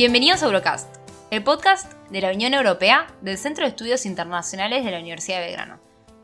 Bienvenidos 0.00 0.42
a 0.42 0.46
Eurocast, 0.46 0.96
el 1.30 1.44
podcast 1.44 1.92
de 2.10 2.22
la 2.22 2.32
Unión 2.32 2.54
Europea 2.54 3.06
del 3.20 3.36
Centro 3.36 3.64
de 3.64 3.68
Estudios 3.68 4.06
Internacionales 4.06 4.82
de 4.82 4.90
la 4.90 4.98
Universidad 4.98 5.40
de 5.40 5.48
Belgrano. 5.48 5.78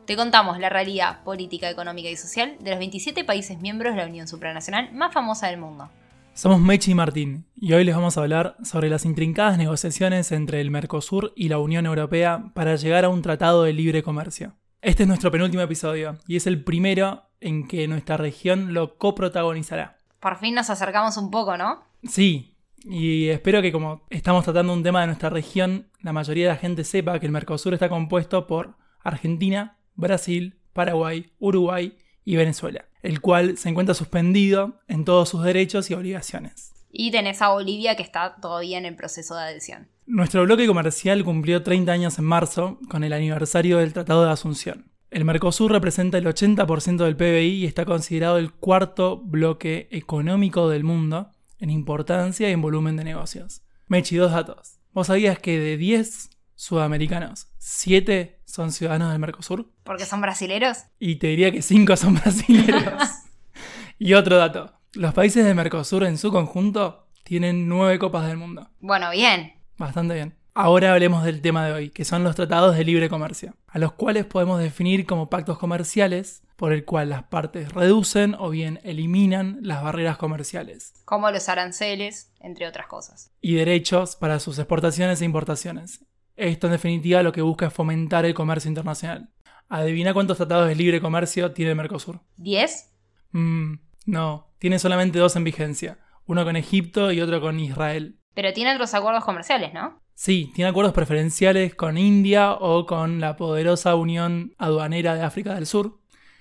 Te 0.07 0.15
contamos 0.15 0.57
la 0.57 0.69
realidad 0.69 1.23
política, 1.23 1.69
económica 1.69 2.09
y 2.09 2.17
social 2.17 2.55
de 2.59 2.71
los 2.71 2.79
27 2.79 3.23
países 3.23 3.61
miembros 3.61 3.93
de 3.93 4.01
la 4.01 4.07
Unión 4.07 4.27
Supranacional 4.27 4.91
más 4.93 5.13
famosa 5.13 5.45
del 5.45 5.59
mundo. 5.59 5.91
Somos 6.33 6.59
Mechi 6.59 6.89
y 6.89 6.95
Martín, 6.95 7.45
y 7.55 7.73
hoy 7.73 7.83
les 7.83 7.93
vamos 7.93 8.17
a 8.17 8.21
hablar 8.21 8.57
sobre 8.63 8.89
las 8.89 9.05
intrincadas 9.05 9.59
negociaciones 9.59 10.31
entre 10.31 10.59
el 10.59 10.71
Mercosur 10.71 11.33
y 11.35 11.49
la 11.49 11.59
Unión 11.59 11.85
Europea 11.85 12.45
para 12.55 12.77
llegar 12.77 13.05
a 13.05 13.09
un 13.09 13.21
tratado 13.21 13.61
de 13.61 13.73
libre 13.73 14.01
comercio. 14.01 14.55
Este 14.81 15.03
es 15.03 15.07
nuestro 15.07 15.29
penúltimo 15.29 15.61
episodio, 15.61 16.17
y 16.25 16.37
es 16.37 16.47
el 16.47 16.63
primero 16.63 17.29
en 17.41 17.67
que 17.67 17.87
nuestra 17.87 18.17
región 18.17 18.73
lo 18.73 18.97
coprotagonizará. 18.97 19.99
Por 20.19 20.37
fin 20.39 20.55
nos 20.55 20.71
acercamos 20.71 21.15
un 21.17 21.29
poco, 21.29 21.57
¿no? 21.57 21.83
Sí, 22.01 22.56
y 22.83 23.29
espero 23.29 23.61
que 23.61 23.71
como 23.71 24.05
estamos 24.09 24.43
tratando 24.43 24.73
un 24.73 24.83
tema 24.83 25.01
de 25.01 25.07
nuestra 25.07 25.29
región, 25.29 25.89
la 26.01 26.13
mayoría 26.13 26.45
de 26.45 26.53
la 26.53 26.59
gente 26.59 26.83
sepa 26.83 27.19
que 27.19 27.25
el 27.25 27.31
Mercosur 27.31 27.73
está 27.73 27.89
compuesto 27.89 28.47
por 28.47 28.75
Argentina, 29.03 29.77
Brasil, 29.95 30.59
Paraguay, 30.73 31.31
Uruguay 31.39 31.97
y 32.23 32.35
Venezuela, 32.35 32.85
el 33.01 33.21
cual 33.21 33.57
se 33.57 33.69
encuentra 33.69 33.95
suspendido 33.95 34.79
en 34.87 35.05
todos 35.05 35.29
sus 35.29 35.43
derechos 35.43 35.89
y 35.89 35.95
obligaciones. 35.95 36.73
Y 36.89 37.11
tenés 37.11 37.41
a 37.41 37.49
Bolivia 37.49 37.95
que 37.95 38.03
está 38.03 38.37
todavía 38.41 38.77
en 38.77 38.85
el 38.85 38.95
proceso 38.95 39.35
de 39.35 39.41
adhesión. 39.41 39.89
Nuestro 40.05 40.43
bloque 40.43 40.67
comercial 40.67 41.23
cumplió 41.23 41.63
30 41.63 41.91
años 41.91 42.17
en 42.17 42.25
marzo 42.25 42.79
con 42.89 43.03
el 43.03 43.13
aniversario 43.13 43.79
del 43.79 43.93
Tratado 43.93 44.25
de 44.25 44.31
Asunción. 44.31 44.91
El 45.09 45.25
Mercosur 45.25 45.71
representa 45.71 46.17
el 46.17 46.25
80% 46.25 47.03
del 47.03 47.15
PBI 47.15 47.61
y 47.61 47.65
está 47.65 47.85
considerado 47.85 48.37
el 48.37 48.51
cuarto 48.51 49.17
bloque 49.17 49.87
económico 49.91 50.69
del 50.69 50.83
mundo 50.83 51.31
en 51.59 51.69
importancia 51.69 52.49
y 52.49 52.53
en 52.53 52.61
volumen 52.61 52.97
de 52.97 53.03
negocios. 53.03 53.61
Mechi, 53.87 54.15
dos 54.17 54.31
datos. 54.31 54.79
¿Vos 54.93 55.07
sabías 55.07 55.39
que 55.39 55.59
de 55.59 55.77
10 55.77 56.29
sudamericanos, 56.55 57.47
7 57.59 58.41
son 58.45 58.71
ciudadanos 58.71 59.11
del 59.11 59.19
Mercosur? 59.19 59.71
¿Porque 59.83 60.05
son 60.05 60.21
brasileros? 60.21 60.79
Y 60.99 61.17
te 61.17 61.27
diría 61.27 61.51
que 61.51 61.61
5 61.61 61.95
son 61.95 62.15
brasileños. 62.15 63.03
y 63.99 64.13
otro 64.13 64.37
dato. 64.37 64.73
Los 64.93 65.13
países 65.13 65.45
del 65.45 65.55
Mercosur 65.55 66.03
en 66.03 66.17
su 66.17 66.31
conjunto 66.31 67.07
tienen 67.23 67.67
9 67.67 67.99
copas 67.99 68.27
del 68.27 68.37
mundo. 68.37 68.69
Bueno, 68.79 69.11
bien. 69.11 69.53
Bastante 69.77 70.15
bien. 70.15 70.35
Ahora 70.59 70.91
hablemos 70.91 71.23
del 71.23 71.43
tema 71.43 71.67
de 71.67 71.71
hoy, 71.71 71.89
que 71.91 72.03
son 72.03 72.23
los 72.23 72.35
tratados 72.35 72.75
de 72.75 72.83
libre 72.83 73.09
comercio, 73.09 73.53
a 73.67 73.77
los 73.77 73.91
cuales 73.91 74.25
podemos 74.25 74.59
definir 74.59 75.05
como 75.05 75.29
pactos 75.29 75.59
comerciales 75.59 76.41
por 76.55 76.73
el 76.73 76.83
cual 76.83 77.09
las 77.09 77.21
partes 77.25 77.71
reducen 77.73 78.33
o 78.39 78.49
bien 78.49 78.79
eliminan 78.81 79.59
las 79.61 79.83
barreras 79.83 80.17
comerciales. 80.17 80.95
Como 81.05 81.29
los 81.29 81.47
aranceles, 81.47 82.33
entre 82.39 82.67
otras 82.67 82.87
cosas. 82.87 83.31
Y 83.39 83.53
derechos 83.53 84.15
para 84.15 84.39
sus 84.39 84.57
exportaciones 84.57 85.21
e 85.21 85.25
importaciones. 85.25 86.03
Esto 86.35 86.65
en 86.65 86.73
definitiva 86.73 87.21
lo 87.21 87.33
que 87.33 87.43
busca 87.43 87.67
es 87.67 87.73
fomentar 87.73 88.25
el 88.25 88.33
comercio 88.33 88.69
internacional. 88.69 89.29
Adivina 89.69 90.15
cuántos 90.15 90.37
tratados 90.37 90.67
de 90.69 90.73
libre 90.73 90.99
comercio 90.99 91.51
tiene 91.51 91.69
el 91.69 91.77
Mercosur. 91.77 92.21
¿Diez? 92.35 92.95
Mm, 93.29 93.75
no, 94.07 94.55
tiene 94.57 94.79
solamente 94.79 95.19
dos 95.19 95.35
en 95.35 95.43
vigencia, 95.43 95.99
uno 96.25 96.43
con 96.43 96.55
Egipto 96.55 97.11
y 97.11 97.21
otro 97.21 97.41
con 97.41 97.59
Israel. 97.59 98.17
Pero 98.33 98.53
tiene 98.53 98.73
otros 98.73 98.95
acuerdos 98.95 99.23
comerciales, 99.23 99.71
¿no? 99.71 100.01
Sí, 100.19 100.51
tiene 100.55 100.71
acuerdos 100.71 100.95
preferenciales 100.95 101.75
con 101.75 101.95
India 101.95 102.53
o 102.53 102.87
con 102.87 103.21
la 103.21 103.35
poderosa 103.35 103.93
Unión 103.93 104.55
Aduanera 104.57 105.13
de 105.13 105.21
África 105.21 105.53
del 105.53 105.67
Sur, 105.67 105.99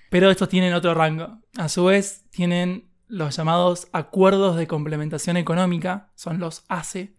pero 0.08 0.30
estos 0.30 0.48
tienen 0.48 0.72
otro 0.72 0.94
rango. 0.94 1.42
A 1.58 1.68
su 1.68 1.84
vez, 1.84 2.24
tienen 2.30 2.88
los 3.06 3.36
llamados 3.36 3.88
acuerdos 3.92 4.56
de 4.56 4.66
complementación 4.66 5.36
económica, 5.36 6.10
son 6.14 6.38
los 6.38 6.64
ACE, 6.68 7.16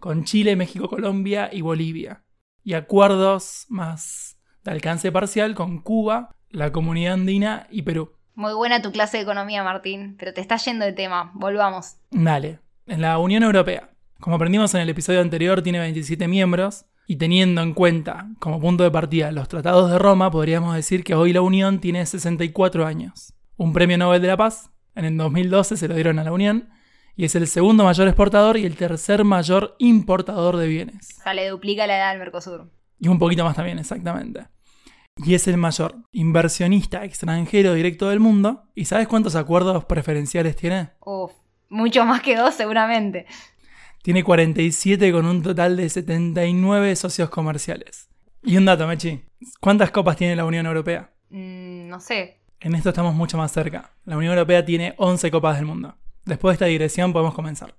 con 0.00 0.24
Chile, 0.24 0.56
México, 0.56 0.88
Colombia 0.88 1.50
y 1.52 1.60
Bolivia. 1.60 2.24
Y 2.64 2.74
acuerdos 2.74 3.66
más 3.68 4.40
de 4.64 4.72
alcance 4.72 5.12
parcial 5.12 5.54
con 5.54 5.78
Cuba, 5.78 6.34
la 6.50 6.72
Comunidad 6.72 7.14
Andina 7.14 7.68
y 7.70 7.82
Perú. 7.82 8.10
Muy 8.34 8.54
buena 8.54 8.82
tu 8.82 8.90
clase 8.90 9.18
de 9.18 9.22
economía, 9.22 9.62
Martín, 9.62 10.16
pero 10.18 10.34
te 10.34 10.40
está 10.40 10.56
yendo 10.56 10.84
de 10.84 10.94
tema. 10.94 11.30
Volvamos. 11.34 11.98
Dale. 12.10 12.58
En 12.86 13.02
la 13.02 13.18
Unión 13.18 13.44
Europea, 13.44 13.91
como 14.22 14.36
aprendimos 14.36 14.72
en 14.74 14.82
el 14.82 14.88
episodio 14.88 15.20
anterior, 15.20 15.62
tiene 15.62 15.80
27 15.80 16.28
miembros 16.28 16.84
y 17.08 17.16
teniendo 17.16 17.60
en 17.60 17.74
cuenta 17.74 18.28
como 18.38 18.60
punto 18.60 18.84
de 18.84 18.90
partida 18.92 19.32
los 19.32 19.48
tratados 19.48 19.90
de 19.90 19.98
Roma, 19.98 20.30
podríamos 20.30 20.76
decir 20.76 21.02
que 21.02 21.16
hoy 21.16 21.32
la 21.32 21.40
Unión 21.40 21.80
tiene 21.80 22.06
64 22.06 22.86
años. 22.86 23.34
Un 23.56 23.72
premio 23.72 23.98
Nobel 23.98 24.22
de 24.22 24.28
la 24.28 24.36
Paz, 24.36 24.70
en 24.94 25.06
el 25.06 25.16
2012 25.16 25.76
se 25.76 25.88
lo 25.88 25.96
dieron 25.96 26.20
a 26.20 26.24
la 26.24 26.32
Unión, 26.32 26.70
y 27.16 27.24
es 27.24 27.34
el 27.34 27.48
segundo 27.48 27.82
mayor 27.82 28.06
exportador 28.06 28.56
y 28.58 28.64
el 28.64 28.76
tercer 28.76 29.24
mayor 29.24 29.74
importador 29.80 30.56
de 30.56 30.68
bienes. 30.68 31.18
O 31.18 31.22
sea, 31.24 31.34
le 31.34 31.48
duplica 31.48 31.88
la 31.88 31.96
edad 31.96 32.10
al 32.10 32.20
Mercosur. 32.20 32.70
Y 33.00 33.08
un 33.08 33.18
poquito 33.18 33.42
más 33.42 33.56
también, 33.56 33.80
exactamente. 33.80 34.46
Y 35.16 35.34
es 35.34 35.48
el 35.48 35.56
mayor 35.56 35.96
inversionista 36.12 37.04
extranjero 37.04 37.74
directo 37.74 38.08
del 38.08 38.20
mundo. 38.20 38.68
¿Y 38.76 38.84
sabes 38.84 39.08
cuántos 39.08 39.34
acuerdos 39.34 39.84
preferenciales 39.84 40.54
tiene? 40.54 40.90
Uf, 41.04 41.32
mucho 41.68 42.04
más 42.04 42.22
que 42.22 42.36
dos 42.36 42.54
seguramente. 42.54 43.26
Tiene 44.02 44.24
47 44.24 45.12
con 45.12 45.26
un 45.26 45.42
total 45.42 45.76
de 45.76 45.88
79 45.88 46.96
socios 46.96 47.30
comerciales. 47.30 48.08
Y 48.42 48.56
un 48.56 48.64
dato, 48.64 48.84
Mechi. 48.88 49.22
¿Cuántas 49.60 49.92
copas 49.92 50.16
tiene 50.16 50.34
la 50.34 50.44
Unión 50.44 50.66
Europea? 50.66 51.12
Mm, 51.30 51.86
no 51.86 52.00
sé. 52.00 52.40
En 52.58 52.74
esto 52.74 52.88
estamos 52.88 53.14
mucho 53.14 53.38
más 53.38 53.52
cerca. 53.52 53.92
La 54.04 54.16
Unión 54.16 54.32
Europea 54.32 54.64
tiene 54.64 54.94
11 54.96 55.30
copas 55.30 55.54
del 55.56 55.66
mundo. 55.66 55.94
Después 56.24 56.50
de 56.50 56.54
esta 56.54 56.66
digresión 56.66 57.12
podemos 57.12 57.32
comenzar. 57.32 57.76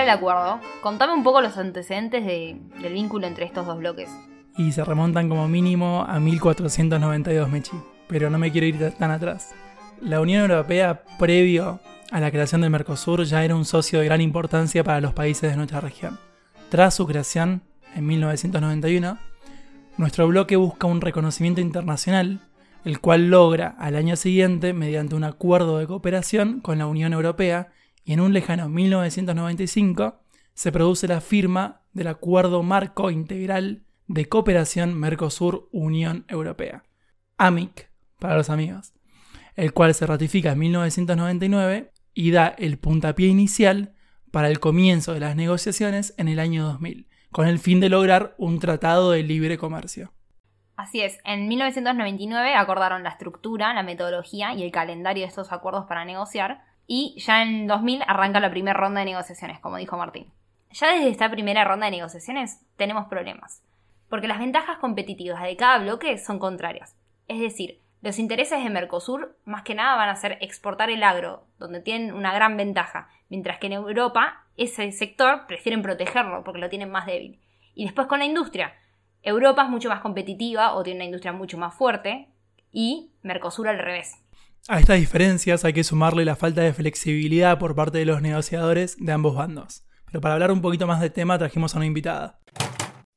Del 0.00 0.10
acuerdo, 0.10 0.60
contame 0.82 1.14
un 1.14 1.22
poco 1.24 1.40
los 1.40 1.56
antecedentes 1.56 2.24
de- 2.24 2.60
del 2.80 2.92
vínculo 2.92 3.26
entre 3.26 3.44
estos 3.44 3.66
dos 3.66 3.78
bloques. 3.78 4.08
Y 4.56 4.72
se 4.72 4.84
remontan 4.84 5.28
como 5.28 5.48
mínimo 5.48 6.04
a 6.06 6.20
1492 6.20 7.48
Mechi. 7.48 7.76
Pero 8.06 8.30
no 8.30 8.38
me 8.38 8.52
quiero 8.52 8.66
ir 8.66 8.92
tan 8.92 9.10
atrás. 9.10 9.54
La 10.00 10.20
Unión 10.20 10.42
Europea, 10.48 11.02
previo 11.18 11.80
a 12.12 12.20
la 12.20 12.30
creación 12.30 12.60
del 12.60 12.70
Mercosur, 12.70 13.24
ya 13.24 13.42
era 13.44 13.56
un 13.56 13.64
socio 13.64 13.98
de 13.98 14.04
gran 14.04 14.20
importancia 14.20 14.84
para 14.84 15.00
los 15.00 15.12
países 15.12 15.50
de 15.50 15.56
nuestra 15.56 15.80
región. 15.80 16.18
Tras 16.68 16.94
su 16.94 17.06
creación, 17.06 17.62
en 17.94 18.06
1991, 18.06 19.18
nuestro 19.96 20.28
bloque 20.28 20.56
busca 20.56 20.86
un 20.86 21.00
reconocimiento 21.00 21.60
internacional, 21.60 22.40
el 22.84 23.00
cual 23.00 23.28
logra 23.30 23.74
al 23.78 23.96
año 23.96 24.14
siguiente 24.14 24.72
mediante 24.72 25.14
un 25.16 25.24
acuerdo 25.24 25.78
de 25.78 25.86
cooperación 25.86 26.60
con 26.60 26.78
la 26.78 26.86
Unión 26.86 27.12
Europea 27.12 27.68
y 28.06 28.12
en 28.12 28.20
un 28.20 28.32
lejano 28.32 28.68
1995 28.68 30.22
se 30.54 30.72
produce 30.72 31.08
la 31.08 31.20
firma 31.20 31.82
del 31.92 32.06
Acuerdo 32.06 32.62
Marco 32.62 33.10
Integral 33.10 33.82
de 34.06 34.28
Cooperación 34.28 34.94
Mercosur-Unión 34.94 36.24
Europea, 36.28 36.84
AMIC 37.36 37.90
para 38.20 38.36
los 38.36 38.48
amigos, 38.48 38.94
el 39.56 39.72
cual 39.72 39.92
se 39.92 40.06
ratifica 40.06 40.52
en 40.52 40.60
1999 40.60 41.92
y 42.14 42.30
da 42.30 42.46
el 42.46 42.78
puntapié 42.78 43.26
inicial 43.26 43.92
para 44.30 44.48
el 44.48 44.60
comienzo 44.60 45.12
de 45.12 45.20
las 45.20 45.34
negociaciones 45.34 46.14
en 46.16 46.28
el 46.28 46.38
año 46.38 46.64
2000, 46.64 47.08
con 47.32 47.48
el 47.48 47.58
fin 47.58 47.80
de 47.80 47.88
lograr 47.88 48.36
un 48.38 48.60
tratado 48.60 49.10
de 49.10 49.24
libre 49.24 49.58
comercio. 49.58 50.12
Así 50.76 51.00
es, 51.00 51.18
en 51.24 51.48
1999 51.48 52.54
acordaron 52.54 53.02
la 53.02 53.10
estructura, 53.10 53.74
la 53.74 53.82
metodología 53.82 54.54
y 54.54 54.62
el 54.62 54.70
calendario 54.70 55.24
de 55.24 55.28
estos 55.28 55.50
acuerdos 55.50 55.86
para 55.86 56.04
negociar, 56.04 56.62
y 56.86 57.14
ya 57.18 57.42
en 57.42 57.66
2000 57.66 58.02
arranca 58.06 58.40
la 58.40 58.50
primera 58.50 58.78
ronda 58.78 59.00
de 59.00 59.06
negociaciones, 59.06 59.60
como 59.60 59.76
dijo 59.76 59.96
Martín. 59.96 60.32
Ya 60.70 60.92
desde 60.92 61.08
esta 61.08 61.30
primera 61.30 61.64
ronda 61.64 61.86
de 61.86 61.92
negociaciones 61.92 62.60
tenemos 62.76 63.06
problemas, 63.08 63.62
porque 64.08 64.28
las 64.28 64.38
ventajas 64.38 64.78
competitivas 64.78 65.42
de 65.42 65.56
cada 65.56 65.78
bloque 65.78 66.18
son 66.18 66.38
contrarias. 66.38 66.96
Es 67.28 67.40
decir, 67.40 67.80
los 68.02 68.18
intereses 68.18 68.62
de 68.62 68.70
Mercosur 68.70 69.36
más 69.44 69.62
que 69.62 69.74
nada 69.74 69.96
van 69.96 70.10
a 70.10 70.16
ser 70.16 70.38
exportar 70.40 70.90
el 70.90 71.02
agro, 71.02 71.46
donde 71.58 71.80
tienen 71.80 72.14
una 72.14 72.32
gran 72.32 72.56
ventaja, 72.56 73.08
mientras 73.28 73.58
que 73.58 73.66
en 73.66 73.72
Europa 73.72 74.44
ese 74.56 74.92
sector 74.92 75.46
prefieren 75.46 75.82
protegerlo 75.82 76.44
porque 76.44 76.60
lo 76.60 76.68
tienen 76.68 76.90
más 76.90 77.06
débil. 77.06 77.40
Y 77.74 77.84
después 77.84 78.06
con 78.06 78.20
la 78.20 78.24
industria, 78.24 78.74
Europa 79.22 79.64
es 79.64 79.70
mucho 79.70 79.88
más 79.88 80.00
competitiva 80.00 80.74
o 80.74 80.82
tiene 80.82 80.98
una 80.98 81.04
industria 81.06 81.32
mucho 81.32 81.58
más 81.58 81.74
fuerte 81.74 82.28
y 82.70 83.10
Mercosur 83.22 83.68
al 83.68 83.78
revés. 83.78 84.22
A 84.68 84.80
estas 84.80 84.98
diferencias 84.98 85.64
hay 85.64 85.72
que 85.72 85.84
sumarle 85.84 86.24
la 86.24 86.34
falta 86.34 86.60
de 86.60 86.72
flexibilidad 86.72 87.56
por 87.56 87.76
parte 87.76 87.98
de 87.98 88.04
los 88.04 88.20
negociadores 88.20 88.96
de 88.98 89.12
ambos 89.12 89.36
bandos. 89.36 89.86
Pero 90.06 90.20
para 90.20 90.34
hablar 90.34 90.50
un 90.50 90.60
poquito 90.60 90.88
más 90.88 91.00
de 91.00 91.08
tema 91.08 91.38
trajimos 91.38 91.72
a 91.74 91.78
una 91.78 91.86
invitada. 91.86 92.40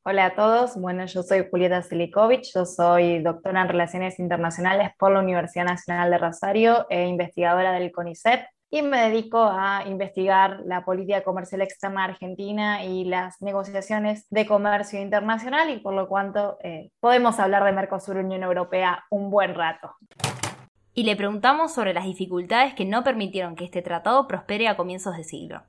Hola 0.06 0.26
a 0.28 0.36
todos, 0.36 0.80
bueno, 0.80 1.08
yo 1.08 1.24
soy 1.24 1.48
Julieta 1.50 1.82
Selikovic, 1.82 2.44
yo 2.54 2.66
soy 2.66 3.24
doctora 3.24 3.64
en 3.64 3.68
Relaciones 3.68 4.20
Internacionales 4.20 4.92
por 5.00 5.12
la 5.12 5.22
Universidad 5.22 5.66
Nacional 5.66 6.12
de 6.12 6.20
Rosario 6.20 6.86
e 6.88 7.08
investigadora 7.08 7.72
del 7.72 7.92
CONICET. 7.92 8.42
y 8.72 8.84
me 8.84 9.10
dedico 9.10 9.42
a 9.42 9.86
investigar 9.88 10.60
la 10.66 10.86
política 10.86 11.24
comercial 11.24 11.64
externa 11.64 12.04
argentina 12.04 12.86
y 12.86 13.06
las 13.06 13.42
negociaciones 13.42 14.28
de 14.30 14.46
comercio 14.46 15.02
internacional 15.02 15.72
y 15.72 15.80
por 15.80 15.96
lo 15.96 16.08
cuanto 16.08 16.60
eh, 16.64 16.92
podemos 17.00 17.40
hablar 17.40 17.64
de 17.64 17.72
Mercosur 17.72 18.18
Unión 18.18 18.44
Europea 18.44 19.04
un 19.10 19.32
buen 19.32 19.56
rato. 19.56 19.96
Y 21.00 21.04
le 21.04 21.16
preguntamos 21.16 21.74
sobre 21.74 21.94
las 21.94 22.04
dificultades 22.04 22.74
que 22.74 22.84
no 22.84 23.06
permitieron 23.06 23.56
que 23.56 23.64
este 23.64 23.82
tratado 23.82 24.28
prospere 24.28 24.68
a 24.68 24.76
comienzos 24.76 25.16
de 25.16 25.24
siglo. 25.24 25.64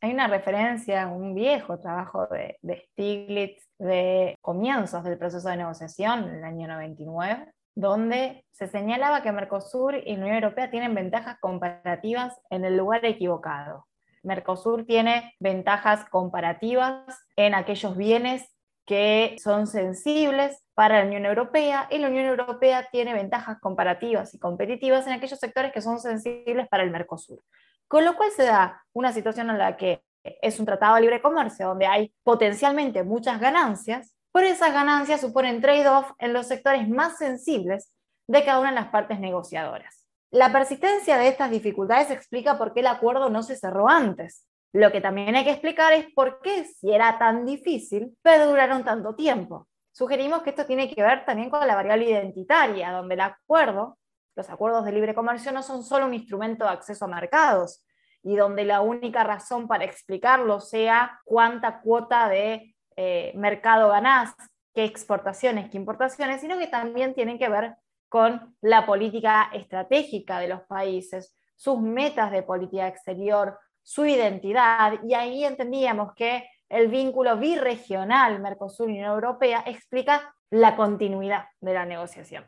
Hay 0.00 0.10
una 0.10 0.26
referencia 0.26 1.04
a 1.04 1.06
un 1.06 1.32
viejo 1.32 1.78
trabajo 1.78 2.26
de, 2.26 2.58
de 2.60 2.82
Stiglitz 2.88 3.64
de 3.78 4.34
comienzos 4.40 5.04
del 5.04 5.16
proceso 5.16 5.48
de 5.48 5.58
negociación, 5.58 6.24
en 6.24 6.34
el 6.38 6.42
año 6.42 6.66
99, 6.66 7.52
donde 7.76 8.44
se 8.50 8.66
señalaba 8.66 9.22
que 9.22 9.30
Mercosur 9.30 9.94
y 9.94 10.16
la 10.16 10.24
Unión 10.24 10.42
Europea 10.42 10.72
tienen 10.72 10.92
ventajas 10.92 11.38
comparativas 11.38 12.36
en 12.50 12.64
el 12.64 12.76
lugar 12.76 13.04
equivocado. 13.04 13.86
Mercosur 14.24 14.84
tiene 14.86 15.34
ventajas 15.38 16.04
comparativas 16.10 17.04
en 17.36 17.54
aquellos 17.54 17.96
bienes 17.96 18.51
que 18.86 19.36
son 19.42 19.66
sensibles 19.66 20.62
para 20.74 21.00
la 21.00 21.06
Unión 21.06 21.26
Europea 21.26 21.86
y 21.90 21.98
la 21.98 22.08
Unión 22.08 22.26
Europea 22.26 22.88
tiene 22.90 23.14
ventajas 23.14 23.58
comparativas 23.60 24.34
y 24.34 24.38
competitivas 24.38 25.06
en 25.06 25.12
aquellos 25.12 25.38
sectores 25.38 25.72
que 25.72 25.82
son 25.82 26.00
sensibles 26.00 26.68
para 26.68 26.82
el 26.82 26.90
Mercosur. 26.90 27.42
Con 27.88 28.04
lo 28.04 28.16
cual 28.16 28.30
se 28.30 28.44
da 28.44 28.82
una 28.92 29.12
situación 29.12 29.50
en 29.50 29.58
la 29.58 29.76
que 29.76 30.02
es 30.24 30.58
un 30.58 30.66
tratado 30.66 30.94
de 30.94 31.02
libre 31.02 31.20
comercio 31.20 31.68
donde 31.68 31.86
hay 31.86 32.12
potencialmente 32.22 33.02
muchas 33.02 33.40
ganancias, 33.40 34.14
por 34.32 34.44
esas 34.44 34.72
ganancias 34.72 35.20
suponen 35.20 35.60
trade-off 35.60 36.12
en 36.18 36.32
los 36.32 36.46
sectores 36.46 36.88
más 36.88 37.18
sensibles 37.18 37.92
de 38.26 38.44
cada 38.44 38.60
una 38.60 38.70
de 38.70 38.76
las 38.76 38.88
partes 38.88 39.20
negociadoras. 39.20 40.06
La 40.30 40.50
persistencia 40.50 41.18
de 41.18 41.28
estas 41.28 41.50
dificultades 41.50 42.10
explica 42.10 42.56
por 42.56 42.72
qué 42.72 42.80
el 42.80 42.86
acuerdo 42.86 43.28
no 43.28 43.42
se 43.42 43.56
cerró 43.56 43.88
antes. 43.90 44.46
Lo 44.72 44.90
que 44.90 45.00
también 45.00 45.36
hay 45.36 45.44
que 45.44 45.50
explicar 45.50 45.92
es 45.92 46.06
por 46.14 46.40
qué, 46.40 46.64
si 46.64 46.92
era 46.92 47.18
tan 47.18 47.44
difícil, 47.44 48.16
perduraron 48.22 48.84
tanto 48.84 49.14
tiempo. 49.14 49.68
Sugerimos 49.92 50.42
que 50.42 50.50
esto 50.50 50.64
tiene 50.64 50.92
que 50.92 51.02
ver 51.02 51.26
también 51.26 51.50
con 51.50 51.66
la 51.66 51.74
variable 51.74 52.08
identitaria, 52.08 52.90
donde 52.90 53.14
el 53.14 53.20
acuerdo, 53.20 53.98
los 54.34 54.48
acuerdos 54.48 54.86
de 54.86 54.92
libre 54.92 55.14
comercio 55.14 55.52
no 55.52 55.62
son 55.62 55.84
solo 55.84 56.06
un 56.06 56.14
instrumento 56.14 56.64
de 56.64 56.70
acceso 56.70 57.04
a 57.04 57.08
mercados, 57.08 57.84
y 58.22 58.36
donde 58.36 58.64
la 58.64 58.80
única 58.80 59.24
razón 59.24 59.68
para 59.68 59.84
explicarlo 59.84 60.60
sea 60.60 61.20
cuánta 61.24 61.80
cuota 61.80 62.28
de 62.28 62.74
eh, 62.96 63.32
mercado 63.34 63.88
ganás, 63.90 64.34
qué 64.74 64.84
exportaciones, 64.84 65.70
qué 65.70 65.76
importaciones, 65.76 66.40
sino 66.40 66.58
que 66.58 66.68
también 66.68 67.14
tienen 67.14 67.38
que 67.38 67.48
ver 67.48 67.74
con 68.08 68.56
la 68.60 68.86
política 68.86 69.50
estratégica 69.52 70.38
de 70.38 70.48
los 70.48 70.62
países, 70.62 71.36
sus 71.56 71.80
metas 71.80 72.30
de 72.30 72.42
política 72.42 72.86
exterior, 72.86 73.58
su 73.82 74.06
identidad, 74.06 74.94
y 75.04 75.14
ahí 75.14 75.44
entendíamos 75.44 76.14
que 76.14 76.44
el 76.68 76.88
vínculo 76.88 77.36
birregional 77.36 78.40
Mercosur-Unión 78.40 79.06
Europea 79.06 79.62
explica 79.66 80.34
la 80.50 80.76
continuidad 80.76 81.46
de 81.60 81.74
la 81.74 81.84
negociación. 81.84 82.44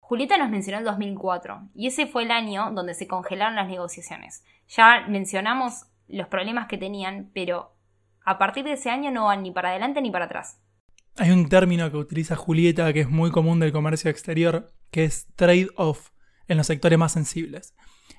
Julieta 0.00 0.36
nos 0.36 0.50
mencionó 0.50 0.78
el 0.78 0.84
2004 0.84 1.70
y 1.74 1.86
ese 1.86 2.06
fue 2.06 2.24
el 2.24 2.30
año 2.30 2.70
donde 2.72 2.94
se 2.94 3.06
congelaron 3.06 3.56
las 3.56 3.68
negociaciones. 3.68 4.44
Ya 4.68 5.06
mencionamos 5.08 5.86
los 6.08 6.28
problemas 6.28 6.66
que 6.66 6.76
tenían, 6.76 7.30
pero 7.32 7.74
a 8.24 8.38
partir 8.38 8.64
de 8.64 8.72
ese 8.72 8.90
año 8.90 9.10
no 9.10 9.24
van 9.24 9.42
ni 9.42 9.50
para 9.50 9.70
adelante 9.70 10.02
ni 10.02 10.10
para 10.10 10.26
atrás. 10.26 10.60
Hay 11.16 11.30
un 11.30 11.48
término 11.48 11.90
que 11.90 11.96
utiliza 11.96 12.36
Julieta 12.36 12.92
que 12.92 13.00
es 13.00 13.08
muy 13.08 13.30
común 13.30 13.60
del 13.60 13.72
comercio 13.72 14.10
exterior, 14.10 14.72
que 14.90 15.04
es 15.04 15.26
trade-off 15.34 16.10
en 16.48 16.58
los 16.58 16.66
sectores 16.66 16.98
más 16.98 17.12
sensibles. 17.12 17.74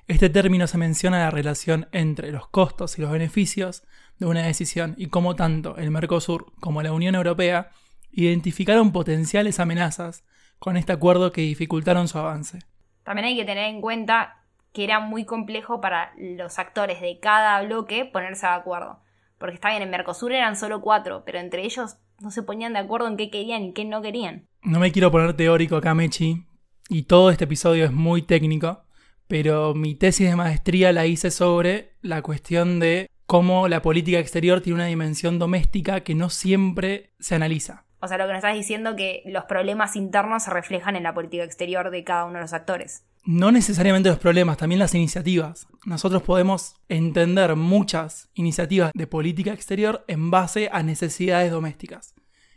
Este 0.06 0.28
término 0.28 0.66
se 0.66 0.76
menciona 0.76 1.20
la 1.20 1.30
relación 1.30 1.88
entre 1.90 2.30
los 2.30 2.46
costos 2.48 2.98
y 2.98 3.02
los 3.02 3.10
beneficios 3.10 3.84
de 4.18 4.26
una 4.26 4.42
decisión 4.42 4.94
y 4.98 5.06
cómo 5.06 5.34
tanto 5.34 5.78
el 5.78 5.90
Mercosur 5.90 6.52
como 6.60 6.82
la 6.82 6.92
Unión 6.92 7.14
Europea 7.14 7.70
identificaron 8.12 8.92
potenciales 8.92 9.60
amenazas 9.60 10.24
con 10.58 10.76
este 10.76 10.92
acuerdo 10.92 11.32
que 11.32 11.40
dificultaron 11.40 12.06
su 12.06 12.18
avance. 12.18 12.58
También 13.02 13.28
hay 13.28 13.36
que 13.36 13.46
tener 13.46 13.70
en 13.70 13.80
cuenta 13.80 14.44
que 14.74 14.84
era 14.84 15.00
muy 15.00 15.24
complejo 15.24 15.80
para 15.80 16.12
los 16.18 16.58
actores 16.58 17.00
de 17.00 17.18
cada 17.18 17.62
bloque 17.62 18.04
ponerse 18.04 18.46
de 18.46 18.52
acuerdo. 18.52 19.00
Porque 19.38 19.54
está 19.54 19.70
bien, 19.70 19.82
en 19.82 19.90
Mercosur 19.90 20.32
eran 20.32 20.56
solo 20.56 20.82
cuatro, 20.82 21.22
pero 21.24 21.38
entre 21.38 21.64
ellos 21.64 21.96
no 22.20 22.30
se 22.30 22.42
ponían 22.42 22.74
de 22.74 22.80
acuerdo 22.80 23.08
en 23.08 23.16
qué 23.16 23.30
querían 23.30 23.62
y 23.62 23.72
qué 23.72 23.86
no 23.86 24.02
querían. 24.02 24.48
No 24.62 24.80
me 24.80 24.92
quiero 24.92 25.10
poner 25.10 25.34
teórico 25.34 25.76
acá, 25.76 25.94
Mechi, 25.94 26.44
y 26.90 27.04
todo 27.04 27.30
este 27.30 27.44
episodio 27.44 27.86
es 27.86 27.92
muy 27.92 28.22
técnico, 28.22 28.84
pero 29.28 29.74
mi 29.74 29.94
tesis 29.94 30.28
de 30.28 30.36
maestría 30.36 30.92
la 30.92 31.06
hice 31.06 31.30
sobre 31.30 31.92
la 32.02 32.22
cuestión 32.22 32.80
de 32.80 33.08
cómo 33.26 33.68
la 33.68 33.82
política 33.82 34.18
exterior 34.18 34.60
tiene 34.60 34.76
una 34.76 34.86
dimensión 34.86 35.38
doméstica 35.38 36.00
que 36.00 36.14
no 36.14 36.30
siempre 36.30 37.12
se 37.18 37.34
analiza. 37.34 37.84
O 38.00 38.08
sea, 38.08 38.18
lo 38.18 38.26
que 38.26 38.32
nos 38.32 38.38
estás 38.38 38.54
diciendo 38.54 38.96
que 38.96 39.22
los 39.26 39.44
problemas 39.44 39.96
internos 39.96 40.44
se 40.44 40.50
reflejan 40.50 40.96
en 40.96 41.04
la 41.04 41.14
política 41.14 41.44
exterior 41.44 41.90
de 41.90 42.04
cada 42.04 42.26
uno 42.26 42.34
de 42.34 42.42
los 42.42 42.52
actores 42.52 43.04
no 43.24 43.50
necesariamente 43.50 44.10
los 44.10 44.18
problemas, 44.18 44.58
también 44.58 44.78
las 44.78 44.94
iniciativas. 44.94 45.66
Nosotros 45.86 46.22
podemos 46.22 46.76
entender 46.88 47.56
muchas 47.56 48.28
iniciativas 48.34 48.92
de 48.94 49.06
política 49.06 49.52
exterior 49.52 50.04
en 50.08 50.30
base 50.30 50.68
a 50.70 50.82
necesidades 50.82 51.50
domésticas. 51.50 52.14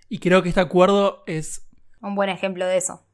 Y 0.09 0.19
creo 0.19 0.43
que 0.43 0.49
este 0.49 0.61
acuerdo 0.61 1.23
es... 1.25 1.67
Un 2.01 2.15
buen 2.15 2.29
ejemplo 2.29 2.65
de 2.65 2.77
eso. 2.77 3.05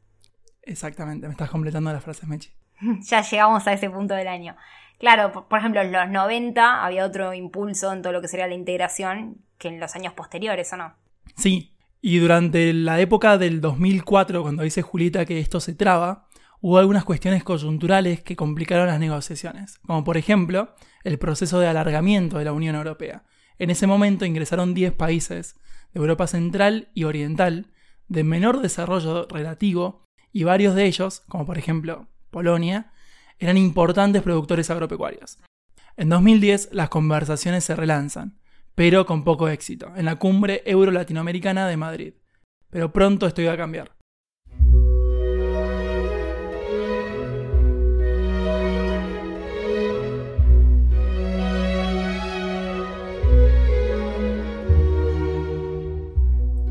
Exactamente, 0.64 1.28
me 1.28 1.34
estás 1.34 1.50
completando 1.50 1.92
las 1.94 2.04
frases, 2.04 2.28
Mechi. 2.28 2.52
ya 3.02 3.22
llegamos 3.22 3.68
a 3.68 3.74
ese 3.74 3.90
punto 3.90 4.14
del 4.14 4.28
año. 4.28 4.56
Claro, 5.00 5.48
por 5.48 5.60
ejemplo, 5.60 5.82
en 5.82 5.92
los 5.92 6.10
90 6.10 6.86
había 6.86 7.06
otro 7.06 7.34
impulso 7.34 7.92
en 7.92 8.02
todo 8.02 8.14
lo 8.14 8.22
que 8.22 8.28
sería 8.28 8.48
la 8.48 8.54
integración 8.54 9.44
que 9.58 9.68
en 9.68 9.80
los 9.80 9.96
años 9.96 10.14
posteriores, 10.14 10.72
¿o 10.74 10.78
no? 10.78 10.94
Sí, 11.36 11.76
y 12.02 12.20
durante 12.20 12.74
la 12.74 13.00
época 13.00 13.38
del 13.38 13.62
2004, 13.62 14.42
cuando 14.42 14.64
dice 14.64 14.82
Julieta 14.82 15.26
que 15.26 15.40
esto 15.40 15.60
se 15.60 15.74
traba, 15.74 16.28
hubo 16.62 16.78
algunas 16.78 17.04
cuestiones 17.04 17.44
coyunturales 17.44 18.22
que 18.22 18.36
complicaron 18.36 18.88
las 18.88 19.00
negociaciones, 19.00 19.80
como 19.80 20.04
por 20.04 20.18
ejemplo 20.18 20.74
el 21.04 21.20
proceso 21.20 21.60
de 21.60 21.68
alargamiento 21.68 22.38
de 22.38 22.46
la 22.46 22.54
Unión 22.54 22.76
Europea. 22.76 23.24
En 23.60 23.70
ese 23.70 23.88
momento 23.88 24.26
ingresaron 24.26 24.74
10 24.74 24.94
países 24.94 25.60
de 25.94 26.00
Europa 26.00 26.28
Central 26.28 26.90
y 26.94 27.04
Oriental 27.04 27.68
de 28.08 28.24
menor 28.24 28.62
desarrollo 28.62 29.28
relativo 29.28 30.06
y 30.32 30.44
varios 30.44 30.76
de 30.76 30.86
ellos, 30.86 31.22
como 31.28 31.46
por 31.46 31.58
ejemplo 31.58 32.08
Polonia, 32.34 32.92
eran 33.40 33.56
importantes 33.58 34.22
productores 34.22 34.70
agropecuarios. 34.70 35.40
En 35.96 36.10
2010 36.10 36.70
las 36.74 36.90
conversaciones 36.90 37.64
se 37.64 37.78
relanzan, 37.78 38.38
pero 38.76 39.06
con 39.06 39.24
poco 39.24 39.48
éxito, 39.48 39.94
en 39.96 40.04
la 40.04 40.18
cumbre 40.18 40.64
euro-latinoamericana 40.66 41.68
de 41.68 41.78
Madrid. 41.78 42.14
Pero 42.70 42.92
pronto 42.92 43.28
esto 43.28 43.42
iba 43.42 43.54
a 43.54 43.58
cambiar. 43.58 43.92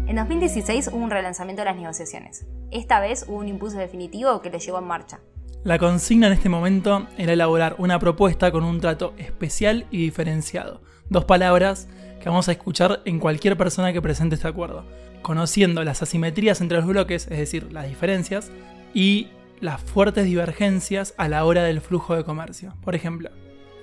En 0.09 0.17
2016 0.17 0.89
hubo 0.89 0.99
un 0.99 1.11
relanzamiento 1.11 1.63
de 1.63 1.67
las 1.67 1.77
negociaciones. 1.77 2.47
Esta 2.71 3.01
vez 3.01 3.25
hubo 3.29 3.39
un 3.39 3.49
impulso 3.49 3.79
definitivo 3.79 4.43
que 4.43 4.51
le 4.51 4.59
llevó 4.59 4.79
en 4.79 4.85
marcha. 4.85 5.21
La 5.65 5.79
consigna 5.79 6.27
en 6.27 6.33
este 6.33 6.49
momento 6.49 7.07
era 7.17 7.35
elaborar 7.35 7.77
una 7.79 8.01
propuesta 8.01 8.51
con 8.51 8.65
un 8.65 8.81
trato 8.81 9.15
especial 9.17 9.87
y 9.93 9.99
diferenciado. 9.99 10.81
Dos 11.09 11.25
palabras 11.25 11.89
que 12.21 12.29
vamos 12.29 12.49
a 12.49 12.53
escuchar 12.53 13.01
en 13.05 13.21
cualquier 13.21 13.57
persona 13.57 13.93
que 13.93 14.03
presente 14.03 14.35
este 14.35 14.49
acuerdo. 14.49 14.85
Conociendo 15.23 15.85
las 15.85 16.03
asimetrías 16.03 16.61
entre 16.61 16.79
los 16.79 16.87
bloques, 16.87 17.29
es 17.31 17.39
decir, 17.39 17.73
las 17.73 17.89
diferencias, 17.89 18.51
y 18.93 19.29
las 19.61 19.81
fuertes 19.81 20.25
divergencias 20.25 21.15
a 21.17 21.29
la 21.29 21.45
hora 21.45 21.63
del 21.63 21.81
flujo 21.81 22.17
de 22.17 22.25
comercio. 22.25 22.75
Por 22.83 22.97
ejemplo, 22.97 23.31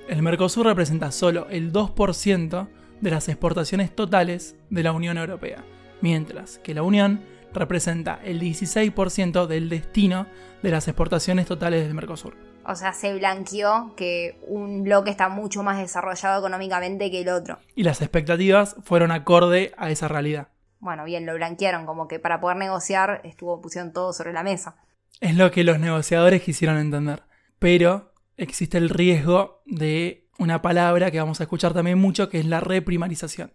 el 0.09 0.21
Mercosur 0.21 0.65
representa 0.65 1.13
solo 1.13 1.48
el 1.50 1.71
2% 1.71 2.67
de 3.00 3.12
las 3.12 3.29
exportaciones 3.29 3.95
totales 3.95 4.57
de 4.69 4.83
la 4.83 4.91
Unión 4.91 5.17
Europea 5.17 5.63
mientras 6.01 6.59
que 6.59 6.74
la 6.74 6.83
Unión 6.83 7.21
representa 7.53 8.20
el 8.24 8.39
16% 8.39 9.48
del 9.48 9.70
destino 9.70 10.27
de 10.62 10.72
las 10.72 10.88
exportaciones 10.88 11.46
totales 11.46 11.84
del 11.84 11.94
Mercosur. 11.94 12.36
O 12.65 12.75
sea, 12.75 12.94
se 12.94 13.13
blanqueó 13.15 13.94
que 13.96 14.39
un 14.48 14.84
bloque 14.84 15.10
está 15.10 15.29
mucho 15.29 15.63
más 15.63 15.79
desarrollado 15.79 16.39
económicamente 16.39 17.10
que 17.10 17.22
el 17.22 17.29
otro. 17.29 17.58
Y 17.75 17.84
las 17.84 18.01
expectativas 18.01 18.75
fueron 18.84 19.12
acorde 19.12 19.74
a 19.77 19.89
esa 19.89 20.08
realidad. 20.08 20.50
Bueno, 20.79 21.03
bien, 21.03 21.25
lo 21.25 21.34
blanquearon, 21.34 21.86
como 21.86 22.08
que 22.08 22.20
para 22.20 22.39
poder 22.39 22.58
negociar 22.58 23.22
estuvo, 23.24 23.62
pusieron 23.62 23.91
todo 23.91 24.13
sobre 24.13 24.34
la 24.34 24.44
mesa. 24.44 24.75
Es 25.20 25.36
lo 25.36 25.51
que 25.51 25.63
los 25.63 25.79
negociadores 25.79 26.41
quisieron 26.41 26.77
entender. 26.77 27.24
Pero 27.58 28.13
existe 28.38 28.77
el 28.77 28.89
riesgo 28.89 29.62
de 29.65 30.29
una 30.38 30.62
palabra 30.62 31.12
que 31.12 31.20
vamos 31.20 31.39
a 31.41 31.44
escuchar 31.44 31.74
también 31.74 31.98
mucho, 31.98 32.29
que 32.29 32.39
es 32.39 32.46
la 32.46 32.62
reprimarización. 32.62 33.53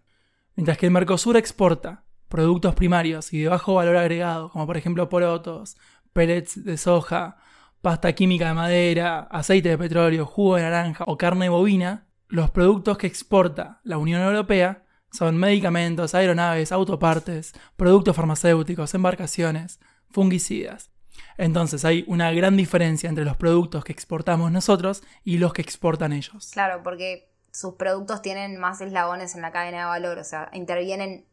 Mientras 0.55 0.77
que 0.77 0.85
el 0.85 0.91
Mercosur 0.91 1.37
exporta 1.37 2.03
productos 2.27 2.75
primarios 2.75 3.31
y 3.33 3.41
de 3.41 3.49
bajo 3.49 3.75
valor 3.75 3.97
agregado, 3.97 4.49
como 4.49 4.65
por 4.65 4.77
ejemplo 4.77 5.09
porotos, 5.09 5.77
pellets 6.13 6.63
de 6.63 6.77
soja, 6.77 7.37
pasta 7.81 8.13
química 8.13 8.47
de 8.47 8.53
madera, 8.53 9.27
aceite 9.31 9.69
de 9.69 9.77
petróleo, 9.77 10.25
jugo 10.25 10.55
de 10.55 10.63
naranja 10.63 11.03
o 11.07 11.17
carne 11.17 11.49
bovina, 11.49 12.07
los 12.27 12.49
productos 12.49 12.97
que 12.97 13.07
exporta 13.07 13.79
la 13.83 13.97
Unión 13.97 14.21
Europea 14.21 14.83
son 15.11 15.37
medicamentos, 15.37 16.15
aeronaves, 16.15 16.71
autopartes, 16.71 17.53
productos 17.77 18.15
farmacéuticos, 18.15 18.93
embarcaciones, 18.93 19.79
fungicidas. 20.09 20.91
Entonces 21.37 21.85
hay 21.85 22.03
una 22.07 22.31
gran 22.31 22.57
diferencia 22.57 23.09
entre 23.09 23.25
los 23.25 23.37
productos 23.37 23.83
que 23.83 23.93
exportamos 23.93 24.51
nosotros 24.51 25.03
y 25.23 25.37
los 25.37 25.53
que 25.53 25.61
exportan 25.61 26.13
ellos. 26.13 26.51
Claro, 26.53 26.81
porque 26.83 27.29
sus 27.51 27.75
productos 27.75 28.21
tienen 28.21 28.57
más 28.57 28.81
eslabones 28.81 29.35
en 29.35 29.41
la 29.41 29.51
cadena 29.51 29.79
de 29.79 29.85
valor, 29.85 30.17
o 30.17 30.23
sea, 30.23 30.49
intervienen 30.53 31.25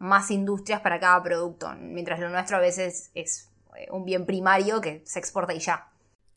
más 0.00 0.30
industrias 0.30 0.80
para 0.80 0.98
cada 0.98 1.22
producto, 1.22 1.72
mientras 1.78 2.18
lo 2.18 2.28
nuestro 2.30 2.56
a 2.56 2.60
veces 2.60 3.12
es 3.14 3.50
eh, 3.76 3.86
un 3.92 4.04
bien 4.04 4.26
primario 4.26 4.80
que 4.80 5.02
se 5.04 5.18
exporta 5.18 5.54
y 5.54 5.60
ya. 5.60 5.88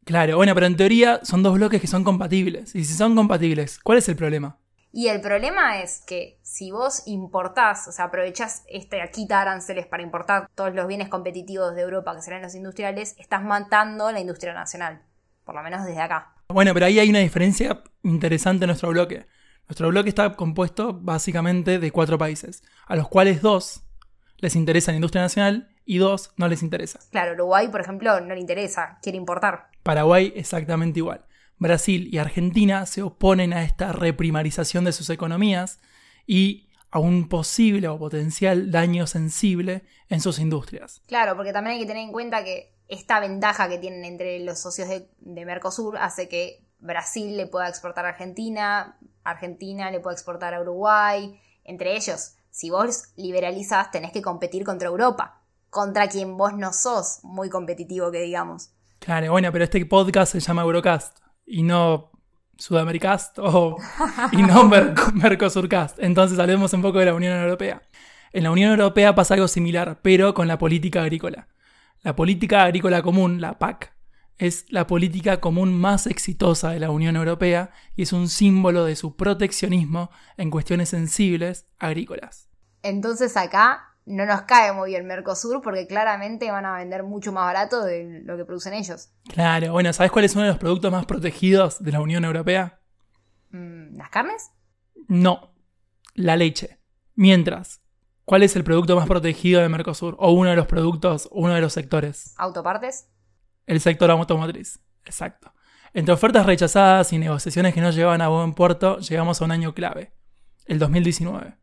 Claro, 0.05 0.35
bueno, 0.35 0.53
pero 0.53 0.67
en 0.67 0.75
teoría 0.75 1.21
son 1.23 1.43
dos 1.43 1.55
bloques 1.55 1.79
que 1.79 1.87
son 1.87 2.03
compatibles. 2.03 2.75
Y 2.75 2.83
si 2.83 2.93
son 2.93 3.15
compatibles, 3.15 3.79
¿cuál 3.79 3.97
es 3.99 4.09
el 4.09 4.17
problema? 4.17 4.59
Y 4.91 5.07
el 5.07 5.21
problema 5.21 5.81
es 5.81 6.03
que 6.05 6.37
si 6.43 6.71
vos 6.71 7.03
importás, 7.07 7.87
o 7.87 7.91
sea, 7.91 8.05
aprovechás 8.05 8.63
esta 8.67 8.97
quita 9.07 9.41
aranceles 9.41 9.87
para 9.87 10.03
importar 10.03 10.49
todos 10.53 10.75
los 10.75 10.85
bienes 10.85 11.07
competitivos 11.07 11.73
de 11.73 11.81
Europa, 11.81 12.13
que 12.15 12.21
serán 12.21 12.43
los 12.43 12.53
industriales, 12.53 13.15
estás 13.17 13.43
matando 13.43 14.11
la 14.11 14.19
industria 14.19 14.53
nacional. 14.53 15.01
Por 15.45 15.55
lo 15.55 15.63
menos 15.63 15.85
desde 15.85 16.01
acá. 16.01 16.35
Bueno, 16.49 16.73
pero 16.73 16.85
ahí 16.85 16.99
hay 16.99 17.09
una 17.09 17.19
diferencia 17.19 17.81
interesante 18.03 18.65
en 18.65 18.67
nuestro 18.67 18.89
bloque. 18.89 19.25
Nuestro 19.67 19.89
bloque 19.89 20.09
está 20.09 20.33
compuesto 20.35 20.93
básicamente 20.93 21.79
de 21.79 21.91
cuatro 21.91 22.17
países, 22.17 22.63
a 22.85 22.95
los 22.95 23.07
cuales 23.07 23.41
dos 23.41 23.83
les 24.37 24.55
interesa 24.55 24.91
la 24.91 24.97
industria 24.97 25.21
nacional 25.21 25.69
y 25.85 25.97
dos 25.97 26.33
no 26.37 26.47
les 26.47 26.63
interesa. 26.63 26.99
Claro, 27.11 27.33
Uruguay, 27.33 27.69
por 27.69 27.81
ejemplo, 27.81 28.19
no 28.21 28.33
le 28.33 28.41
interesa, 28.41 28.99
quiere 29.01 29.17
importar. 29.17 29.69
Paraguay 29.83 30.33
exactamente 30.35 30.99
igual. 30.99 31.25
Brasil 31.57 32.09
y 32.11 32.17
Argentina 32.17 32.85
se 32.85 33.01
oponen 33.01 33.53
a 33.53 33.63
esta 33.63 33.93
reprimarización 33.93 34.83
de 34.83 34.91
sus 34.91 35.09
economías 35.09 35.79
y 36.27 36.69
a 36.91 36.99
un 36.99 37.27
posible 37.27 37.87
o 37.87 37.97
potencial 37.97 38.69
daño 38.69 39.07
sensible 39.07 39.83
en 40.09 40.21
sus 40.21 40.39
industrias. 40.39 41.01
Claro, 41.07 41.35
porque 41.35 41.53
también 41.53 41.75
hay 41.75 41.81
que 41.81 41.87
tener 41.87 42.03
en 42.03 42.11
cuenta 42.11 42.43
que 42.43 42.73
esta 42.87 43.19
ventaja 43.19 43.67
que 43.67 43.79
tienen 43.79 44.05
entre 44.05 44.39
los 44.41 44.59
socios 44.59 44.87
de, 44.89 45.45
Mercosur 45.45 45.97
hace 45.97 46.27
que 46.27 46.63
Brasil 46.83 47.37
le 47.37 47.47
pueda 47.47 47.69
exportar 47.69 48.05
a 48.05 48.09
Argentina, 48.09 48.97
Argentina 49.23 49.89
le 49.89 50.01
pueda 50.01 50.13
exportar 50.13 50.53
a 50.53 50.61
Uruguay, 50.61 51.39
entre 51.63 51.95
ellos. 51.95 52.35
Si 52.51 52.69
vos 52.69 53.05
liberalizás, 53.15 53.89
tenés 53.89 54.11
que 54.11 54.21
competir 54.21 54.63
contra 54.63 54.89
Europa, 54.89 55.41
contra 55.69 56.07
quien 56.07 56.37
vos 56.37 56.53
no 56.53 56.73
sos 56.73 57.19
muy 57.23 57.49
competitivo, 57.49 58.11
que 58.11 58.21
digamos. 58.21 58.71
Claro, 58.99 59.31
bueno, 59.31 59.51
pero 59.51 59.63
este 59.63 59.85
podcast 59.85 60.33
se 60.33 60.39
llama 60.41 60.61
Eurocast 60.61 61.19
y 61.45 61.63
no 61.63 62.11
Sudamericast 62.57 63.39
o, 63.39 63.77
y 64.33 64.41
no 64.41 64.69
Mercosurcast. 65.13 65.99
Entonces 65.99 66.37
hablemos 66.37 66.73
un 66.73 66.81
poco 66.81 66.99
de 66.99 67.05
la 67.05 67.13
Unión 67.13 67.33
Europea. 67.41 67.81
En 68.33 68.43
la 68.43 68.51
Unión 68.51 68.71
Europea 68.71 69.15
pasa 69.15 69.35
algo 69.35 69.47
similar, 69.47 69.99
pero 70.01 70.33
con 70.33 70.47
la 70.47 70.57
política 70.57 71.01
agrícola. 71.01 71.47
La 72.01 72.15
política 72.15 72.63
agrícola 72.63 73.01
común, 73.01 73.39
la 73.39 73.57
PAC, 73.57 73.92
es 74.37 74.65
la 74.69 74.87
política 74.87 75.39
común 75.39 75.73
más 75.73 76.07
exitosa 76.07 76.71
de 76.71 76.79
la 76.79 76.89
Unión 76.89 77.15
Europea 77.15 77.71
y 77.95 78.03
es 78.03 78.13
un 78.13 78.29
símbolo 78.29 78.85
de 78.85 78.95
su 78.95 79.15
proteccionismo 79.15 80.09
en 80.37 80.49
cuestiones 80.49 80.89
sensibles 80.89 81.67
agrícolas. 81.79 82.49
Entonces 82.81 83.37
acá 83.37 83.93
no 84.05 84.25
nos 84.25 84.41
cae 84.41 84.73
muy 84.73 84.89
bien 84.89 85.05
Mercosur 85.05 85.61
porque 85.61 85.87
claramente 85.87 86.51
van 86.51 86.65
a 86.65 86.77
vender 86.77 87.03
mucho 87.03 87.31
más 87.31 87.45
barato 87.45 87.83
de 87.83 88.21
lo 88.25 88.35
que 88.35 88.45
producen 88.45 88.73
ellos. 88.73 89.09
Claro, 89.33 89.71
bueno, 89.71 89.93
¿sabes 89.93 90.11
cuál 90.11 90.25
es 90.25 90.35
uno 90.35 90.43
de 90.43 90.49
los 90.49 90.57
productos 90.57 90.91
más 90.91 91.05
protegidos 91.05 91.81
de 91.81 91.91
la 91.91 92.01
Unión 92.01 92.25
Europea? 92.25 92.79
Mm, 93.51 93.95
¿Las 93.95 94.09
carnes? 94.09 94.51
No, 95.07 95.53
la 96.15 96.35
leche. 96.35 96.79
Mientras, 97.15 97.81
¿cuál 98.25 98.43
es 98.43 98.55
el 98.55 98.63
producto 98.63 98.95
más 98.95 99.07
protegido 99.07 99.61
de 99.61 99.69
Mercosur? 99.69 100.15
O 100.19 100.31
uno 100.31 100.49
de 100.49 100.55
los 100.55 100.67
productos, 100.67 101.29
uno 101.31 101.53
de 101.53 101.61
los 101.61 101.73
sectores. 101.73 102.33
¿Autopartes? 102.37 103.07
El 103.65 103.79
sector 103.79 104.11
automotriz, 104.11 104.79
exacto. 105.05 105.53
Entre 105.93 106.13
ofertas 106.13 106.45
rechazadas 106.45 107.13
y 107.13 107.19
negociaciones 107.19 107.73
que 107.73 107.81
no 107.81 107.91
llevaban 107.91 108.21
a 108.21 108.27
buen 108.27 108.53
puerto, 108.53 108.99
llegamos 108.99 109.41
a 109.41 109.45
un 109.45 109.51
año 109.51 109.73
clave, 109.73 110.11
el 110.65 110.79
2019. 110.79 111.55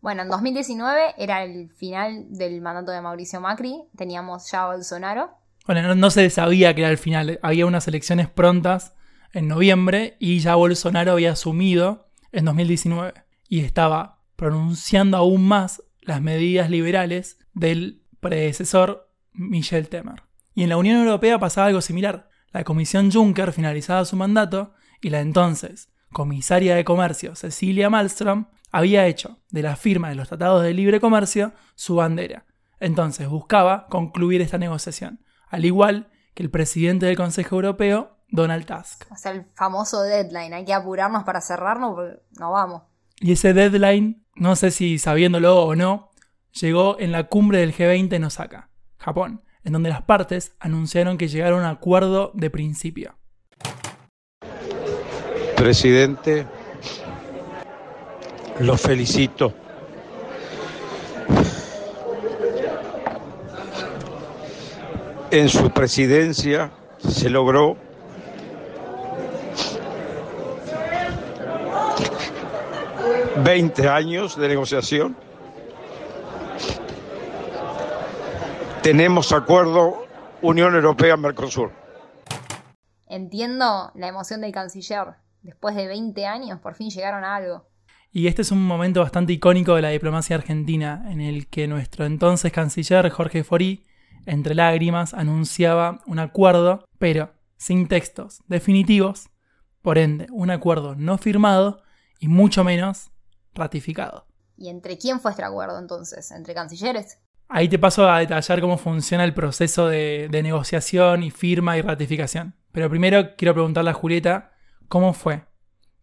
Bueno, 0.00 0.22
en 0.22 0.28
2019 0.28 1.14
era 1.18 1.44
el 1.44 1.70
final 1.70 2.26
del 2.30 2.60
mandato 2.60 2.92
de 2.92 3.00
Mauricio 3.00 3.40
Macri, 3.40 3.84
teníamos 3.96 4.50
ya 4.50 4.64
a 4.64 4.66
Bolsonaro. 4.66 5.30
Bueno, 5.66 5.94
no, 5.94 6.10
se 6.10 6.28
sabía 6.30 6.74
que 6.74 6.82
era 6.82 6.90
el 6.90 6.98
final, 6.98 7.40
había 7.42 7.66
unas 7.66 7.88
elecciones 7.88 8.28
prontas 8.28 8.94
en 9.32 9.48
noviembre 9.48 10.16
y 10.20 10.38
ya 10.40 10.54
Bolsonaro 10.54 11.12
había 11.12 11.32
asumido 11.32 12.08
en 12.32 12.44
2019 12.44 13.14
y 13.48 13.60
estaba 13.60 14.20
pronunciando 14.36 15.16
aún 15.16 15.46
más 15.46 15.82
las 16.00 16.20
medidas 16.20 16.70
liberales 16.70 17.38
del 17.52 18.02
predecesor 18.20 19.10
Michel 19.32 19.88
Temer. 19.88 20.25
Y 20.56 20.62
en 20.62 20.70
la 20.70 20.78
Unión 20.78 20.96
Europea 20.96 21.38
pasaba 21.38 21.66
algo 21.66 21.82
similar. 21.82 22.30
La 22.50 22.64
Comisión 22.64 23.12
Juncker 23.12 23.52
finalizaba 23.52 24.06
su 24.06 24.16
mandato 24.16 24.72
y 25.02 25.10
la 25.10 25.20
entonces 25.20 25.90
comisaria 26.12 26.74
de 26.74 26.84
Comercio 26.84 27.34
Cecilia 27.34 27.90
Malmström 27.90 28.48
había 28.72 29.06
hecho 29.06 29.38
de 29.50 29.60
la 29.60 29.76
firma 29.76 30.08
de 30.08 30.14
los 30.14 30.28
tratados 30.28 30.62
de 30.62 30.72
libre 30.72 30.98
comercio 30.98 31.52
su 31.74 31.96
bandera. 31.96 32.46
Entonces 32.80 33.28
buscaba 33.28 33.86
concluir 33.88 34.40
esta 34.40 34.56
negociación, 34.56 35.20
al 35.50 35.66
igual 35.66 36.10
que 36.32 36.42
el 36.42 36.50
presidente 36.50 37.04
del 37.04 37.18
Consejo 37.18 37.56
Europeo, 37.56 38.16
Donald 38.28 38.64
Tusk. 38.64 39.12
O 39.12 39.16
sea, 39.16 39.32
el 39.32 39.44
famoso 39.54 40.02
deadline, 40.02 40.54
hay 40.54 40.64
que 40.64 40.72
apurarnos 40.72 41.24
para 41.24 41.42
cerrarnos 41.42 41.94
porque 41.94 42.22
no 42.40 42.52
vamos. 42.52 42.82
Y 43.20 43.32
ese 43.32 43.52
deadline, 43.52 44.24
no 44.36 44.56
sé 44.56 44.70
si 44.70 44.98
sabiéndolo 44.98 45.64
o 45.64 45.76
no, 45.76 46.12
llegó 46.52 46.98
en 46.98 47.12
la 47.12 47.24
cumbre 47.24 47.58
del 47.58 47.74
G20 47.74 48.14
en 48.14 48.24
Osaka, 48.24 48.70
Japón, 48.96 49.42
en 49.66 49.72
donde 49.72 49.90
las 49.90 50.02
partes 50.02 50.52
anunciaron 50.60 51.18
que 51.18 51.26
llegaron 51.26 51.64
a 51.64 51.70
un 51.70 51.76
acuerdo 51.76 52.30
de 52.34 52.50
principio. 52.50 53.16
Presidente, 55.56 56.46
lo 58.60 58.76
felicito. 58.76 59.52
En 65.32 65.48
su 65.48 65.68
presidencia 65.72 66.70
se 67.00 67.28
logró 67.28 67.76
veinte 73.42 73.88
años 73.88 74.36
de 74.38 74.46
negociación. 74.46 75.25
Tenemos 78.86 79.32
acuerdo 79.32 80.06
Unión 80.42 80.76
Europea-Mercosur. 80.76 81.72
Entiendo 83.08 83.90
la 83.96 84.06
emoción 84.06 84.40
del 84.40 84.52
canciller. 84.52 85.16
Después 85.42 85.74
de 85.74 85.88
20 85.88 86.24
años, 86.24 86.60
por 86.60 86.76
fin 86.76 86.90
llegaron 86.90 87.24
a 87.24 87.34
algo. 87.34 87.66
Y 88.12 88.28
este 88.28 88.42
es 88.42 88.52
un 88.52 88.64
momento 88.64 89.00
bastante 89.00 89.32
icónico 89.32 89.74
de 89.74 89.82
la 89.82 89.88
diplomacia 89.88 90.36
argentina, 90.36 91.04
en 91.08 91.20
el 91.20 91.48
que 91.48 91.66
nuestro 91.66 92.04
entonces 92.04 92.52
canciller 92.52 93.10
Jorge 93.10 93.42
Forí, 93.42 93.84
entre 94.24 94.54
lágrimas, 94.54 95.14
anunciaba 95.14 96.00
un 96.06 96.20
acuerdo, 96.20 96.84
pero 97.00 97.32
sin 97.56 97.88
textos 97.88 98.44
definitivos, 98.46 99.30
por 99.82 99.98
ende, 99.98 100.28
un 100.30 100.52
acuerdo 100.52 100.94
no 100.94 101.18
firmado 101.18 101.82
y 102.20 102.28
mucho 102.28 102.62
menos 102.62 103.10
ratificado. 103.52 104.28
¿Y 104.56 104.68
entre 104.68 104.96
quién 104.96 105.18
fue 105.18 105.32
este 105.32 105.42
acuerdo 105.42 105.80
entonces? 105.80 106.30
¿Entre 106.30 106.54
cancilleres? 106.54 107.18
Ahí 107.48 107.68
te 107.68 107.78
paso 107.78 108.08
a 108.10 108.18
detallar 108.18 108.60
cómo 108.60 108.76
funciona 108.76 109.22
el 109.24 109.32
proceso 109.32 109.86
de, 109.88 110.28
negociación 110.30 111.22
y 111.22 111.30
firma 111.30 111.76
y 111.76 111.82
ratificación. 111.82 112.54
Pero 112.72 112.90
primero 112.90 113.36
quiero 113.36 113.54
preguntarle 113.54 113.90
a 113.90 113.94
Julieta 113.94 114.52
cómo 114.88 115.12
fue 115.12 115.44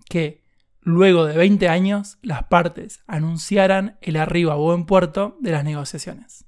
que 0.10 0.44
luego 0.80 1.26
de 1.26 1.38
20 1.38 1.68
años, 1.68 2.18
las 2.22 2.44
partes 2.44 3.04
anunciaran 3.08 3.98
el 4.02 4.18
arribo 4.18 4.52
a 4.52 4.56
buen 4.56 4.86
puerto 4.86 5.38
de 5.42 5.52
las 5.52 5.64
negociaciones. 5.66 6.46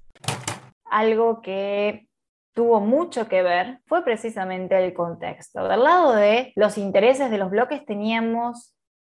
Algo 0.90 1.42
que 1.42 2.08
tuvo 2.54 2.80
mucho 2.80 3.28
que 3.28 3.44
ver 3.44 3.82
fue 3.88 4.04
precisamente 4.04 4.84
el 4.84 4.94
contexto. 4.94 5.68
Del 5.68 5.84
lado 5.84 6.14
de 6.14 6.54
los 6.56 6.78
intereses 6.78 7.30
de 7.30 7.38
los 7.38 7.52
bloques 7.52 7.86
teníamos 7.86 8.74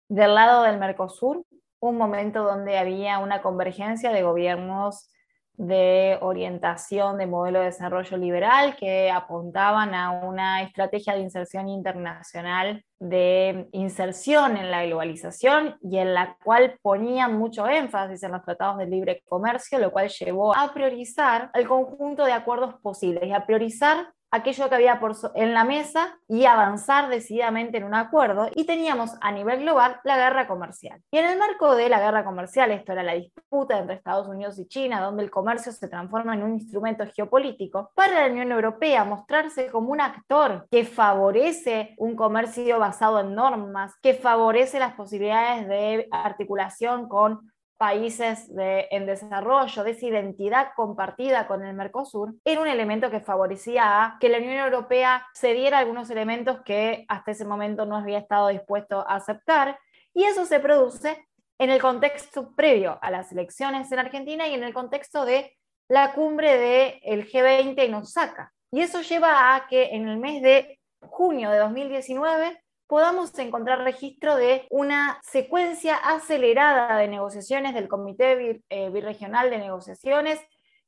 del 0.10 0.34
lado 0.34 0.64
del 0.64 0.80
Mercosur 0.80 1.46
un 1.80 1.98
momento 1.98 2.44
donde 2.44 2.80
había 2.80 3.20
una 3.20 3.44
convergencia 3.44 4.12
de 4.12 4.24
gobiernos 4.24 5.10
de 5.58 6.20
orientación 6.22 7.18
de 7.18 7.26
modelo 7.26 7.60
de 7.60 7.66
desarrollo 7.66 8.16
liberal 8.16 8.76
que 8.76 9.10
apuntaban 9.10 9.96
a 9.96 10.12
una 10.12 10.62
estrategia 10.62 11.16
de 11.16 11.22
inserción 11.22 11.68
internacional, 11.68 12.84
de 13.00 13.68
inserción 13.72 14.56
en 14.56 14.70
la 14.70 14.86
globalización 14.86 15.78
y 15.82 15.98
en 15.98 16.14
la 16.14 16.38
cual 16.44 16.78
ponían 16.82 17.38
mucho 17.38 17.68
énfasis 17.68 18.22
en 18.22 18.34
los 18.34 18.44
tratados 18.44 18.78
de 18.78 18.86
libre 18.86 19.24
comercio, 19.28 19.80
lo 19.80 19.92
cual 19.92 20.10
llevó 20.10 20.56
a 20.56 20.72
priorizar 20.74 21.50
el 21.56 21.68
conjunto 21.68 22.24
de 22.24 22.34
acuerdos 22.34 22.76
posibles 22.82 23.28
y 23.28 23.34
a 23.34 23.46
priorizar 23.46 24.14
aquello 24.32 24.70
que 24.70 24.76
había 24.76 25.00
por 25.00 25.16
en 25.36 25.54
la 25.54 25.64
mesa 25.64 26.20
y 26.28 26.46
avanzar 26.46 27.10
decididamente 27.10 27.78
en 27.78 27.84
un 27.84 27.96
acuerdo. 27.96 28.50
Y 28.56 28.66
teníamos 28.66 29.16
a 29.22 29.32
nivel 29.32 29.62
global 29.62 30.00
la 30.04 30.18
guerra 30.18 30.48
comercial. 30.48 31.02
Y 31.12 31.18
en 31.18 31.26
el 31.26 31.40
marco 31.40 31.76
de 31.76 31.90
la 31.90 32.00
guerra 32.00 32.26
comercial, 32.26 32.72
esto 32.72 32.92
era 32.92 33.04
la 33.04 33.14
disputa 33.14 33.78
entre 33.78 33.96
Estados 33.96 34.28
Unidos 34.28 34.60
y 34.60 34.68
China, 34.68 35.02
donde 35.02 35.24
el 35.24 35.32
comercio 35.32 35.72
se 35.72 35.88
transforma 35.88 36.34
en 36.34 36.44
un 36.44 36.54
instrumento 36.54 37.06
geopolítico, 37.16 37.92
para 37.96 38.22
la 38.22 38.32
Unión 38.32 38.52
Europea 38.52 39.04
mostrarse 39.04 39.70
como 39.72 39.92
un 39.92 40.02
actor 40.02 40.68
que 40.70 40.86
favorece 40.86 41.96
un 41.98 42.16
comercio 42.16 42.80
basado 42.80 43.20
en 43.20 43.34
normas, 43.34 43.94
que 44.02 44.14
favorece 44.14 44.80
las 44.80 44.94
posibilidades 44.94 45.68
de 45.68 46.08
articulación 46.12 47.08
con 47.08 47.52
países 47.78 48.50
en 48.58 49.06
desarrollo, 49.06 49.84
de 49.84 49.92
esa 49.92 50.06
identidad 50.06 50.70
compartida 50.76 51.48
con 51.48 51.64
el 51.64 51.76
Mercosur, 51.76 52.34
era 52.44 52.62
un 52.62 52.68
elemento 52.68 53.12
que 53.12 53.20
favorecía 53.20 54.04
a 54.04 54.18
que 54.20 54.30
la 54.30 54.40
Unión 54.40 54.58
Europea 54.58 55.26
cediera 55.34 55.80
algunos 55.80 56.10
elementos 56.10 56.62
que 56.66 57.06
hasta 57.08 57.32
ese 57.32 57.46
momento 57.46 57.86
no 57.86 57.96
había 57.96 58.20
estado 58.20 58.48
dispuesto 58.48 59.00
a 59.08 59.16
aceptar. 59.16 59.80
Y 60.14 60.24
eso 60.24 60.46
se 60.46 60.60
produce 60.60 61.28
en 61.60 61.70
el 61.70 61.82
contexto 61.82 62.56
previo 62.56 62.98
a 63.02 63.12
las 63.12 63.32
elecciones 63.32 63.92
en 63.92 64.00
Argentina 64.00 64.48
y 64.48 64.54
en 64.54 64.64
el 64.64 64.74
contexto 64.74 65.26
de 65.26 65.56
la 65.88 66.14
cumbre 66.14 66.58
del 66.58 67.28
G20 67.30 67.76
en 67.78 67.94
Osaka. 67.94 68.54
Y 68.72 68.82
eso 68.82 69.02
lleva 69.02 69.56
a 69.56 69.68
que 69.68 69.96
en 69.96 70.08
el 70.08 70.18
mes 70.18 70.42
de 70.42 70.80
junio 71.02 71.50
de 71.52 71.60
2019 71.60 72.62
podamos 72.88 73.38
encontrar 73.38 73.84
registro 73.84 74.36
de 74.36 74.66
una 74.70 75.20
secuencia 75.24 75.96
acelerada 75.96 76.98
de 76.98 77.08
negociaciones 77.08 77.74
del 77.74 77.88
Comité 77.88 78.62
eh, 78.70 78.90
Birregional 78.90 79.50
de 79.50 79.60
Negociaciones 79.60 80.40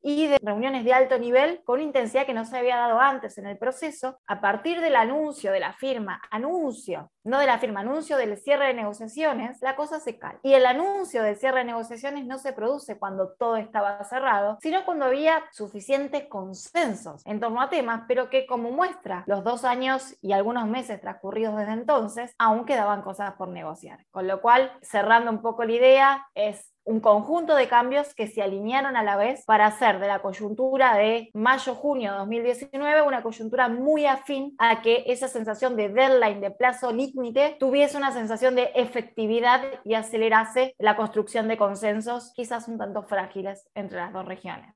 y 0.01 0.27
de 0.27 0.37
reuniones 0.41 0.85
de 0.85 0.93
alto 0.93 1.17
nivel 1.17 1.61
con 1.63 1.81
intensidad 1.81 2.25
que 2.25 2.33
no 2.33 2.45
se 2.45 2.57
había 2.57 2.77
dado 2.77 2.99
antes 2.99 3.37
en 3.37 3.47
el 3.47 3.57
proceso, 3.57 4.19
a 4.27 4.41
partir 4.41 4.81
del 4.81 4.95
anuncio 4.95 5.51
de 5.51 5.59
la 5.59 5.73
firma, 5.73 6.21
anuncio, 6.31 7.11
no 7.23 7.39
de 7.39 7.45
la 7.45 7.59
firma, 7.59 7.81
anuncio 7.81 8.17
del 8.17 8.37
cierre 8.37 8.67
de 8.67 8.73
negociaciones, 8.73 9.61
la 9.61 9.75
cosa 9.75 9.99
se 9.99 10.17
cae. 10.17 10.37
Y 10.43 10.53
el 10.53 10.65
anuncio 10.65 11.23
del 11.23 11.37
cierre 11.37 11.59
de 11.59 11.65
negociaciones 11.65 12.25
no 12.25 12.37
se 12.39 12.53
produce 12.53 12.97
cuando 12.97 13.33
todo 13.37 13.57
estaba 13.57 14.03
cerrado, 14.03 14.57
sino 14.61 14.85
cuando 14.85 15.05
había 15.05 15.43
suficientes 15.51 16.27
consensos 16.27 17.21
en 17.25 17.39
torno 17.39 17.61
a 17.61 17.69
temas, 17.69 18.03
pero 18.07 18.29
que 18.29 18.45
como 18.45 18.71
muestra 18.71 19.23
los 19.27 19.43
dos 19.43 19.63
años 19.65 20.15
y 20.21 20.33
algunos 20.33 20.67
meses 20.67 21.01
transcurridos 21.01 21.57
desde 21.57 21.73
entonces, 21.73 22.33
aún 22.37 22.65
quedaban 22.65 23.01
cosas 23.01 23.33
por 23.33 23.49
negociar. 23.49 24.05
Con 24.11 24.27
lo 24.27 24.41
cual, 24.41 24.71
cerrando 24.81 25.31
un 25.31 25.41
poco 25.41 25.63
la 25.63 25.73
idea, 25.73 26.27
es 26.33 26.73
un 26.89 27.01
conjunto 27.01 27.53
de 27.53 27.67
cambios 27.67 28.15
que 28.15 28.25
se 28.25 28.41
alinearon 28.41 28.97
a 28.97 29.03
la 29.03 29.15
vez 29.15 29.45
para 29.45 29.67
hacer 29.67 29.99
de 29.99 30.07
la 30.07 30.23
coyuntura 30.23 30.97
de 30.97 31.29
mayo-junio 31.35 32.13
de 32.13 32.17
2019 32.17 33.03
una 33.03 33.21
coyuntura 33.21 33.69
muy 33.69 34.07
afín 34.07 34.55
a 34.57 34.81
que 34.81 35.03
esa 35.05 35.27
sensación 35.27 35.75
de 35.75 35.89
deadline, 35.89 36.41
de 36.41 36.49
plazo 36.49 36.91
límite, 36.91 37.57
tuviese 37.59 37.95
una 37.95 38.11
sensación 38.11 38.55
de 38.55 38.71
efectividad 38.73 39.61
y 39.85 39.93
acelerase 39.93 40.73
la 40.79 40.95
construcción 40.95 41.47
de 41.47 41.57
consensos 41.57 42.31
quizás 42.35 42.67
un 42.67 42.79
tanto 42.79 43.03
frágiles 43.03 43.67
entre 43.75 43.99
las 43.99 44.11
dos 44.11 44.25
regiones. 44.25 44.73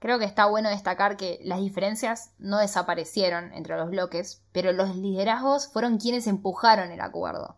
Creo 0.00 0.18
que 0.18 0.24
está 0.24 0.46
bueno 0.46 0.68
destacar 0.68 1.16
que 1.16 1.38
las 1.44 1.60
diferencias 1.60 2.34
no 2.38 2.58
desaparecieron 2.58 3.52
entre 3.52 3.76
los 3.76 3.88
bloques, 3.88 4.42
pero 4.50 4.72
los 4.72 4.96
liderazgos 4.96 5.72
fueron 5.72 5.98
quienes 5.98 6.26
empujaron 6.26 6.90
el 6.90 7.00
acuerdo. 7.00 7.56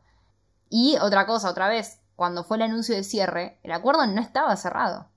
Y 0.68 0.98
otra 1.00 1.24
cosa, 1.26 1.50
otra 1.50 1.68
vez, 1.68 2.02
cuando 2.16 2.44
fue 2.44 2.56
el 2.56 2.64
anuncio 2.64 2.94
de 2.94 3.04
cierre, 3.04 3.58
el 3.62 3.72
acuerdo 3.72 4.06
no 4.06 4.20
estaba 4.20 4.56
cerrado. 4.56 5.08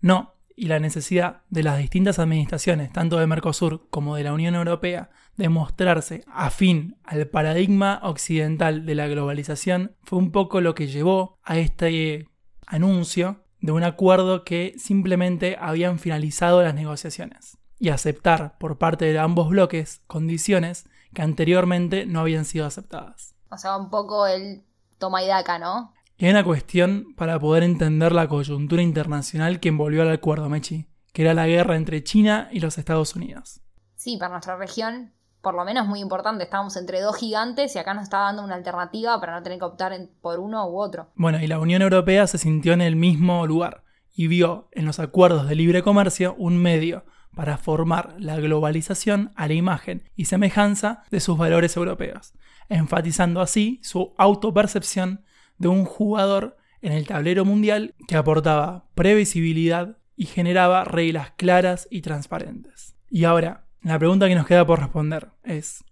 No, 0.00 0.32
y 0.56 0.66
la 0.66 0.80
necesidad 0.80 1.42
de 1.50 1.62
las 1.62 1.78
distintas 1.78 2.18
administraciones, 2.18 2.92
tanto 2.92 3.18
de 3.18 3.26
Mercosur 3.26 3.88
como 3.90 4.16
de 4.16 4.24
la 4.24 4.32
Unión 4.32 4.54
Europea, 4.54 5.10
de 5.36 5.50
mostrarse 5.50 6.24
afín 6.32 6.96
al 7.04 7.28
paradigma 7.28 8.00
occidental 8.02 8.86
de 8.86 8.94
la 8.94 9.06
globalización 9.06 9.94
fue 10.02 10.18
un 10.18 10.32
poco 10.32 10.62
lo 10.62 10.74
que 10.74 10.86
llevó 10.86 11.38
a 11.42 11.58
este 11.58 12.28
anuncio 12.66 13.44
de 13.60 13.72
un 13.72 13.84
acuerdo 13.84 14.44
que 14.44 14.74
simplemente 14.78 15.58
habían 15.60 15.98
finalizado 15.98 16.62
las 16.62 16.74
negociaciones 16.74 17.58
y 17.78 17.90
aceptar 17.90 18.56
por 18.58 18.78
parte 18.78 19.04
de 19.04 19.18
ambos 19.18 19.50
bloques 19.50 20.00
condiciones 20.06 20.86
que 21.12 21.22
anteriormente 21.22 22.06
no 22.06 22.20
habían 22.20 22.46
sido 22.46 22.64
aceptadas. 22.64 23.34
O 23.50 23.58
sea, 23.58 23.76
un 23.76 23.90
poco 23.90 24.26
el 24.26 24.64
toma 24.98 25.22
y 25.22 25.28
daca, 25.28 25.58
¿no? 25.58 25.92
Y 26.18 26.24
hay 26.24 26.30
una 26.30 26.44
cuestión 26.44 27.14
para 27.14 27.38
poder 27.38 27.62
entender 27.62 28.12
la 28.12 28.26
coyuntura 28.26 28.80
internacional 28.80 29.60
que 29.60 29.68
envolvió 29.68 30.00
al 30.00 30.10
acuerdo, 30.10 30.48
Mechi, 30.48 30.86
que 31.12 31.22
era 31.22 31.34
la 31.34 31.46
guerra 31.46 31.76
entre 31.76 32.02
China 32.02 32.48
y 32.50 32.60
los 32.60 32.78
Estados 32.78 33.14
Unidos. 33.14 33.60
Sí, 33.96 34.16
para 34.16 34.32
nuestra 34.32 34.56
región, 34.56 35.12
por 35.42 35.54
lo 35.54 35.64
menos 35.66 35.86
muy 35.86 36.00
importante. 36.00 36.44
Estábamos 36.44 36.76
entre 36.78 37.02
dos 37.02 37.16
gigantes 37.16 37.76
y 37.76 37.78
acá 37.78 37.92
nos 37.92 38.04
está 38.04 38.20
dando 38.20 38.42
una 38.42 38.54
alternativa 38.54 39.20
para 39.20 39.34
no 39.34 39.42
tener 39.42 39.58
que 39.58 39.66
optar 39.66 39.92
por 40.22 40.40
uno 40.40 40.66
u 40.66 40.78
otro. 40.80 41.10
Bueno, 41.16 41.38
y 41.38 41.46
la 41.46 41.58
Unión 41.58 41.82
Europea 41.82 42.26
se 42.26 42.38
sintió 42.38 42.72
en 42.72 42.80
el 42.80 42.96
mismo 42.96 43.46
lugar 43.46 43.84
y 44.14 44.28
vio 44.28 44.68
en 44.72 44.86
los 44.86 44.98
acuerdos 44.98 45.46
de 45.46 45.54
libre 45.54 45.82
comercio 45.82 46.34
un 46.38 46.56
medio 46.56 47.04
para 47.34 47.58
formar 47.58 48.14
la 48.18 48.36
globalización 48.36 49.32
a 49.36 49.48
la 49.48 49.52
imagen 49.52 50.10
y 50.16 50.24
semejanza 50.24 51.02
de 51.10 51.20
sus 51.20 51.36
valores 51.36 51.76
europeos, 51.76 52.32
enfatizando 52.70 53.42
así 53.42 53.80
su 53.82 54.14
autopercepción 54.16 55.25
de 55.58 55.68
un 55.68 55.84
jugador 55.84 56.56
en 56.82 56.92
el 56.92 57.06
tablero 57.06 57.44
mundial 57.44 57.94
que 58.06 58.16
aportaba 58.16 58.88
previsibilidad 58.94 59.98
y 60.14 60.26
generaba 60.26 60.84
reglas 60.84 61.32
claras 61.36 61.88
y 61.90 62.02
transparentes. 62.02 62.96
Y 63.10 63.24
ahora, 63.24 63.66
la 63.82 63.98
pregunta 63.98 64.28
que 64.28 64.34
nos 64.34 64.46
queda 64.46 64.66
por 64.66 64.80
responder 64.80 65.30
es, 65.42 65.84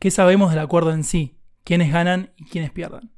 ¿qué 0.00 0.10
sabemos 0.10 0.50
del 0.50 0.60
acuerdo 0.60 0.92
en 0.92 1.04
sí? 1.04 1.38
¿Quiénes 1.64 1.92
ganan 1.92 2.32
y 2.36 2.44
quiénes 2.44 2.70
pierden? 2.70 3.15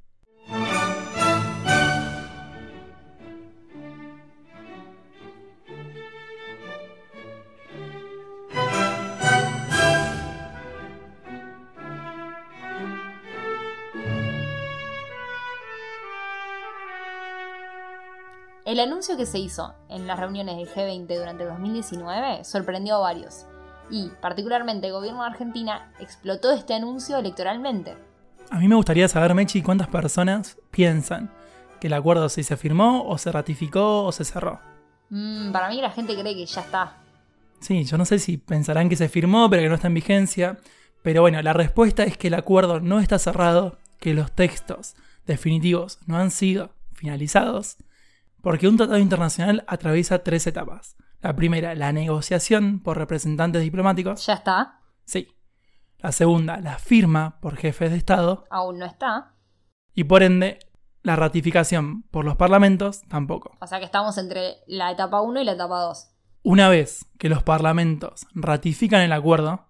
El 18.79 18.93
anuncio 18.93 19.17
que 19.17 19.27
se 19.27 19.41
hizo 19.41 19.75
en 19.89 20.07
las 20.07 20.21
reuniones 20.21 20.57
del 20.57 20.69
G20 20.69 21.19
durante 21.19 21.45
2019 21.45 22.45
sorprendió 22.45 22.95
a 22.95 22.99
varios, 23.01 23.45
y 23.91 24.09
particularmente 24.23 24.87
el 24.87 24.93
gobierno 24.93 25.23
de 25.23 25.31
Argentina 25.31 25.91
explotó 25.99 26.53
este 26.53 26.75
anuncio 26.75 27.19
electoralmente. 27.19 27.97
A 28.51 28.61
mí 28.61 28.69
me 28.69 28.77
gustaría 28.77 29.09
saber, 29.09 29.35
Mechi, 29.35 29.63
cuántas 29.63 29.89
personas 29.89 30.59
piensan 30.71 31.29
que 31.81 31.89
el 31.89 31.93
acuerdo 31.93 32.29
si 32.29 32.45
se 32.45 32.57
firmó 32.57 33.03
o 33.03 33.19
se 33.19 33.33
ratificó 33.33 34.05
o 34.05 34.13
se 34.13 34.25
cerró. 34.25 34.61
Mm, 35.11 35.51
para 35.51 35.71
mí 35.71 35.81
la 35.83 35.91
gente 35.91 36.17
cree 36.17 36.37
que 36.37 36.47
ya 36.47 36.61
está. 36.61 36.99
Sí, 37.59 37.83
yo 37.83 37.99
no 37.99 38.05
sé 38.05 38.21
si 38.21 38.37
pensarán 38.37 38.89
que 38.89 38.95
se 38.95 39.09
firmó 39.09 39.51
pero 39.51 39.63
que 39.65 39.69
no 39.71 39.75
está 39.75 39.89
en 39.89 39.95
vigencia, 39.95 40.57
pero 41.03 41.23
bueno, 41.23 41.43
la 41.43 41.53
respuesta 41.53 42.05
es 42.05 42.17
que 42.17 42.29
el 42.29 42.35
acuerdo 42.35 42.79
no 42.79 43.01
está 43.01 43.19
cerrado, 43.19 43.77
que 43.99 44.15
los 44.15 44.31
textos 44.31 44.95
definitivos 45.27 45.99
no 46.07 46.17
han 46.17 46.31
sido 46.31 46.71
finalizados 46.95 47.77
porque 48.43 48.69
un 48.69 48.77
tratado 48.77 48.99
internacional 48.99 49.65
atraviesa 49.67 50.23
tres 50.23 50.47
etapas. 50.47 50.97
La 51.21 51.35
primera, 51.35 51.75
la 51.75 51.93
negociación 51.93 52.81
por 52.81 52.97
representantes 52.97 53.63
diplomáticos. 53.63 54.25
¿Ya 54.27 54.35
está? 54.35 54.81
Sí. 55.05 55.29
La 55.99 56.13
segunda, 56.13 56.61
la 56.61 56.79
firma 56.79 57.41
por 57.41 57.57
jefes 57.57 57.91
de 57.91 57.97
Estado. 57.97 58.45
Aún 58.51 58.79
no 58.79 58.87
está. 58.87 59.35
Y 59.95 60.05
por 60.05 60.23
ende, 60.23 60.61
la 61.03 61.17
ratificación 61.17 62.03
por 62.11 62.25
los 62.25 62.37
parlamentos 62.37 63.03
tampoco. 63.09 63.57
O 63.61 63.67
sea 63.67 63.79
que 63.81 63.85
estamos 63.85 64.17
entre 64.19 64.59
la 64.67 64.93
etapa 64.93 65.21
1 65.21 65.41
y 65.41 65.45
la 65.45 65.53
etapa 65.53 65.81
2. 65.81 66.11
Una 66.43 66.69
vez 66.69 67.07
que 67.19 67.29
los 67.29 67.43
parlamentos 67.43 68.27
ratifican 68.33 69.03
el 69.03 69.13
acuerdo, 69.13 69.67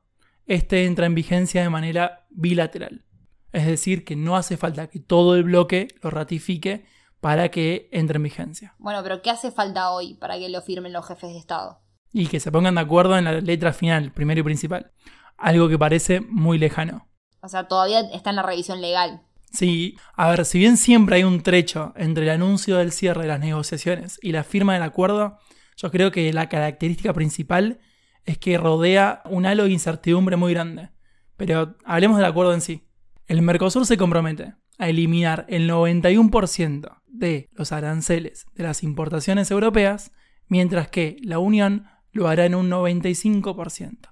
este 0.47 0.85
entra 0.85 1.07
en 1.07 1.15
vigencia 1.15 1.63
de 1.63 1.71
manera 1.71 2.27
bilateral. 2.31 3.05
Es 3.53 3.67
decir, 3.67 4.05
que 4.05 4.17
no 4.17 4.37
hace 4.37 4.57
falta 4.57 4.89
que 4.89 5.01
todo 5.01 5.35
el 5.35 5.45
bloque 5.45 5.89
lo 6.03 6.11
ratifique 6.11 6.85
para 7.21 7.51
que 7.51 7.89
entre 7.93 8.17
en 8.17 8.23
vigencia. 8.23 8.75
Bueno, 8.79 9.03
pero 9.03 9.23
¿qué 9.23 9.31
hace 9.31 9.51
falta 9.51 9.91
hoy 9.91 10.15
para 10.15 10.39
que 10.39 10.49
lo 10.49 10.63
firmen 10.63 10.93
los 10.93 11.07
jefes 11.07 11.31
de 11.31 11.39
Estado? 11.39 11.81
Y 12.13 12.27
que 12.27 12.41
se 12.41 12.53
pongan 12.53 12.77
de 12.77 12.81
acuerdo 12.81 13.19
en 13.19 13.25
la 13.25 13.33
letra 13.41 13.73
final, 13.73 14.13
primero 14.13 14.41
y 14.41 14.45
principal. 14.45 14.93
Algo 15.37 15.69
que 15.69 15.79
parece 15.79 16.21
muy 16.21 16.59
lejano. 16.59 17.09
O 17.41 17.49
sea, 17.49 17.69
todavía 17.69 18.01
está 18.13 18.31
en 18.31 18.37
la 18.37 18.43
revisión 18.43 18.81
legal. 18.81 19.23
Sí, 19.53 19.97
a 20.15 20.29
ver, 20.31 20.45
si 20.45 20.59
bien 20.59 20.77
siempre 20.77 21.17
hay 21.17 21.25
un 21.25 21.43
trecho 21.43 21.93
entre 21.97 22.25
el 22.25 22.31
anuncio 22.31 22.77
del 22.77 22.93
cierre 22.93 23.23
de 23.23 23.29
las 23.29 23.41
negociaciones 23.41 24.19
y 24.23 24.33
la 24.33 24.45
firma 24.45 24.75
del 24.75 24.83
acuerdo, 24.83 25.39
yo 25.77 25.91
creo 25.91 26.11
que 26.11 26.33
la 26.33 26.49
característica 26.49 27.13
principal 27.13 27.81
es 28.25 28.37
que 28.39 28.59
rodea 28.59 29.23
un 29.25 29.47
halo 29.47 29.65
de 29.65 29.71
incertidumbre 29.71 30.37
muy 30.37 30.53
grande. 30.53 30.91
Pero 31.37 31.77
hablemos 31.85 32.19
del 32.19 32.27
acuerdo 32.27 32.53
en 32.53 32.61
sí. 32.61 32.89
El 33.27 33.43
Mercosur 33.43 33.87
se 33.87 33.97
compromete 33.97 34.55
a 34.79 34.89
eliminar 34.89 35.47
el 35.49 35.71
91% 35.71 36.98
de 37.11 37.49
los 37.53 37.73
aranceles 37.73 38.47
de 38.55 38.65
las 38.65 38.83
importaciones 38.83 39.51
europeas, 39.51 40.13
mientras 40.49 40.89
que 40.89 41.17
la 41.23 41.39
Unión 41.39 41.87
lo 42.13 42.29
hará 42.29 42.47
en 42.47 42.55
un 42.55 42.71
95%. 42.71 44.11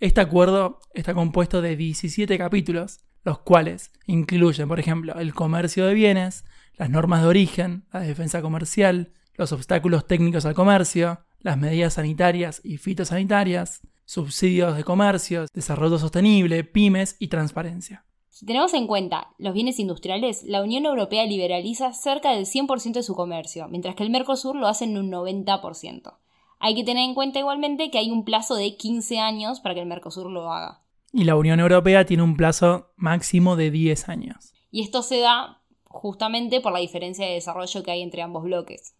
Este 0.00 0.20
acuerdo 0.20 0.80
está 0.94 1.14
compuesto 1.14 1.60
de 1.60 1.76
17 1.76 2.38
capítulos, 2.38 3.00
los 3.24 3.40
cuales 3.40 3.90
incluyen, 4.06 4.68
por 4.68 4.78
ejemplo, 4.78 5.14
el 5.18 5.34
comercio 5.34 5.86
de 5.86 5.94
bienes, 5.94 6.44
las 6.76 6.90
normas 6.90 7.22
de 7.22 7.28
origen, 7.28 7.84
la 7.92 8.00
defensa 8.00 8.40
comercial, 8.40 9.12
los 9.34 9.52
obstáculos 9.52 10.06
técnicos 10.06 10.46
al 10.46 10.54
comercio, 10.54 11.24
las 11.40 11.58
medidas 11.58 11.94
sanitarias 11.94 12.60
y 12.64 12.78
fitosanitarias, 12.78 13.80
subsidios 14.04 14.76
de 14.76 14.84
comercio, 14.84 15.46
desarrollo 15.52 15.98
sostenible, 15.98 16.64
pymes 16.64 17.16
y 17.18 17.28
transparencia. 17.28 18.04
Si 18.38 18.46
tenemos 18.46 18.72
en 18.72 18.86
cuenta 18.86 19.34
los 19.36 19.52
bienes 19.52 19.80
industriales, 19.80 20.44
la 20.44 20.62
Unión 20.62 20.86
Europea 20.86 21.26
liberaliza 21.26 21.92
cerca 21.92 22.30
del 22.30 22.46
100% 22.46 22.92
de 22.92 23.02
su 23.02 23.16
comercio, 23.16 23.66
mientras 23.66 23.96
que 23.96 24.04
el 24.04 24.10
Mercosur 24.10 24.54
lo 24.54 24.68
hace 24.68 24.84
en 24.84 24.96
un 24.96 25.10
90%. 25.10 26.18
Hay 26.60 26.76
que 26.76 26.84
tener 26.84 27.02
en 27.02 27.16
cuenta 27.16 27.40
igualmente 27.40 27.90
que 27.90 27.98
hay 27.98 28.12
un 28.12 28.24
plazo 28.24 28.54
de 28.54 28.76
15 28.76 29.18
años 29.18 29.58
para 29.58 29.74
que 29.74 29.80
el 29.80 29.88
Mercosur 29.88 30.30
lo 30.30 30.52
haga. 30.52 30.84
Y 31.12 31.24
la 31.24 31.34
Unión 31.34 31.58
Europea 31.58 32.06
tiene 32.06 32.22
un 32.22 32.36
plazo 32.36 32.92
máximo 32.94 33.56
de 33.56 33.72
10 33.72 34.08
años. 34.08 34.54
Y 34.70 34.82
esto 34.82 35.02
se 35.02 35.18
da 35.18 35.60
justamente 35.82 36.60
por 36.60 36.72
la 36.72 36.78
diferencia 36.78 37.26
de 37.26 37.32
desarrollo 37.32 37.82
que 37.82 37.90
hay 37.90 38.02
entre 38.02 38.22
ambos 38.22 38.44
bloques. 38.44 38.94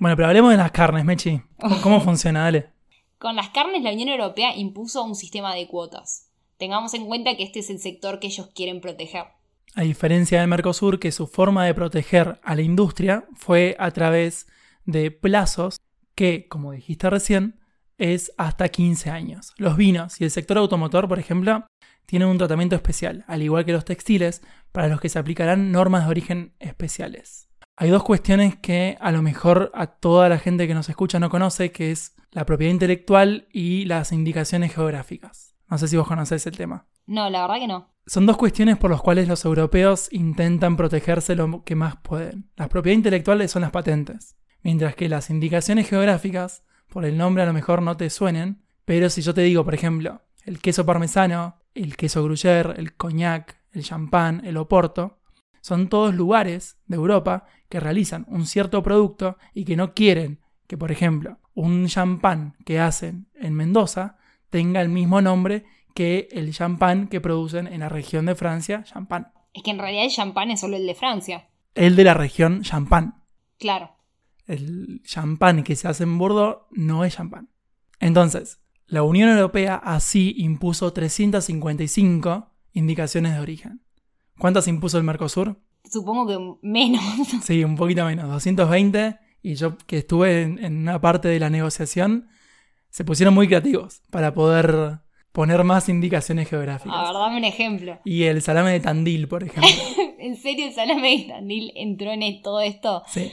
Bueno, 0.00 0.16
pero 0.16 0.26
hablemos 0.26 0.50
de 0.50 0.56
las 0.56 0.72
carnes, 0.72 1.04
Mechi. 1.04 1.40
¿Cómo, 1.60 1.76
cómo 1.84 2.00
funciona? 2.00 2.42
Dale. 2.42 2.72
Con 3.18 3.36
las 3.36 3.50
carnes 3.50 3.84
la 3.84 3.92
Unión 3.92 4.08
Europea 4.08 4.56
impuso 4.56 5.04
un 5.04 5.14
sistema 5.14 5.54
de 5.54 5.68
cuotas. 5.68 6.29
Tengamos 6.60 6.92
en 6.92 7.06
cuenta 7.06 7.34
que 7.38 7.42
este 7.42 7.60
es 7.60 7.70
el 7.70 7.78
sector 7.78 8.20
que 8.20 8.26
ellos 8.26 8.50
quieren 8.54 8.82
proteger. 8.82 9.24
A 9.74 9.80
diferencia 9.80 10.40
del 10.40 10.48
Mercosur, 10.48 10.98
que 10.98 11.10
su 11.10 11.26
forma 11.26 11.64
de 11.64 11.72
proteger 11.72 12.38
a 12.42 12.54
la 12.54 12.60
industria 12.60 13.24
fue 13.34 13.76
a 13.78 13.90
través 13.92 14.46
de 14.84 15.10
plazos 15.10 15.80
que, 16.14 16.48
como 16.48 16.72
dijiste 16.72 17.08
recién, 17.08 17.60
es 17.96 18.32
hasta 18.36 18.68
15 18.68 19.08
años. 19.08 19.54
Los 19.56 19.78
vinos 19.78 20.20
y 20.20 20.24
el 20.24 20.30
sector 20.30 20.58
automotor, 20.58 21.08
por 21.08 21.18
ejemplo, 21.18 21.64
tienen 22.04 22.28
un 22.28 22.36
tratamiento 22.36 22.76
especial, 22.76 23.24
al 23.26 23.40
igual 23.40 23.64
que 23.64 23.72
los 23.72 23.86
textiles, 23.86 24.42
para 24.70 24.88
los 24.88 25.00
que 25.00 25.08
se 25.08 25.18
aplicarán 25.18 25.72
normas 25.72 26.04
de 26.04 26.10
origen 26.10 26.52
especiales. 26.58 27.48
Hay 27.74 27.88
dos 27.88 28.02
cuestiones 28.02 28.56
que 28.56 28.98
a 29.00 29.12
lo 29.12 29.22
mejor 29.22 29.70
a 29.72 29.86
toda 29.86 30.28
la 30.28 30.38
gente 30.38 30.66
que 30.66 30.74
nos 30.74 30.90
escucha 30.90 31.20
no 31.20 31.30
conoce, 31.30 31.72
que 31.72 31.90
es 31.90 32.14
la 32.32 32.44
propiedad 32.44 32.74
intelectual 32.74 33.48
y 33.50 33.86
las 33.86 34.12
indicaciones 34.12 34.74
geográficas. 34.74 35.50
No 35.70 35.78
sé 35.78 35.86
si 35.86 35.96
vos 35.96 36.08
conocés 36.08 36.44
el 36.46 36.56
tema. 36.56 36.86
No, 37.06 37.30
la 37.30 37.42
verdad 37.42 37.60
que 37.60 37.68
no. 37.68 37.88
Son 38.06 38.26
dos 38.26 38.36
cuestiones 38.36 38.76
por 38.76 38.90
las 38.90 39.00
cuales 39.00 39.28
los 39.28 39.44
europeos 39.44 40.08
intentan 40.10 40.76
protegerse 40.76 41.36
lo 41.36 41.62
que 41.62 41.76
más 41.76 41.96
pueden. 41.96 42.50
Las 42.56 42.68
propiedades 42.68 42.98
intelectuales 42.98 43.52
son 43.52 43.62
las 43.62 43.70
patentes, 43.70 44.36
mientras 44.62 44.96
que 44.96 45.08
las 45.08 45.30
indicaciones 45.30 45.88
geográficas, 45.88 46.64
por 46.88 47.04
el 47.04 47.16
nombre 47.16 47.44
a 47.44 47.46
lo 47.46 47.52
mejor 47.52 47.82
no 47.82 47.96
te 47.96 48.10
suenen, 48.10 48.62
pero 48.84 49.08
si 49.10 49.22
yo 49.22 49.32
te 49.32 49.42
digo, 49.42 49.64
por 49.64 49.74
ejemplo, 49.74 50.22
el 50.44 50.60
queso 50.60 50.84
parmesano, 50.84 51.60
el 51.74 51.96
queso 51.96 52.24
gruyère, 52.24 52.74
el 52.76 52.96
coñac, 52.96 53.60
el 53.70 53.84
champán, 53.84 54.42
el 54.44 54.56
oporto, 54.56 55.20
son 55.60 55.88
todos 55.88 56.14
lugares 56.14 56.78
de 56.86 56.96
Europa 56.96 57.44
que 57.68 57.78
realizan 57.78 58.26
un 58.28 58.46
cierto 58.46 58.82
producto 58.82 59.36
y 59.54 59.64
que 59.64 59.76
no 59.76 59.94
quieren 59.94 60.40
que, 60.66 60.76
por 60.76 60.90
ejemplo, 60.90 61.38
un 61.54 61.86
champán 61.86 62.56
que 62.64 62.80
hacen 62.80 63.28
en 63.34 63.54
Mendoza 63.54 64.16
tenga 64.50 64.80
el 64.80 64.88
mismo 64.88 65.22
nombre 65.22 65.64
que 65.94 66.28
el 66.32 66.52
champán 66.52 67.08
que 67.08 67.20
producen 67.20 67.66
en 67.66 67.80
la 67.80 67.88
región 67.88 68.26
de 68.26 68.34
Francia, 68.34 68.84
champán. 68.84 69.32
Es 69.52 69.62
que 69.62 69.70
en 69.70 69.78
realidad 69.78 70.04
el 70.04 70.10
champán 70.10 70.50
es 70.50 70.60
solo 70.60 70.76
el 70.76 70.86
de 70.86 70.94
Francia. 70.94 71.48
El 71.74 71.96
de 71.96 72.04
la 72.04 72.14
región 72.14 72.62
champán. 72.62 73.24
Claro. 73.58 73.90
El 74.46 75.02
champán 75.04 75.62
que 75.62 75.76
se 75.76 75.88
hace 75.88 76.04
en 76.04 76.18
Bordeaux 76.18 76.66
no 76.70 77.04
es 77.04 77.14
champán. 77.14 77.50
Entonces, 78.00 78.60
la 78.86 79.02
Unión 79.02 79.28
Europea 79.28 79.76
así 79.76 80.34
impuso 80.38 80.92
355 80.92 82.50
indicaciones 82.72 83.34
de 83.34 83.40
origen. 83.40 83.82
¿Cuántas 84.38 84.66
impuso 84.68 84.98
el 84.98 85.04
Mercosur? 85.04 85.60
Supongo 85.84 86.26
que 86.26 86.66
menos. 86.66 87.02
Sí, 87.42 87.62
un 87.62 87.76
poquito 87.76 88.04
menos, 88.04 88.28
220. 88.28 89.18
Y 89.42 89.54
yo 89.54 89.76
que 89.78 89.98
estuve 89.98 90.42
en, 90.42 90.62
en 90.64 90.78
una 90.78 91.00
parte 91.00 91.28
de 91.28 91.40
la 91.40 91.50
negociación, 91.50 92.28
se 92.90 93.04
pusieron 93.04 93.34
muy 93.34 93.46
creativos 93.46 94.02
para 94.10 94.34
poder 94.34 95.00
poner 95.32 95.64
más 95.64 95.88
indicaciones 95.88 96.48
geográficas. 96.48 96.94
A 96.94 97.04
ver, 97.04 97.12
dame 97.14 97.38
un 97.38 97.44
ejemplo. 97.44 97.98
Y 98.04 98.24
el 98.24 98.42
salame 98.42 98.72
de 98.72 98.80
Tandil, 98.80 99.28
por 99.28 99.44
ejemplo. 99.44 99.70
¿En 100.18 100.36
serio 100.36 100.66
el 100.66 100.74
salame 100.74 101.18
de 101.18 101.24
Tandil 101.28 101.72
entró 101.76 102.10
en 102.10 102.42
todo 102.42 102.60
esto? 102.60 103.02
Sí. 103.06 103.32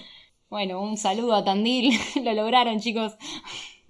Bueno, 0.49 0.81
un 0.81 0.97
saludo 0.97 1.35
a 1.35 1.43
Tandil. 1.43 1.99
Lo 2.23 2.33
lograron, 2.33 2.79
chicos. 2.79 3.17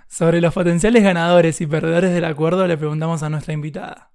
Sobre 0.07 0.41
los 0.41 0.53
potenciales 0.53 1.03
ganadores 1.03 1.59
y 1.61 1.67
perdedores 1.67 2.13
del 2.13 2.25
acuerdo 2.25 2.65
le 2.65 2.77
preguntamos 2.77 3.21
a 3.23 3.29
nuestra 3.29 3.53
invitada. 3.53 4.11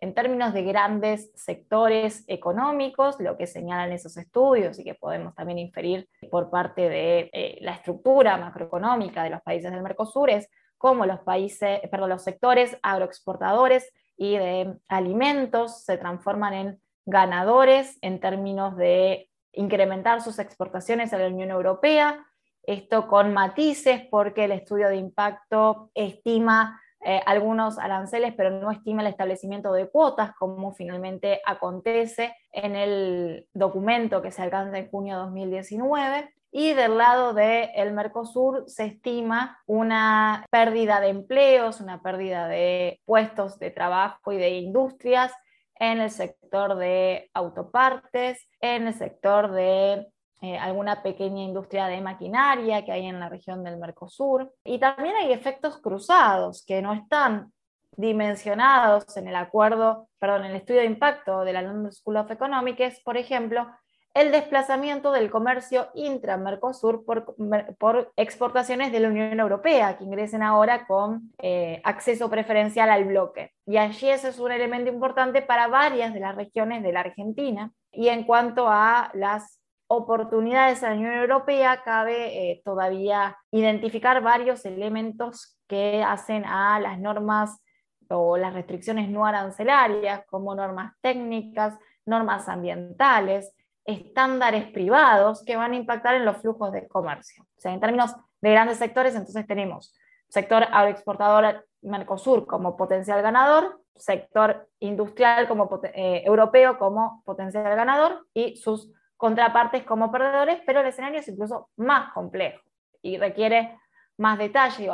En 0.00 0.14
términos 0.14 0.52
de 0.52 0.62
grandes 0.62 1.32
sectores 1.34 2.22
económicos, 2.28 3.16
lo 3.18 3.36
que 3.36 3.46
señalan 3.46 3.92
esos 3.92 4.18
estudios 4.18 4.78
y 4.78 4.84
que 4.84 4.94
podemos 4.94 5.34
también 5.34 5.58
inferir 5.58 6.08
por 6.30 6.50
parte 6.50 6.88
de 6.88 7.30
eh, 7.32 7.58
la 7.62 7.72
estructura 7.72 8.36
macroeconómica 8.36 9.24
de 9.24 9.30
los 9.30 9.40
países 9.40 9.72
del 9.72 9.82
Mercosur 9.82 10.30
es 10.30 10.48
cómo 10.78 11.06
los 11.06 11.20
países, 11.20 11.80
perdón, 11.90 12.10
los 12.10 12.22
sectores 12.22 12.78
agroexportadores 12.82 13.92
y 14.16 14.36
de 14.36 14.74
alimentos 14.88 15.84
se 15.84 15.98
transforman 15.98 16.54
en 16.54 16.80
ganadores 17.04 17.98
en 18.02 18.20
términos 18.20 18.76
de 18.76 19.30
incrementar 19.52 20.22
sus 20.22 20.38
exportaciones 20.38 21.12
a 21.12 21.18
la 21.18 21.28
Unión 21.28 21.50
Europea, 21.50 22.26
esto 22.62 23.06
con 23.06 23.32
matices 23.32 24.02
porque 24.10 24.44
el 24.44 24.52
estudio 24.52 24.88
de 24.88 24.96
impacto 24.96 25.90
estima 25.94 26.80
eh, 27.04 27.20
algunos 27.24 27.78
aranceles, 27.78 28.34
pero 28.36 28.50
no 28.50 28.70
estima 28.72 29.02
el 29.02 29.08
establecimiento 29.08 29.72
de 29.72 29.88
cuotas, 29.88 30.34
como 30.34 30.72
finalmente 30.72 31.40
acontece 31.46 32.34
en 32.50 32.74
el 32.74 33.46
documento 33.54 34.22
que 34.22 34.32
se 34.32 34.42
alcanza 34.42 34.78
en 34.78 34.90
junio 34.90 35.14
de 35.14 35.22
2019. 35.22 36.34
Y 36.58 36.72
del 36.72 36.96
lado 36.96 37.34
del 37.34 37.92
Mercosur 37.92 38.64
se 38.66 38.86
estima 38.86 39.62
una 39.66 40.46
pérdida 40.50 41.00
de 41.00 41.08
empleos, 41.08 41.82
una 41.82 42.00
pérdida 42.00 42.48
de 42.48 42.98
puestos 43.04 43.58
de 43.58 43.70
trabajo 43.70 44.32
y 44.32 44.38
de 44.38 44.48
industrias 44.52 45.34
en 45.74 46.00
el 46.00 46.10
sector 46.10 46.76
de 46.76 47.28
autopartes, 47.34 48.48
en 48.62 48.86
el 48.86 48.94
sector 48.94 49.52
de 49.52 50.06
eh, 50.40 50.56
alguna 50.56 51.02
pequeña 51.02 51.42
industria 51.42 51.88
de 51.88 52.00
maquinaria 52.00 52.86
que 52.86 52.92
hay 52.92 53.04
en 53.04 53.20
la 53.20 53.28
región 53.28 53.62
del 53.62 53.76
Mercosur. 53.76 54.50
Y 54.64 54.78
también 54.78 55.14
hay 55.14 55.34
efectos 55.34 55.76
cruzados 55.82 56.64
que 56.64 56.80
no 56.80 56.94
están 56.94 57.52
dimensionados 57.98 59.14
en 59.18 59.28
el 59.28 59.36
acuerdo, 59.36 60.08
perdón, 60.18 60.46
en 60.46 60.52
el 60.52 60.56
estudio 60.56 60.80
de 60.80 60.86
impacto 60.86 61.44
de 61.44 61.52
la 61.52 61.60
London 61.60 61.92
School 61.92 62.16
of 62.16 62.30
Economics, 62.30 63.02
por 63.04 63.18
ejemplo, 63.18 63.68
el 64.16 64.32
desplazamiento 64.32 65.12
del 65.12 65.30
comercio 65.30 65.88
intra-Mercosur 65.94 67.04
por, 67.04 67.36
por, 67.76 68.14
exportaciones 68.16 68.90
de 68.90 69.00
la 69.00 69.08
Unión 69.08 69.38
Europea, 69.38 69.98
que 69.98 70.04
ingresen 70.04 70.42
ahora 70.42 70.86
con 70.86 71.34
eh, 71.36 71.82
acceso 71.84 72.30
preferencial 72.30 72.88
al 72.88 73.04
bloque. 73.04 73.52
Y 73.66 73.76
allí 73.76 74.08
ese 74.08 74.30
es 74.30 74.38
un 74.38 74.52
elemento 74.52 74.90
importante 74.90 75.42
para 75.42 75.68
varias 75.68 76.14
de 76.14 76.20
las 76.20 76.34
regiones 76.34 76.82
de 76.82 76.92
la 76.92 77.00
Argentina. 77.00 77.72
Y 77.92 78.08
en 78.08 78.24
cuanto 78.24 78.68
a 78.68 79.10
las 79.12 79.60
oportunidades 79.86 80.82
a 80.82 80.88
la 80.90 80.96
Unión 80.96 81.12
Europea, 81.12 81.82
cabe 81.84 82.52
eh, 82.52 82.62
todavía 82.64 83.36
identificar 83.50 84.22
varios 84.22 84.64
elementos 84.64 85.58
que 85.68 86.02
hacen 86.02 86.46
a 86.46 86.80
las 86.80 86.98
normas 86.98 87.62
o 88.08 88.38
las 88.38 88.54
restricciones 88.54 89.10
no 89.10 89.26
arancelarias, 89.26 90.24
como 90.24 90.54
normas 90.54 90.94
técnicas, 91.02 91.78
normas 92.06 92.48
ambientales, 92.48 93.52
estándares 93.86 94.66
privados 94.72 95.44
que 95.44 95.56
van 95.56 95.72
a 95.72 95.76
impactar 95.76 96.14
en 96.16 96.24
los 96.24 96.38
flujos 96.38 96.72
de 96.72 96.88
comercio. 96.88 97.44
O 97.44 97.60
sea, 97.60 97.72
en 97.72 97.80
términos 97.80 98.14
de 98.40 98.50
grandes 98.50 98.78
sectores, 98.78 99.14
entonces 99.14 99.46
tenemos 99.46 99.94
sector 100.28 100.64
agroexportador 100.70 101.66
Mercosur 101.82 102.46
como 102.46 102.76
potencial 102.76 103.22
ganador, 103.22 103.80
sector 103.94 104.68
industrial 104.80 105.46
como, 105.46 105.80
eh, 105.94 106.22
europeo 106.24 106.78
como 106.78 107.22
potencial 107.24 107.64
ganador 107.76 108.26
y 108.34 108.56
sus 108.56 108.92
contrapartes 109.16 109.84
como 109.84 110.10
perdedores, 110.10 110.60
pero 110.66 110.80
el 110.80 110.86
escenario 110.86 111.20
es 111.20 111.28
incluso 111.28 111.70
más 111.76 112.12
complejo 112.12 112.60
y 113.02 113.18
requiere 113.18 113.78
más 114.18 114.38
detalle. 114.38 114.90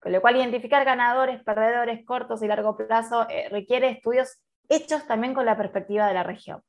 Con 0.00 0.12
lo 0.12 0.20
cual, 0.20 0.36
identificar 0.36 0.84
ganadores, 0.84 1.42
perdedores, 1.42 2.04
cortos 2.04 2.42
y 2.42 2.46
largo 2.46 2.76
plazo 2.76 3.26
eh, 3.28 3.48
requiere 3.50 3.88
estudios 3.88 4.38
hechos 4.68 5.06
también 5.06 5.34
con 5.34 5.44
la 5.44 5.56
perspectiva 5.56 6.06
de 6.06 6.14
la 6.14 6.22
región. 6.22 6.62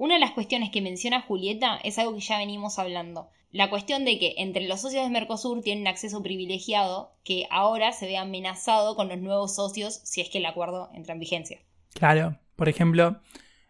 Una 0.00 0.14
de 0.14 0.20
las 0.20 0.30
cuestiones 0.30 0.70
que 0.70 0.80
menciona 0.80 1.20
Julieta 1.20 1.78
es 1.84 1.98
algo 1.98 2.14
que 2.14 2.22
ya 2.22 2.38
venimos 2.38 2.78
hablando. 2.78 3.28
La 3.52 3.68
cuestión 3.68 4.06
de 4.06 4.18
que 4.18 4.32
entre 4.38 4.66
los 4.66 4.80
socios 4.80 5.04
de 5.04 5.10
Mercosur 5.10 5.60
tienen 5.60 5.86
acceso 5.86 6.22
privilegiado 6.22 7.12
que 7.22 7.46
ahora 7.50 7.92
se 7.92 8.06
ve 8.06 8.16
amenazado 8.16 8.96
con 8.96 9.10
los 9.10 9.18
nuevos 9.18 9.54
socios 9.54 10.00
si 10.04 10.22
es 10.22 10.30
que 10.30 10.38
el 10.38 10.46
acuerdo 10.46 10.88
entra 10.94 11.12
en 11.12 11.20
vigencia. 11.20 11.60
Claro, 11.92 12.38
por 12.56 12.70
ejemplo, 12.70 13.20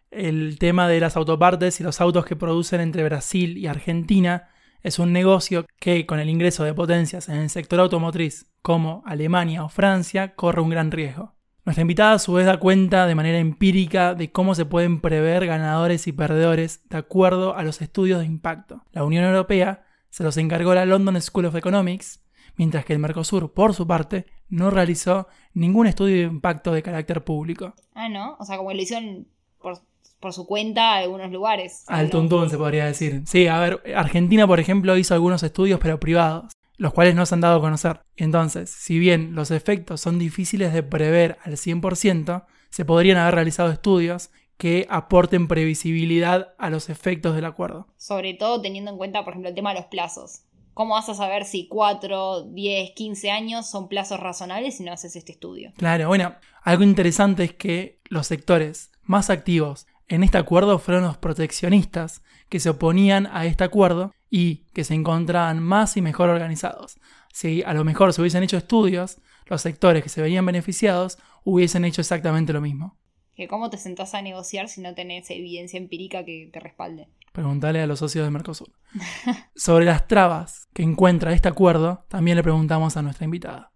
el 0.09 0.57
tema 0.57 0.87
de 0.87 1.01
las 1.01 1.17
autopartes 1.17 1.81
y 1.81 1.83
los 1.83 1.99
autos 1.99 2.25
que 2.25 2.37
producen 2.37 2.79
entre 2.79 3.03
Brasil 3.03 3.57
y 3.57 3.67
Argentina 3.67 4.51
es 4.83 4.99
un 4.99 5.11
negocio 5.11 5.65
que 5.81 6.05
con 6.05 6.21
el 6.21 6.29
ingreso 6.29 6.63
de 6.63 6.73
potencias 6.73 7.27
en 7.27 7.39
el 7.39 7.49
sector 7.49 7.81
automotriz 7.81 8.49
como 8.61 9.03
Alemania 9.05 9.65
o 9.65 9.69
Francia 9.69 10.33
corre 10.35 10.61
un 10.61 10.69
gran 10.69 10.91
riesgo. 10.91 11.35
Nuestra 11.63 11.81
invitada 11.83 12.13
a 12.13 12.19
su 12.19 12.33
vez 12.33 12.47
da 12.47 12.59
cuenta 12.59 13.05
de 13.05 13.13
manera 13.13 13.37
empírica 13.37 14.15
de 14.15 14.31
cómo 14.31 14.55
se 14.55 14.65
pueden 14.65 14.99
prever 14.99 15.45
ganadores 15.45 16.07
y 16.07 16.11
perdedores 16.11 16.87
de 16.89 16.97
acuerdo 16.97 17.55
a 17.55 17.61
los 17.61 17.81
estudios 17.83 18.19
de 18.19 18.25
impacto. 18.25 18.83
La 18.91 19.03
Unión 19.03 19.25
Europea 19.25 19.83
se 20.09 20.23
los 20.23 20.37
encargó 20.37 20.73
la 20.73 20.85
London 20.85 21.21
School 21.21 21.45
of 21.45 21.55
Economics, 21.55 22.23
mientras 22.55 22.83
que 22.83 22.93
el 22.93 22.99
Mercosur, 22.99 23.53
por 23.53 23.75
su 23.75 23.85
parte, 23.85 24.25
no 24.49 24.71
realizó 24.71 25.27
ningún 25.53 25.85
estudio 25.85 26.15
de 26.15 26.33
impacto 26.33 26.71
de 26.71 26.81
carácter 26.81 27.23
público. 27.23 27.75
Ah, 27.93 28.09
¿no? 28.09 28.37
O 28.39 28.45
sea, 28.45 28.57
como 28.57 28.73
lo 28.73 28.81
hicieron 28.81 29.27
por, 29.59 29.77
por 30.19 30.33
su 30.33 30.47
cuenta 30.47 30.97
en 30.97 31.03
algunos 31.03 31.31
lugares. 31.31 31.83
Al 31.87 32.09
tuntún 32.09 32.49
se 32.49 32.57
podría 32.57 32.85
decir. 32.85 33.21
Sí, 33.27 33.45
a 33.45 33.59
ver, 33.59 33.83
Argentina, 33.95 34.47
por 34.47 34.59
ejemplo, 34.59 34.97
hizo 34.97 35.13
algunos 35.13 35.43
estudios, 35.43 35.79
pero 35.79 35.99
privados 35.99 36.51
los 36.81 36.93
cuales 36.93 37.13
no 37.13 37.27
se 37.27 37.35
han 37.35 37.41
dado 37.41 37.59
a 37.59 37.61
conocer. 37.61 38.01
Entonces, 38.17 38.71
si 38.71 38.97
bien 38.97 39.35
los 39.35 39.51
efectos 39.51 40.01
son 40.01 40.17
difíciles 40.17 40.73
de 40.73 40.81
prever 40.81 41.37
al 41.43 41.53
100%, 41.53 42.45
se 42.71 42.85
podrían 42.85 43.19
haber 43.19 43.35
realizado 43.35 43.69
estudios 43.69 44.31
que 44.57 44.87
aporten 44.89 45.47
previsibilidad 45.47 46.55
a 46.57 46.71
los 46.71 46.89
efectos 46.89 47.35
del 47.35 47.45
acuerdo. 47.45 47.85
Sobre 47.97 48.33
todo 48.33 48.63
teniendo 48.63 48.89
en 48.89 48.97
cuenta, 48.97 49.23
por 49.23 49.33
ejemplo, 49.33 49.49
el 49.49 49.55
tema 49.55 49.75
de 49.75 49.81
los 49.81 49.89
plazos. 49.89 50.41
¿Cómo 50.73 50.95
vas 50.95 51.07
a 51.07 51.13
saber 51.13 51.45
si 51.45 51.67
4, 51.67 52.45
10, 52.45 52.91
15 52.95 53.29
años 53.29 53.69
son 53.69 53.87
plazos 53.87 54.19
razonables 54.19 54.77
si 54.77 54.83
no 54.83 54.91
haces 54.91 55.15
este 55.15 55.33
estudio? 55.33 55.73
Claro, 55.77 56.07
bueno, 56.07 56.33
algo 56.63 56.83
interesante 56.83 57.43
es 57.43 57.53
que 57.53 58.01
los 58.05 58.25
sectores 58.25 58.89
más 59.03 59.29
activos 59.29 59.85
en 60.11 60.23
este 60.23 60.37
acuerdo 60.37 60.77
fueron 60.77 61.05
los 61.05 61.17
proteccionistas 61.17 62.21
que 62.49 62.59
se 62.59 62.69
oponían 62.69 63.27
a 63.31 63.45
este 63.45 63.63
acuerdo 63.63 64.13
y 64.29 64.65
que 64.73 64.83
se 64.83 64.93
encontraban 64.93 65.63
más 65.63 65.95
y 65.95 66.01
mejor 66.01 66.29
organizados. 66.29 66.99
Si 67.31 67.63
a 67.63 67.73
lo 67.73 67.85
mejor 67.85 68.11
se 68.11 68.19
hubiesen 68.19 68.43
hecho 68.43 68.57
estudios, 68.57 69.21
los 69.45 69.61
sectores 69.61 70.03
que 70.03 70.09
se 70.09 70.21
veían 70.21 70.45
beneficiados 70.45 71.17
hubiesen 71.45 71.85
hecho 71.85 72.01
exactamente 72.01 72.51
lo 72.51 72.59
mismo. 72.59 72.97
¿Que 73.35 73.47
¿Cómo 73.47 73.69
te 73.69 73.77
sentás 73.77 74.13
a 74.13 74.21
negociar 74.21 74.67
si 74.67 74.81
no 74.81 74.93
tenés 74.93 75.31
evidencia 75.31 75.77
empírica 75.77 76.25
que 76.25 76.49
te 76.51 76.59
respalde? 76.59 77.07
Preguntale 77.31 77.81
a 77.81 77.87
los 77.87 77.99
socios 77.99 78.25
de 78.25 78.31
Mercosur. 78.31 78.69
Sobre 79.55 79.85
las 79.85 80.09
trabas 80.09 80.67
que 80.73 80.83
encuentra 80.83 81.31
este 81.31 81.47
acuerdo, 81.47 82.05
también 82.09 82.35
le 82.35 82.43
preguntamos 82.43 82.97
a 82.97 83.01
nuestra 83.01 83.23
invitada. 83.23 83.71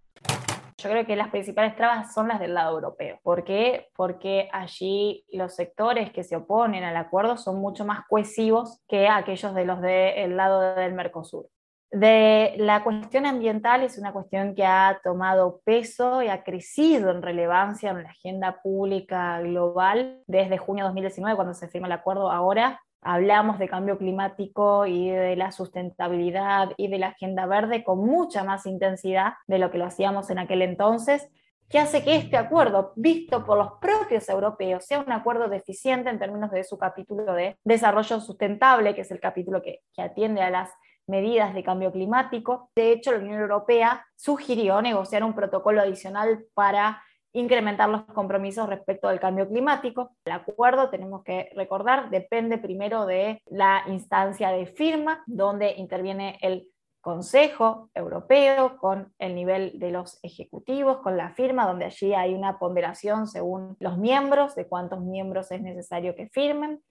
Yo 0.86 0.92
creo 0.92 1.06
que 1.08 1.16
las 1.16 1.30
principales 1.30 1.76
trabas 1.76 2.14
son 2.14 2.28
las 2.28 2.40
del 2.40 2.54
lado 2.54 2.76
europeo. 2.76 3.18
¿Por 3.24 3.44
qué? 3.44 3.88
Porque 3.96 4.48
allí 4.54 5.26
los 5.32 5.56
sectores 5.56 6.12
que 6.12 6.24
se 6.24 6.36
oponen 6.36 6.84
al 6.84 6.96
acuerdo 6.96 7.38
son 7.38 7.60
mucho 7.60 7.86
más 7.86 8.06
cohesivos 8.08 8.84
que 8.88 9.08
aquellos 9.08 9.56
de 9.56 9.66
los 9.66 9.82
del 9.82 10.38
lado 10.38 10.76
del 10.76 10.94
Mercosur. 10.94 11.48
De 11.90 12.54
la 12.58 12.84
cuestión 12.84 13.26
ambiental 13.26 13.82
es 13.82 13.98
una 13.98 14.14
cuestión 14.14 14.54
que 14.54 14.64
ha 14.64 15.00
tomado 15.04 15.60
peso 15.66 16.22
y 16.22 16.28
ha 16.28 16.44
crecido 16.44 17.10
en 17.10 17.24
relevancia 17.24 17.90
en 17.90 18.04
la 18.04 18.10
agenda 18.12 18.62
pública 18.62 19.42
global 19.42 20.22
desde 20.28 20.60
junio 20.60 20.84
de 20.84 20.90
2019, 20.90 21.36
cuando 21.36 21.56
se 21.56 21.68
firma 21.68 21.88
el 21.88 21.94
acuerdo, 21.94 22.30
ahora 22.30 22.80
hablamos 23.06 23.60
de 23.60 23.70
cambio 23.70 24.00
climático 24.00 24.88
y 24.88 25.10
de 25.12 25.36
la 25.36 25.52
sustentabilidad 25.52 26.72
y 26.76 26.88
de 26.88 26.98
la 26.98 27.10
agenda 27.10 27.46
verde 27.46 27.84
con 27.84 28.00
mucha 28.00 28.44
más 28.44 28.66
intensidad 28.66 29.34
de 29.46 29.60
lo 29.60 29.70
que 29.70 29.78
lo 29.78 29.86
hacíamos 29.86 30.32
en 30.32 30.40
aquel 30.40 30.64
entonces, 30.64 31.30
que 31.70 31.78
hace 31.78 32.04
que 32.04 32.16
este 32.16 32.36
acuerdo, 32.36 32.94
visto 32.96 33.46
por 33.46 33.60
los 33.60 33.74
propios 33.80 34.28
europeos, 34.28 34.86
sea 34.86 35.00
un 35.00 35.12
acuerdo 35.12 35.48
deficiente 35.48 36.10
en 36.10 36.18
términos 36.18 36.50
de 36.50 36.64
su 36.64 36.80
capítulo 36.80 37.34
de 37.34 37.58
desarrollo 37.64 38.20
sustentable, 38.20 38.96
que 38.96 39.02
es 39.02 39.12
el 39.12 39.20
capítulo 39.20 39.62
que, 39.62 39.82
atiende 39.98 40.42
a 40.42 40.50
las 40.50 40.72
medidas 41.06 41.54
de 41.54 41.64
cambio 41.64 41.92
climático. 41.92 42.72
De 42.76 42.92
hecho, 42.92 43.12
la 43.12 43.20
Unión 43.20 43.40
Europea 43.40 44.04
sugirió 44.16 44.82
negociar 44.82 45.24
un 45.24 45.36
protocolo 45.36 45.82
adicional 45.82 46.46
para 46.56 47.04
incrementar 47.36 47.90
los 47.90 48.06
compromisos 48.06 48.68
respecto 48.68 49.08
al 49.08 49.20
cambio 49.20 49.48
climático. 49.48 50.16
El 50.24 50.32
acuerdo, 50.32 50.90
tenemos 50.90 51.24
que 51.24 51.50
recordar, 51.56 52.10
depende 52.10 52.58
primero 52.58 53.06
de 53.06 53.42
la 53.46 53.84
instancia 53.88 54.50
de 54.50 54.66
firma, 54.66 55.22
donde 55.28 55.74
interviene 55.74 56.38
el 56.42 56.70
Consejo 57.02 57.92
Europeo 57.94 58.78
con 58.78 59.14
el 59.20 59.36
nivel 59.36 59.78
de 59.78 59.92
los 59.92 60.18
ejecutivos, 60.24 60.98
con 61.00 61.18
la 61.18 61.32
firma, 61.32 61.68
donde 61.68 61.86
allí 61.86 62.14
hay 62.14 62.34
una 62.34 62.58
ponderación 62.58 63.28
según 63.28 63.76
los 63.80 63.98
miembros, 63.98 64.56
de 64.56 64.68
cuántos 64.68 65.02
miembros 65.02 65.52
es 65.52 65.62
necesario 65.62 66.16
que 66.16 66.30
firmen. 66.30 66.82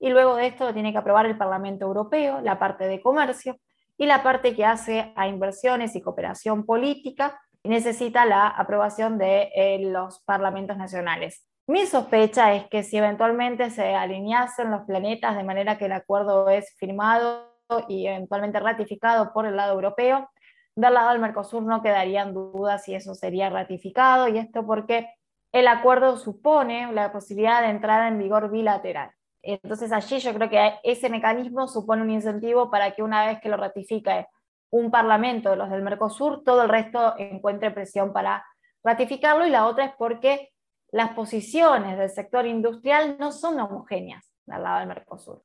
Y 0.00 0.10
luego 0.10 0.34
de 0.34 0.48
esto 0.48 0.66
lo 0.66 0.74
tiene 0.74 0.92
que 0.92 0.98
aprobar 0.98 1.24
el 1.24 1.38
Parlamento 1.38 1.86
Europeo, 1.86 2.40
la 2.40 2.58
parte 2.58 2.86
de 2.86 3.00
comercio, 3.00 3.56
y 3.96 4.06
la 4.06 4.22
parte 4.22 4.54
que 4.54 4.64
hace 4.64 5.12
a 5.14 5.28
inversiones 5.28 5.94
y 5.94 6.00
cooperación 6.00 6.66
política, 6.66 7.40
necesita 7.64 8.26
la 8.26 8.48
aprobación 8.48 9.18
de 9.18 9.50
eh, 9.54 9.78
los 9.80 10.20
parlamentos 10.20 10.76
nacionales. 10.76 11.46
Mi 11.66 11.86
sospecha 11.86 12.54
es 12.54 12.66
que 12.68 12.82
si 12.82 12.98
eventualmente 12.98 13.70
se 13.70 13.94
alineasen 13.94 14.70
los 14.70 14.82
planetas 14.82 15.36
de 15.36 15.44
manera 15.44 15.78
que 15.78 15.86
el 15.86 15.92
acuerdo 15.92 16.50
es 16.50 16.74
firmado 16.76 17.54
y 17.88 18.06
eventualmente 18.06 18.60
ratificado 18.60 19.32
por 19.32 19.46
el 19.46 19.56
lado 19.56 19.72
europeo, 19.72 20.28
del 20.76 20.92
lado 20.92 21.10
del 21.10 21.20
Mercosur 21.20 21.62
no 21.62 21.82
quedarían 21.82 22.34
dudas 22.34 22.84
si 22.84 22.94
eso 22.94 23.14
sería 23.14 23.48
ratificado, 23.48 24.28
y 24.28 24.38
esto 24.38 24.66
porque 24.66 25.08
el 25.52 25.68
acuerdo 25.68 26.18
supone 26.18 26.92
la 26.92 27.12
posibilidad 27.12 27.62
de 27.62 27.68
entrada 27.68 28.08
en 28.08 28.18
vigor 28.18 28.50
bilateral. 28.50 29.12
Entonces 29.40 29.92
allí 29.92 30.18
yo 30.18 30.34
creo 30.34 30.50
que 30.50 30.74
ese 30.82 31.08
mecanismo 31.08 31.68
supone 31.68 32.02
un 32.02 32.10
incentivo 32.10 32.70
para 32.70 32.90
que 32.90 33.02
una 33.02 33.26
vez 33.26 33.40
que 33.40 33.48
lo 33.48 33.56
ratifique 33.56 34.26
un 34.70 34.90
parlamento 34.90 35.50
de 35.50 35.56
los 35.56 35.70
del 35.70 35.82
Mercosur, 35.82 36.42
todo 36.44 36.62
el 36.62 36.68
resto 36.68 37.14
encuentre 37.18 37.70
presión 37.70 38.12
para 38.12 38.44
ratificarlo 38.82 39.46
y 39.46 39.50
la 39.50 39.66
otra 39.66 39.86
es 39.86 39.92
porque 39.96 40.52
las 40.90 41.10
posiciones 41.10 41.98
del 41.98 42.10
sector 42.10 42.46
industrial 42.46 43.16
no 43.18 43.32
son 43.32 43.58
homogéneas 43.60 44.30
al 44.48 44.62
lado 44.62 44.78
del 44.78 44.88
Mercosur. 44.88 45.42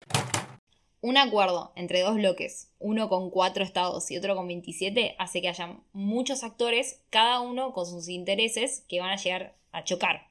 Un 1.01 1.17
acuerdo 1.17 1.71
entre 1.75 2.01
dos 2.01 2.15
bloques, 2.15 2.73
uno 2.77 3.08
con 3.08 3.29
cuatro 3.29 3.63
estados 3.63 4.12
y 4.12 4.17
otro 4.17 4.36
con 4.36 4.47
27, 4.47 5.15
hace 5.17 5.41
que 5.41 5.47
haya 5.47 5.77
muchos 5.93 6.43
actores, 6.43 7.05
cada 7.10 7.39
uno 7.39 7.71
con 7.71 7.86
sus 7.86 8.10
intereses, 8.10 8.86
que 8.89 8.99
van 8.99 9.12
a 9.12 9.15
llegar 9.15 9.55
a 9.71 9.84
chocar. 9.86 10.27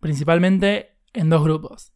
Principalmente 0.00 0.96
en 1.12 1.30
dos 1.30 1.44
grupos. 1.44 1.92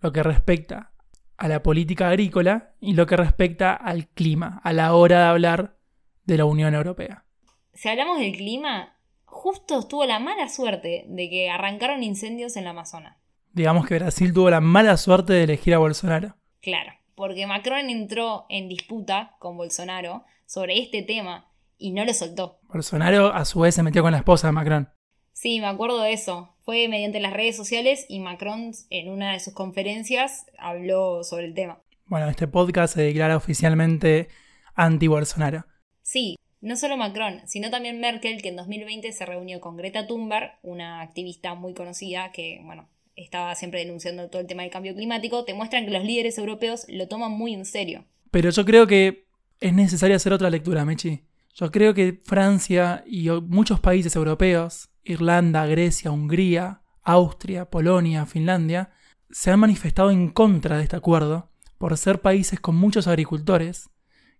Lo 0.00 0.12
que 0.12 0.22
respecta 0.22 0.92
a 1.36 1.48
la 1.48 1.64
política 1.64 2.08
agrícola 2.08 2.74
y 2.80 2.94
lo 2.94 3.06
que 3.06 3.16
respecta 3.16 3.74
al 3.74 4.06
clima, 4.08 4.60
a 4.62 4.72
la 4.72 4.94
hora 4.94 5.18
de 5.18 5.26
hablar 5.26 5.76
de 6.24 6.38
la 6.38 6.44
Unión 6.44 6.74
Europea. 6.74 7.24
Si 7.72 7.88
hablamos 7.88 8.18
del 8.18 8.36
clima, 8.36 8.96
justo 9.24 9.86
tuvo 9.86 10.04
la 10.06 10.18
mala 10.18 10.48
suerte 10.48 11.04
de 11.08 11.28
que 11.28 11.50
arrancaron 11.50 12.02
incendios 12.02 12.56
en 12.56 12.64
la 12.64 12.70
Amazonas. 12.70 13.16
Digamos 13.52 13.86
que 13.86 13.98
Brasil 13.98 14.32
tuvo 14.32 14.50
la 14.50 14.60
mala 14.60 14.96
suerte 14.96 15.32
de 15.32 15.44
elegir 15.44 15.74
a 15.74 15.78
Bolsonaro. 15.78 16.36
Claro, 16.60 16.92
porque 17.14 17.46
Macron 17.46 17.90
entró 17.90 18.46
en 18.48 18.68
disputa 18.68 19.36
con 19.38 19.56
Bolsonaro 19.56 20.24
sobre 20.46 20.80
este 20.80 21.02
tema 21.02 21.52
y 21.78 21.92
no 21.92 22.04
lo 22.04 22.14
soltó. 22.14 22.58
Bolsonaro 22.62 23.32
a 23.32 23.44
su 23.44 23.60
vez 23.60 23.74
se 23.74 23.82
metió 23.82 24.02
con 24.02 24.12
la 24.12 24.18
esposa 24.18 24.48
de 24.48 24.52
Macron. 24.52 24.88
Sí, 25.32 25.60
me 25.60 25.66
acuerdo 25.66 26.00
de 26.00 26.12
eso. 26.12 26.56
Fue 26.64 26.88
mediante 26.88 27.20
las 27.20 27.32
redes 27.32 27.56
sociales 27.56 28.06
y 28.08 28.20
Macron 28.20 28.72
en 28.90 29.10
una 29.10 29.32
de 29.32 29.40
sus 29.40 29.52
conferencias 29.52 30.46
habló 30.58 31.22
sobre 31.24 31.46
el 31.46 31.54
tema. 31.54 31.82
Bueno, 32.06 32.28
este 32.28 32.48
podcast 32.48 32.94
se 32.94 33.02
declara 33.02 33.36
oficialmente 33.36 34.28
anti-Bolsonaro. 34.74 35.66
Sí, 36.04 36.36
no 36.60 36.76
solo 36.76 36.98
Macron, 36.98 37.40
sino 37.46 37.70
también 37.70 37.98
Merkel, 37.98 38.42
que 38.42 38.50
en 38.50 38.56
2020 38.56 39.10
se 39.10 39.24
reunió 39.24 39.60
con 39.60 39.76
Greta 39.76 40.06
Thunberg, 40.06 40.58
una 40.62 41.00
activista 41.00 41.54
muy 41.54 41.72
conocida 41.72 42.30
que, 42.30 42.60
bueno, 42.62 42.90
estaba 43.16 43.54
siempre 43.54 43.80
denunciando 43.80 44.28
todo 44.28 44.42
el 44.42 44.46
tema 44.46 44.62
del 44.62 44.70
cambio 44.70 44.94
climático, 44.94 45.44
te 45.44 45.54
muestran 45.54 45.86
que 45.86 45.92
los 45.92 46.04
líderes 46.04 46.36
europeos 46.36 46.84
lo 46.88 47.08
toman 47.08 47.32
muy 47.32 47.54
en 47.54 47.64
serio. 47.64 48.04
Pero 48.30 48.50
yo 48.50 48.66
creo 48.66 48.86
que 48.86 49.24
es 49.60 49.72
necesario 49.72 50.16
hacer 50.16 50.34
otra 50.34 50.50
lectura, 50.50 50.84
Mechi. 50.84 51.22
Yo 51.54 51.70
creo 51.70 51.94
que 51.94 52.20
Francia 52.24 53.02
y 53.06 53.30
muchos 53.30 53.80
países 53.80 54.14
europeos, 54.14 54.90
Irlanda, 55.04 55.64
Grecia, 55.66 56.10
Hungría, 56.10 56.82
Austria, 57.02 57.70
Polonia, 57.70 58.26
Finlandia, 58.26 58.90
se 59.30 59.50
han 59.50 59.60
manifestado 59.60 60.10
en 60.10 60.28
contra 60.28 60.76
de 60.76 60.82
este 60.82 60.96
acuerdo 60.96 61.50
por 61.78 61.96
ser 61.96 62.20
países 62.20 62.60
con 62.60 62.76
muchos 62.76 63.06
agricultores 63.06 63.88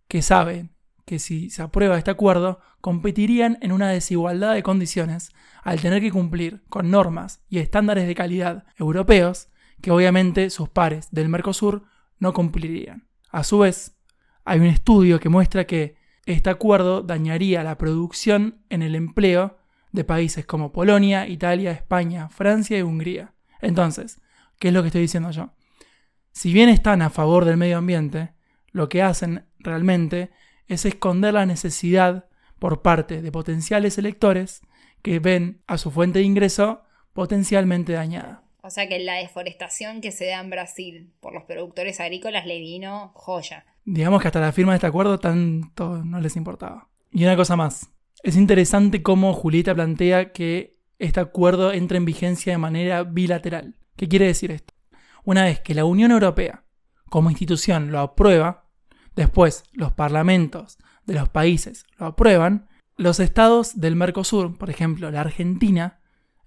que 0.08 0.20
saben 0.20 0.73
que 1.04 1.18
si 1.18 1.50
se 1.50 1.62
aprueba 1.62 1.98
este 1.98 2.10
acuerdo, 2.10 2.60
competirían 2.80 3.58
en 3.60 3.72
una 3.72 3.88
desigualdad 3.88 4.54
de 4.54 4.62
condiciones 4.62 5.30
al 5.62 5.80
tener 5.80 6.00
que 6.00 6.10
cumplir 6.10 6.62
con 6.68 6.90
normas 6.90 7.42
y 7.48 7.58
estándares 7.58 8.06
de 8.06 8.14
calidad 8.14 8.64
europeos 8.76 9.48
que 9.80 9.90
obviamente 9.90 10.50
sus 10.50 10.68
pares 10.68 11.08
del 11.10 11.28
Mercosur 11.28 11.84
no 12.18 12.32
cumplirían. 12.32 13.08
A 13.30 13.44
su 13.44 13.58
vez, 13.58 13.98
hay 14.44 14.60
un 14.60 14.66
estudio 14.66 15.20
que 15.20 15.28
muestra 15.28 15.66
que 15.66 15.96
este 16.26 16.50
acuerdo 16.50 17.02
dañaría 17.02 17.62
la 17.62 17.76
producción 17.76 18.64
en 18.70 18.82
el 18.82 18.94
empleo 18.94 19.58
de 19.92 20.04
países 20.04 20.46
como 20.46 20.72
Polonia, 20.72 21.28
Italia, 21.28 21.70
España, 21.70 22.28
Francia 22.28 22.78
y 22.78 22.82
Hungría. 22.82 23.34
Entonces, 23.60 24.20
¿qué 24.58 24.68
es 24.68 24.74
lo 24.74 24.82
que 24.82 24.88
estoy 24.88 25.02
diciendo 25.02 25.30
yo? 25.30 25.54
Si 26.32 26.52
bien 26.52 26.68
están 26.68 27.02
a 27.02 27.10
favor 27.10 27.44
del 27.44 27.56
medio 27.56 27.78
ambiente, 27.78 28.32
lo 28.72 28.88
que 28.88 29.02
hacen 29.02 29.46
realmente 29.58 30.32
es 30.68 30.84
esconder 30.84 31.34
la 31.34 31.46
necesidad 31.46 32.26
por 32.58 32.82
parte 32.82 33.22
de 33.22 33.32
potenciales 33.32 33.98
electores 33.98 34.62
que 35.02 35.18
ven 35.18 35.62
a 35.66 35.78
su 35.78 35.90
fuente 35.90 36.20
de 36.20 36.24
ingreso 36.24 36.82
potencialmente 37.12 37.92
dañada. 37.92 38.42
O 38.62 38.70
sea 38.70 38.88
que 38.88 38.98
la 38.98 39.14
deforestación 39.16 40.00
que 40.00 40.10
se 40.10 40.26
da 40.26 40.40
en 40.40 40.48
Brasil 40.48 41.12
por 41.20 41.34
los 41.34 41.44
productores 41.44 42.00
agrícolas 42.00 42.46
le 42.46 42.58
vino 42.60 43.12
joya. 43.14 43.66
Digamos 43.84 44.22
que 44.22 44.28
hasta 44.28 44.40
la 44.40 44.52
firma 44.52 44.72
de 44.72 44.76
este 44.76 44.86
acuerdo 44.86 45.18
tanto 45.18 46.02
no 46.02 46.18
les 46.20 46.36
importaba. 46.36 46.88
Y 47.12 47.24
una 47.24 47.36
cosa 47.36 47.56
más. 47.56 47.90
Es 48.22 48.36
interesante 48.36 49.02
cómo 49.02 49.34
Julieta 49.34 49.74
plantea 49.74 50.32
que 50.32 50.78
este 50.98 51.20
acuerdo 51.20 51.72
entra 51.72 51.98
en 51.98 52.06
vigencia 52.06 52.54
de 52.54 52.58
manera 52.58 53.02
bilateral. 53.02 53.76
¿Qué 53.96 54.08
quiere 54.08 54.26
decir 54.26 54.50
esto? 54.50 54.72
Una 55.24 55.44
vez 55.44 55.60
que 55.60 55.74
la 55.74 55.84
Unión 55.84 56.10
Europea 56.10 56.64
como 57.10 57.30
institución 57.30 57.92
lo 57.92 58.00
aprueba, 58.00 58.63
después 59.16 59.64
los 59.72 59.92
parlamentos 59.92 60.78
de 61.06 61.14
los 61.14 61.28
países 61.28 61.84
lo 61.98 62.06
aprueban, 62.06 62.68
los 62.96 63.20
estados 63.20 63.80
del 63.80 63.96
Mercosur, 63.96 64.56
por 64.56 64.70
ejemplo 64.70 65.10
la 65.10 65.20
Argentina, 65.20 66.00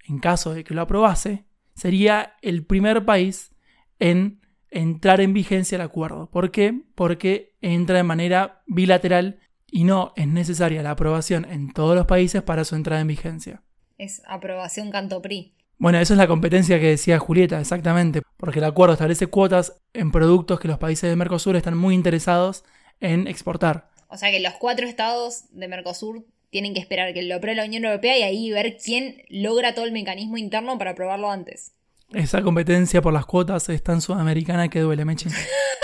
en 0.08 0.20
caso 0.20 0.54
de 0.54 0.64
que 0.64 0.74
lo 0.74 0.82
aprobase, 0.82 1.46
sería 1.76 2.36
el 2.42 2.66
primer 2.66 3.06
país 3.06 3.52
en 4.00 4.42
entrar 4.70 5.22
en 5.22 5.34
vigencia 5.34 5.76
el 5.76 5.82
acuerdo. 5.82 6.30
¿Por 6.30 6.52
qué? 6.52 6.82
Porque 6.96 7.56
entra 7.62 7.98
de 7.98 8.04
manera 8.04 8.62
bilateral 8.68 9.40
y 9.70 9.84
no 9.84 10.14
es 10.16 10.28
necesaria 10.28 10.82
la 10.82 10.92
aprobación 10.92 11.46
en 11.46 11.74
todos 11.74 11.96
los 11.96 12.06
países 12.06 12.42
para 12.42 12.64
su 12.64 12.76
entrada 12.76 13.02
en 13.02 13.08
vigencia. 13.08 13.64
Es 13.98 14.22
aprobación 14.28 14.92
canto 14.92 15.22
PRI. 15.22 15.57
Bueno, 15.80 16.00
esa 16.00 16.16
es 16.16 16.18
la 16.18 16.28
competencia 16.28 16.80
que 16.80 16.88
decía 16.88 17.20
Julieta, 17.20 17.60
exactamente, 17.60 18.24
porque 18.38 18.60
el 18.60 18.66
acuerdo 18.66 18.94
establece 18.94 19.28
cuotas 19.28 19.80
en 19.94 20.12
productos 20.12 20.60
que 20.60 20.68
los 20.68 20.80
países 20.80 21.10
de 21.10 21.16
Mercosur 21.16 21.56
están 21.56 21.78
muy 21.78 21.94
interesados 21.94 22.64
en 23.00 23.28
exportar. 23.28 23.90
O 24.10 24.18
sea 24.18 24.32
que 24.32 24.40
los 24.40 24.54
cuatro 24.54 24.88
estados 24.88 25.44
de 25.52 25.68
Mercosur 25.68 26.26
tienen 26.50 26.74
que 26.74 26.80
esperar 26.80 27.14
que 27.14 27.22
lo 27.22 27.36
apruebe 27.36 27.58
la 27.58 27.66
Unión 27.66 27.86
Europea 27.86 28.18
y 28.18 28.24
ahí 28.24 28.52
ver 28.52 28.78
quién 28.84 29.22
logra 29.30 29.76
todo 29.76 29.86
el 29.86 29.92
mecanismo 29.92 30.38
interno 30.38 30.78
para 30.80 30.92
aprobarlo 30.92 31.30
antes. 31.30 31.74
Esa 32.14 32.42
competencia 32.42 33.02
por 33.02 33.14
las 33.14 33.26
cuotas 33.26 33.70
es 33.70 33.84
tan 33.84 34.02
sudamericana 34.02 34.70
que 34.70 34.80
duele, 34.80 35.06
Meche. 35.06 35.30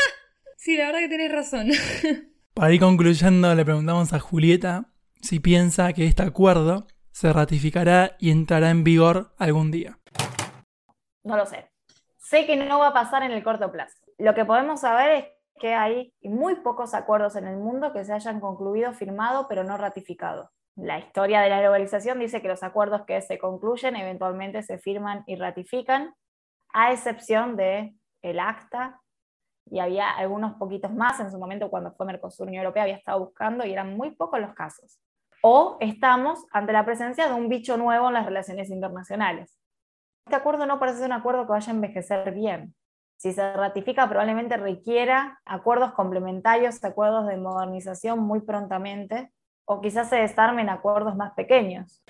sí, 0.58 0.76
la 0.76 0.88
verdad 0.88 1.00
que 1.02 1.10
tenés 1.10 1.32
razón. 1.32 1.70
para 2.56 2.74
ir 2.74 2.80
concluyendo, 2.80 3.54
le 3.54 3.66
preguntamos 3.66 4.14
a 4.14 4.20
Julieta 4.20 4.90
si 5.22 5.40
piensa 5.40 5.94
que 5.94 6.08
este 6.08 6.24
acuerdo 6.24 6.88
se 7.14 7.32
ratificará 7.32 8.18
y 8.20 8.32
entrará 8.32 8.72
en 8.72 8.84
vigor 8.84 9.32
algún 9.38 9.72
día. 9.72 10.00
No 11.24 11.38
lo 11.38 11.46
sé. 11.46 11.70
Sé 12.18 12.46
que 12.46 12.58
no 12.58 12.80
va 12.80 12.88
a 12.88 12.94
pasar 12.94 13.24
en 13.24 13.32
el 13.32 13.44
corto 13.44 13.72
plazo. 13.72 13.98
Lo 14.18 14.34
que 14.34 14.44
podemos 14.44 14.82
saber 14.82 15.12
es 15.12 15.26
que 15.60 15.76
hay 15.76 16.14
muy 16.24 16.56
pocos 16.56 16.94
acuerdos 16.94 17.36
en 17.36 17.48
el 17.48 17.58
mundo 17.58 17.94
que 17.94 18.04
se 18.04 18.14
hayan 18.14 18.40
concluido, 18.40 18.94
firmado, 18.94 19.48
pero 19.48 19.64
no 19.64 19.78
ratificado. 19.78 20.52
La 20.76 20.98
historia 20.98 21.42
de 21.42 21.50
la 21.50 21.62
globalización 21.62 22.20
dice 22.20 22.42
que 22.42 22.48
los 22.48 22.64
acuerdos 22.64 23.04
que 23.06 23.22
se 23.22 23.38
concluyen 23.38 23.96
eventualmente 23.96 24.64
se 24.64 24.80
firman 24.80 25.24
y 25.28 25.36
ratifican, 25.36 26.16
a 26.74 26.92
excepción 26.92 27.56
de 27.56 27.96
el 28.24 28.40
ACTA, 28.40 29.00
y 29.70 29.80
había 29.80 30.10
algunos 30.10 30.56
poquitos 30.56 30.92
más 30.92 31.20
en 31.20 31.32
su 31.32 31.38
momento 31.38 31.70
cuando 31.70 31.94
fue 31.94 32.08
Mercosur 32.08 32.48
Unión 32.48 32.64
Europea, 32.64 32.84
había 32.84 32.96
estado 32.96 33.20
buscando 33.20 33.66
y 33.66 33.72
eran 33.72 33.96
muy 33.96 34.12
pocos 34.12 34.40
los 34.40 34.54
casos. 34.56 35.00
O 35.46 35.78
estamos 35.82 36.46
ante 36.52 36.72
la 36.72 36.86
presencia 36.86 37.28
de 37.28 37.34
un 37.34 37.50
bicho 37.50 37.76
nuevo 37.78 38.08
en 38.08 38.14
las 38.14 38.26
relaciones 38.26 38.70
internacionales. 38.70 39.60
Este 40.26 40.38
acuerdo 40.38 40.66
no 40.66 40.80
parece 40.80 41.00
ser 41.00 41.08
un 41.08 41.14
acuerdo 41.14 41.46
que 41.46 41.52
vaya 41.52 41.72
a 41.72 41.76
envejecer 41.76 42.34
bien 42.34 42.74
si 43.24 43.32
se 43.32 43.54
ratifica, 43.54 44.10
probablemente 44.10 44.58
requiera 44.58 45.40
acuerdos 45.46 45.94
complementarios, 45.94 46.84
acuerdos 46.84 47.26
de 47.28 47.38
modernización 47.38 48.20
muy 48.20 48.42
prontamente, 48.42 49.32
o 49.66 49.80
quizás 49.80 50.10
se 50.10 50.18
desarmen 50.18 50.70
acuerdos 50.70 51.16
más 51.16 51.32
pequeños. 51.34 52.04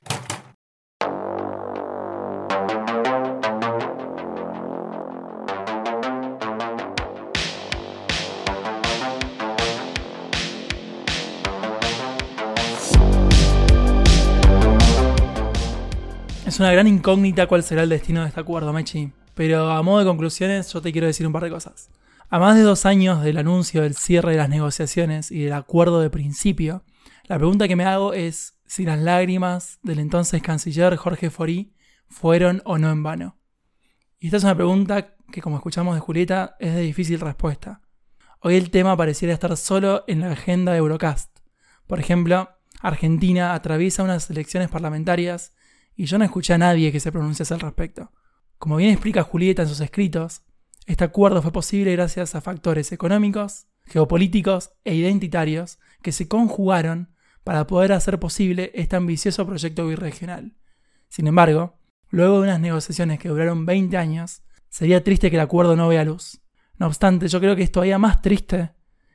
Es 16.53 16.59
una 16.59 16.71
gran 16.71 16.85
incógnita 16.85 17.47
cuál 17.47 17.63
será 17.63 17.81
el 17.81 17.89
destino 17.89 18.21
de 18.21 18.27
este 18.27 18.39
acuerdo, 18.39 18.71
Mechi. 18.71 19.11
Pero 19.33 19.71
a 19.71 19.81
modo 19.81 19.97
de 19.97 20.05
conclusiones, 20.05 20.71
yo 20.71 20.83
te 20.83 20.91
quiero 20.91 21.07
decir 21.07 21.25
un 21.25 21.33
par 21.33 21.43
de 21.43 21.49
cosas. 21.49 21.89
A 22.29 22.37
más 22.37 22.55
de 22.55 22.61
dos 22.61 22.85
años 22.85 23.23
del 23.23 23.39
anuncio 23.39 23.81
del 23.81 23.95
cierre 23.95 24.33
de 24.33 24.37
las 24.37 24.49
negociaciones 24.49 25.31
y 25.31 25.45
del 25.45 25.53
acuerdo 25.53 25.99
de 25.99 26.11
principio, 26.11 26.83
la 27.23 27.39
pregunta 27.39 27.67
que 27.67 27.75
me 27.75 27.85
hago 27.85 28.13
es 28.13 28.53
si 28.67 28.85
las 28.85 28.99
lágrimas 28.99 29.79
del 29.81 29.97
entonces 29.97 30.43
canciller 30.43 30.95
Jorge 30.95 31.31
Forí 31.31 31.73
fueron 32.07 32.61
o 32.65 32.77
no 32.77 32.91
en 32.91 33.01
vano. 33.01 33.39
Y 34.19 34.27
esta 34.27 34.37
es 34.37 34.43
una 34.43 34.53
pregunta 34.53 35.15
que, 35.31 35.41
como 35.41 35.55
escuchamos 35.55 35.95
de 35.95 36.01
Julieta, 36.01 36.55
es 36.59 36.75
de 36.75 36.81
difícil 36.81 37.19
respuesta. 37.19 37.81
Hoy 38.41 38.57
el 38.57 38.69
tema 38.69 38.95
pareciera 38.95 39.33
estar 39.33 39.57
solo 39.57 40.03
en 40.05 40.19
la 40.19 40.33
agenda 40.33 40.73
de 40.73 40.77
Eurocast. 40.77 41.35
Por 41.87 41.99
ejemplo, 41.99 42.51
Argentina 42.79 43.55
atraviesa 43.55 44.03
unas 44.03 44.29
elecciones 44.29 44.69
parlamentarias 44.69 45.51
y 45.95 46.05
yo 46.05 46.17
no 46.17 46.25
escuché 46.25 46.53
a 46.53 46.57
nadie 46.57 46.91
que 46.91 46.99
se 46.99 47.11
pronunciase 47.11 47.53
al 47.53 47.59
respecto. 47.59 48.11
Como 48.57 48.77
bien 48.77 48.91
explica 48.91 49.23
Julieta 49.23 49.63
en 49.63 49.67
sus 49.67 49.81
escritos, 49.81 50.41
este 50.85 51.03
acuerdo 51.03 51.41
fue 51.41 51.51
posible 51.51 51.91
gracias 51.93 52.35
a 52.35 52.41
factores 52.41 52.91
económicos, 52.91 53.67
geopolíticos 53.85 54.71
e 54.83 54.95
identitarios 54.95 55.79
que 56.01 56.11
se 56.11 56.27
conjugaron 56.27 57.13
para 57.43 57.67
poder 57.67 57.93
hacer 57.93 58.19
posible 58.19 58.71
este 58.73 58.95
ambicioso 58.95 59.45
proyecto 59.45 59.87
birregional. 59.87 60.55
Sin 61.09 61.27
embargo, 61.27 61.79
luego 62.09 62.37
de 62.37 62.43
unas 62.43 62.59
negociaciones 62.59 63.19
que 63.19 63.29
duraron 63.29 63.65
20 63.65 63.97
años, 63.97 64.43
sería 64.69 65.03
triste 65.03 65.29
que 65.29 65.35
el 65.35 65.41
acuerdo 65.41 65.75
no 65.75 65.87
vea 65.87 66.05
luz. 66.05 66.41
No 66.77 66.87
obstante, 66.87 67.27
yo 67.27 67.39
creo 67.39 67.55
que 67.55 67.63
es 67.63 67.71
todavía 67.71 67.99
más 67.99 68.21
triste 68.21 68.71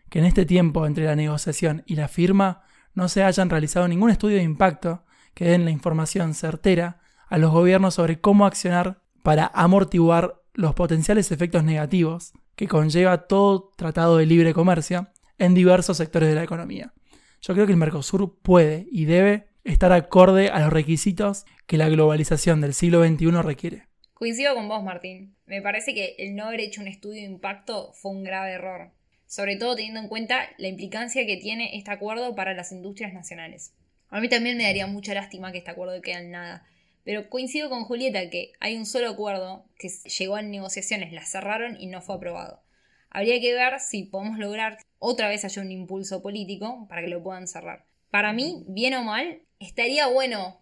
que 0.08 0.20
en 0.20 0.24
este 0.24 0.46
tiempo 0.46 0.86
entre 0.86 1.04
la 1.04 1.16
negociación 1.16 1.82
y 1.86 1.96
la 1.96 2.08
firma 2.08 2.62
no 2.94 3.08
se 3.08 3.22
hayan 3.22 3.50
realizado 3.50 3.88
ningún 3.88 4.10
estudio 4.10 4.36
de 4.36 4.42
impacto 4.42 5.04
que 5.38 5.44
den 5.44 5.64
la 5.64 5.70
información 5.70 6.34
certera 6.34 6.98
a 7.28 7.38
los 7.38 7.52
gobiernos 7.52 7.94
sobre 7.94 8.20
cómo 8.20 8.44
accionar 8.44 9.02
para 9.22 9.46
amortiguar 9.54 10.42
los 10.52 10.74
potenciales 10.74 11.30
efectos 11.30 11.62
negativos 11.62 12.32
que 12.56 12.66
conlleva 12.66 13.28
todo 13.28 13.70
tratado 13.76 14.16
de 14.16 14.26
libre 14.26 14.52
comercio 14.52 15.06
en 15.38 15.54
diversos 15.54 15.96
sectores 15.96 16.28
de 16.28 16.34
la 16.34 16.42
economía. 16.42 16.92
Yo 17.40 17.54
creo 17.54 17.66
que 17.66 17.72
el 17.72 17.78
Mercosur 17.78 18.40
puede 18.42 18.88
y 18.90 19.04
debe 19.04 19.46
estar 19.62 19.92
acorde 19.92 20.48
a 20.48 20.58
los 20.58 20.72
requisitos 20.72 21.44
que 21.68 21.78
la 21.78 21.88
globalización 21.88 22.60
del 22.60 22.74
siglo 22.74 23.06
XXI 23.06 23.30
requiere. 23.40 23.86
Coincido 24.14 24.56
con 24.56 24.66
vos, 24.66 24.82
Martín. 24.82 25.36
Me 25.46 25.62
parece 25.62 25.94
que 25.94 26.16
el 26.18 26.34
no 26.34 26.46
haber 26.46 26.62
hecho 26.62 26.80
un 26.80 26.88
estudio 26.88 27.20
de 27.20 27.28
impacto 27.28 27.92
fue 27.92 28.10
un 28.10 28.24
grave 28.24 28.54
error, 28.54 28.90
sobre 29.28 29.54
todo 29.54 29.76
teniendo 29.76 30.00
en 30.00 30.08
cuenta 30.08 30.48
la 30.58 30.66
implicancia 30.66 31.24
que 31.26 31.36
tiene 31.36 31.76
este 31.78 31.92
acuerdo 31.92 32.34
para 32.34 32.54
las 32.54 32.72
industrias 32.72 33.12
nacionales. 33.12 33.72
A 34.10 34.20
mí 34.20 34.28
también 34.28 34.56
me 34.56 34.64
daría 34.64 34.86
mucha 34.86 35.14
lástima 35.14 35.52
que 35.52 35.58
este 35.58 35.70
acuerdo 35.70 36.00
quede 36.00 36.18
en 36.18 36.30
nada, 36.30 36.66
pero 37.04 37.28
coincido 37.28 37.68
con 37.68 37.84
Julieta 37.84 38.28
que 38.30 38.52
hay 38.60 38.76
un 38.76 38.86
solo 38.86 39.08
acuerdo 39.08 39.64
que 39.78 39.88
llegó 39.88 40.36
a 40.36 40.42
negociaciones, 40.42 41.12
la 41.12 41.24
cerraron 41.24 41.80
y 41.80 41.86
no 41.86 42.00
fue 42.00 42.16
aprobado. 42.16 42.62
Habría 43.10 43.40
que 43.40 43.54
ver 43.54 43.80
si 43.80 44.04
podemos 44.04 44.38
lograr 44.38 44.78
otra 44.98 45.28
vez 45.28 45.44
haya 45.44 45.62
un 45.62 45.72
impulso 45.72 46.22
político 46.22 46.86
para 46.88 47.02
que 47.02 47.08
lo 47.08 47.22
puedan 47.22 47.46
cerrar. 47.46 47.84
Para 48.10 48.32
mí, 48.32 48.64
bien 48.68 48.94
o 48.94 49.04
mal, 49.04 49.40
estaría 49.58 50.06
bueno 50.06 50.60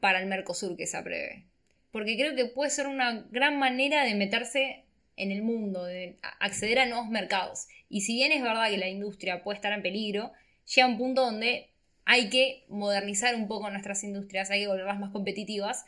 para 0.00 0.20
el 0.20 0.26
Mercosur 0.26 0.76
que 0.76 0.86
se 0.86 0.96
apruebe. 0.96 1.46
Porque 1.90 2.16
creo 2.16 2.36
que 2.36 2.46
puede 2.46 2.70
ser 2.70 2.86
una 2.86 3.26
gran 3.30 3.58
manera 3.58 4.04
de 4.04 4.14
meterse 4.14 4.84
en 5.16 5.32
el 5.32 5.42
mundo, 5.42 5.84
de 5.84 6.18
acceder 6.38 6.78
a 6.78 6.86
nuevos 6.86 7.08
mercados. 7.08 7.66
Y 7.88 8.02
si 8.02 8.14
bien 8.14 8.32
es 8.32 8.42
verdad 8.42 8.70
que 8.70 8.78
la 8.78 8.88
industria 8.88 9.42
puede 9.42 9.56
estar 9.56 9.72
en 9.72 9.82
peligro, 9.82 10.32
llega 10.72 10.86
un 10.86 10.98
punto 10.98 11.22
donde 11.22 11.69
hay 12.04 12.28
que 12.30 12.64
modernizar 12.68 13.34
un 13.34 13.48
poco 13.48 13.70
nuestras 13.70 14.02
industrias, 14.04 14.50
hay 14.50 14.62
que 14.62 14.68
volverlas 14.68 14.98
más 14.98 15.10
competitivas 15.10 15.84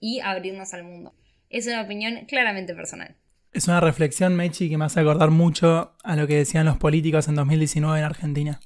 y 0.00 0.20
abrirnos 0.20 0.74
al 0.74 0.84
mundo. 0.84 1.14
Es 1.50 1.66
una 1.66 1.82
opinión 1.82 2.26
claramente 2.26 2.74
personal. 2.74 3.16
Es 3.52 3.68
una 3.68 3.80
reflexión, 3.80 4.36
Mechi, 4.36 4.68
que 4.68 4.76
me 4.76 4.84
hace 4.84 5.00
acordar 5.00 5.30
mucho 5.30 5.94
a 6.02 6.16
lo 6.16 6.26
que 6.26 6.36
decían 6.36 6.66
los 6.66 6.76
políticos 6.76 7.28
en 7.28 7.36
2019 7.36 7.98
en 7.98 8.04
Argentina. 8.04 8.60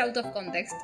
Out 0.00 0.16
of 0.16 0.32
context. 0.32 0.74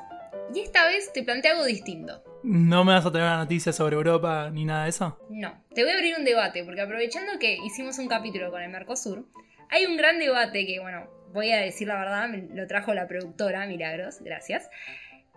Y 0.53 0.59
esta 0.59 0.85
vez 0.85 1.11
te 1.11 1.23
planteo 1.23 1.53
algo 1.53 1.65
distinto. 1.65 2.23
¿No 2.43 2.85
me 2.85 2.93
vas 2.93 3.05
a 3.05 3.11
tener 3.11 3.25
una 3.25 3.37
noticia 3.37 3.73
sobre 3.73 3.95
Europa 3.95 4.49
ni 4.51 4.63
nada 4.63 4.83
de 4.83 4.89
eso? 4.89 5.19
No, 5.29 5.63
te 5.73 5.83
voy 5.83 5.91
a 5.91 5.95
abrir 5.95 6.15
un 6.17 6.23
debate, 6.23 6.63
porque 6.63 6.81
aprovechando 6.81 7.39
que 7.39 7.57
hicimos 7.65 7.97
un 7.97 8.07
capítulo 8.07 8.51
con 8.51 8.61
el 8.61 8.69
Mercosur, 8.69 9.25
hay 9.69 9.85
un 9.85 9.97
gran 9.97 10.19
debate 10.19 10.65
que, 10.65 10.79
bueno, 10.79 11.09
voy 11.33 11.51
a 11.51 11.57
decir 11.57 11.87
la 11.87 11.97
verdad, 11.97 12.29
lo 12.53 12.67
trajo 12.67 12.93
la 12.93 13.07
productora, 13.07 13.65
Milagros, 13.65 14.21
gracias. 14.21 14.69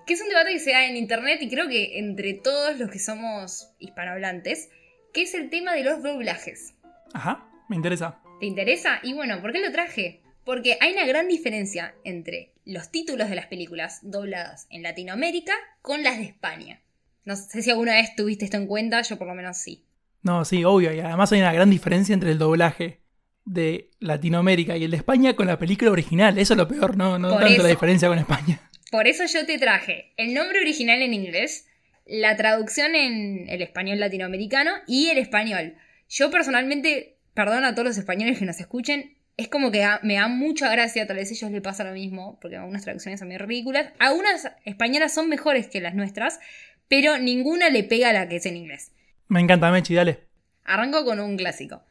Que 0.07 0.15
es 0.15 0.21
un 0.21 0.29
debate 0.29 0.53
que 0.53 0.61
se 0.61 0.73
da 0.73 0.85
en 0.85 0.97
internet 0.97 1.41
y 1.41 1.49
creo 1.49 1.69
que 1.69 1.99
entre 1.99 2.35
todos 2.35 2.79
los 2.79 2.91
que 2.91 2.99
somos 2.99 3.73
hispanohablantes, 3.79 4.71
que 5.13 5.23
es 5.23 5.35
el 5.35 5.51
tema 5.51 5.73
de 5.73 5.85
los 5.85 6.03
doblajes. 6.03 6.75
Ajá, 7.15 7.49
me 7.69 7.77
interesa. 7.77 8.21
¿Te 8.41 8.47
interesa? 8.47 9.01
Y 9.03 9.15
bueno, 9.15 9.41
¿por 9.41 9.53
qué 9.53 9.61
lo 9.61 9.73
traje? 9.73 10.21
Porque 10.45 10.79
hay 10.81 10.93
una 10.95 11.07
gran 11.07 11.29
diferencia 11.29 11.95
entre 12.05 12.53
los 12.65 12.91
títulos 12.91 13.29
de 13.29 13.37
las 13.37 13.47
películas 13.47 13.99
dobladas 14.03 14.67
en 14.71 14.83
Latinoamérica 14.83 15.53
con 15.83 16.03
las 16.03 16.19
de 16.19 16.25
España. 16.25 16.81
No 17.25 17.37
sé 17.37 17.63
si 17.63 17.71
alguna 17.71 17.95
vez 17.95 18.15
tuviste 18.17 18.45
esto 18.45 18.57
en 18.57 18.67
cuenta, 18.67 19.03
yo 19.03 19.19
por 19.19 19.27
lo 19.29 19.35
menos 19.35 19.59
sí. 19.59 19.85
No, 20.23 20.45
sí, 20.45 20.65
obvio. 20.65 20.93
Y 20.93 21.01
además 21.01 21.33
hay 21.33 21.41
una 21.41 21.53
gran 21.53 21.71
diferencia 21.71 22.15
entre 22.15 22.31
el 22.33 22.39
doblaje 22.39 23.01
de 23.45 23.91
Latinoamérica 24.01 24.77
y 24.77 24.85
el 24.85 24.91
de 24.91 24.97
España 24.99 25.35
con 25.35 25.47
la 25.47 25.59
película 25.59 25.91
original. 25.91 26.39
Eso 26.39 26.55
es 26.55 26.59
lo 26.59 26.69
peor, 26.69 26.97
no, 26.97 27.19
no 27.19 27.31
Por 27.31 27.41
tanto 27.41 27.55
eso. 27.55 27.63
la 27.63 27.69
diferencia 27.69 28.09
con 28.09 28.19
España. 28.19 28.61
Por 28.91 29.07
eso 29.07 29.25
yo 29.27 29.47
te 29.47 29.59
traje 29.59 30.13
el 30.17 30.35
nombre 30.35 30.61
original 30.61 31.01
en 31.03 31.15
inglés, 31.15 31.67
la 32.07 32.37
traducción 32.37 32.95
en 32.95 33.49
el 33.49 33.63
español 33.63 34.01
latinoamericano 34.01 34.73
y 34.87 35.09
el 35.09 35.19
español. 35.19 35.77
Yo 36.09 36.31
personalmente, 36.31 37.17
perdón 37.35 37.65
a 37.65 37.75
todos 37.75 37.89
los 37.89 37.99
españoles 37.99 38.39
que 38.39 38.45
nos 38.47 38.59
escuchen, 38.59 39.17
es 39.41 39.49
como 39.49 39.71
que 39.71 39.87
me 40.03 40.15
da 40.15 40.29
mucha 40.29 40.71
gracia, 40.71 41.07
tal 41.07 41.17
vez 41.17 41.31
a 41.31 41.35
ellos 41.35 41.51
les 41.51 41.63
pasa 41.63 41.83
lo 41.83 41.93
mismo, 41.93 42.39
porque 42.41 42.57
algunas 42.57 42.83
traducciones 42.83 43.21
son 43.21 43.29
muy 43.29 43.39
ridículas. 43.39 43.91
Algunas 43.99 44.53
españolas 44.67 45.15
son 45.15 45.31
mejores 45.31 45.67
que 45.67 45.81
las 45.81 45.95
nuestras, 45.95 46.41
pero 46.89 47.19
ninguna 47.19 47.71
le 47.71 47.83
pega 47.83 48.11
a 48.11 48.13
la 48.13 48.29
que 48.29 48.37
es 48.37 48.45
en 48.45 48.59
inglés. 48.59 48.93
Me 49.29 49.41
encanta, 49.41 49.71
Mechi, 49.71 49.95
dale. 49.95 50.27
Arranco 50.65 51.07
con 51.07 51.21
un 51.21 51.39
clásico. 51.39 51.83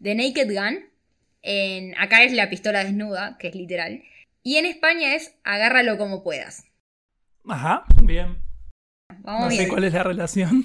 The 0.00 0.14
Naked 0.14 0.52
Gun. 0.52 0.84
En, 1.42 1.98
acá 1.98 2.22
es 2.22 2.32
la 2.32 2.48
pistola 2.48 2.84
desnuda, 2.84 3.36
que 3.38 3.48
es 3.48 3.56
literal. 3.56 4.04
Y 4.44 4.58
en 4.58 4.66
España 4.66 5.16
es 5.16 5.34
agárralo 5.42 5.98
como 5.98 6.22
puedas. 6.22 6.66
Ajá, 7.48 7.84
bien. 8.04 8.38
Vamos 9.22 9.46
no 9.46 9.50
sé 9.50 9.66
cuál 9.66 9.82
es 9.82 9.92
la 9.92 10.04
relación. 10.04 10.62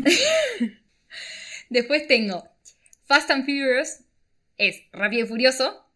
Después 1.71 2.05
tengo 2.05 2.47
Fast 3.05 3.31
and 3.31 3.45
Furious, 3.45 4.03
es 4.57 4.83
Rápido 4.91 5.25
y 5.25 5.27
Furioso. 5.27 5.86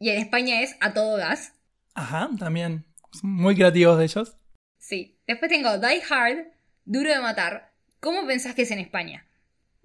Y 0.00 0.08
en 0.08 0.18
España 0.18 0.62
es 0.62 0.76
A 0.80 0.94
Todo 0.94 1.18
Gas. 1.18 1.52
Ajá, 1.94 2.30
también. 2.38 2.86
Muy 3.22 3.54
creativos 3.54 3.98
de 3.98 4.04
ellos. 4.04 4.34
Sí. 4.78 5.18
Después 5.26 5.50
tengo 5.50 5.76
Die 5.78 6.02
Hard, 6.08 6.46
Duro 6.86 7.10
de 7.10 7.20
Matar. 7.20 7.72
¿Cómo 8.00 8.26
pensás 8.26 8.54
que 8.54 8.62
es 8.62 8.70
en 8.70 8.78
España? 8.78 9.26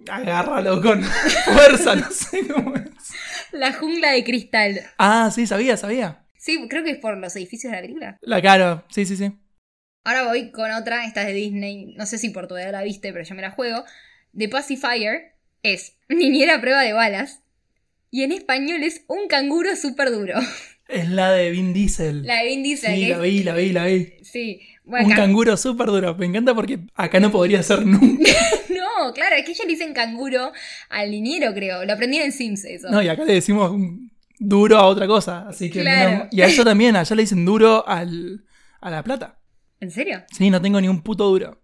Agárralo 0.09 0.81
con 0.81 1.03
fuerza, 1.45 1.95
no 1.95 2.09
sé 2.11 2.47
cómo 2.47 2.75
es. 2.77 2.89
La 3.51 3.73
jungla 3.73 4.11
de 4.11 4.23
cristal. 4.23 4.79
Ah, 4.97 5.29
sí, 5.35 5.45
sabía, 5.47 5.75
sabía. 5.75 6.25
Sí, 6.37 6.65
creo 6.69 6.83
que 6.83 6.91
es 6.91 6.97
por 6.97 7.17
los 7.17 7.35
edificios 7.35 7.71
de 7.71 7.77
la 7.77 7.81
película. 7.81 8.17
La 8.21 8.41
caro, 8.41 8.85
sí, 8.89 9.05
sí, 9.05 9.17
sí. 9.17 9.37
Ahora 10.05 10.27
voy 10.27 10.51
con 10.51 10.71
otra, 10.71 11.05
esta 11.05 11.21
es 11.21 11.27
de 11.27 11.33
Disney, 11.33 11.93
no 11.97 12.05
sé 12.05 12.17
si 12.19 12.29
por 12.29 12.47
tu 12.47 12.55
edad 12.55 12.71
la 12.71 12.83
viste, 12.83 13.11
pero 13.11 13.25
yo 13.25 13.35
me 13.35 13.41
la 13.41 13.51
juego. 13.51 13.83
The 14.37 14.47
Pacifier 14.47 15.33
es 15.63 15.97
niñera 16.09 16.55
a 16.55 16.61
prueba 16.61 16.81
de 16.83 16.93
balas. 16.93 17.41
Y 18.11 18.23
en 18.23 18.31
español 18.31 18.83
es 18.83 19.03
un 19.07 19.27
canguro 19.27 19.75
súper 19.75 20.11
duro. 20.11 20.35
Es 20.87 21.09
la 21.09 21.31
de 21.31 21.49
Vin 21.51 21.73
Diesel. 21.73 22.23
La 22.25 22.41
de 22.43 22.47
Vin 22.47 22.63
Diesel. 22.63 22.93
sí, 22.95 23.01
que 23.01 23.09
la 23.09 23.15
es- 23.17 23.21
vi, 23.23 23.43
la 23.43 23.55
vi, 23.55 23.71
la 23.71 23.85
vi. 23.85 24.13
Sí. 24.23 24.61
Bueno, 24.83 25.07
Un 25.07 25.13
acá- 25.13 25.23
canguro 25.23 25.57
súper 25.57 25.87
duro. 25.87 26.15
Me 26.15 26.27
encanta 26.27 26.53
porque 26.53 26.79
acá 26.93 27.19
no 27.19 27.31
podría 27.31 27.61
ser 27.63 27.85
nunca. 27.85 28.23
No, 28.69 29.13
claro, 29.13 29.35
es 29.35 29.43
que 29.45 29.51
ellos 29.51 29.65
le 29.65 29.73
dicen 29.73 29.93
canguro 29.93 30.51
al 30.89 31.11
liniero, 31.11 31.53
creo. 31.53 31.83
Lo 31.85 31.93
aprendí 31.93 32.17
en 32.17 32.31
Sims 32.31 32.63
eso. 32.65 32.89
No, 32.89 33.01
y 33.01 33.07
acá 33.09 33.23
le 33.25 33.33
decimos 33.33 33.71
duro 34.39 34.77
a 34.77 34.85
otra 34.85 35.05
cosa. 35.07 35.47
Así 35.49 35.69
que. 35.69 35.81
Claro. 35.81 36.27
Y 36.31 36.41
a 36.41 36.45
eso 36.45 36.63
también, 36.63 36.95
allá 36.95 37.15
le 37.15 37.23
dicen 37.23 37.45
duro 37.45 37.85
al, 37.87 38.45
a 38.81 38.89
la 38.89 39.03
plata. 39.03 39.39
¿En 39.79 39.91
serio? 39.91 40.23
Sí, 40.31 40.49
no 40.49 40.61
tengo 40.61 40.79
ni 40.79 40.87
un 40.87 41.01
puto 41.01 41.27
duro. 41.29 41.61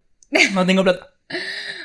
No 0.53 0.65
tengo 0.65 0.83
plata. 0.83 1.07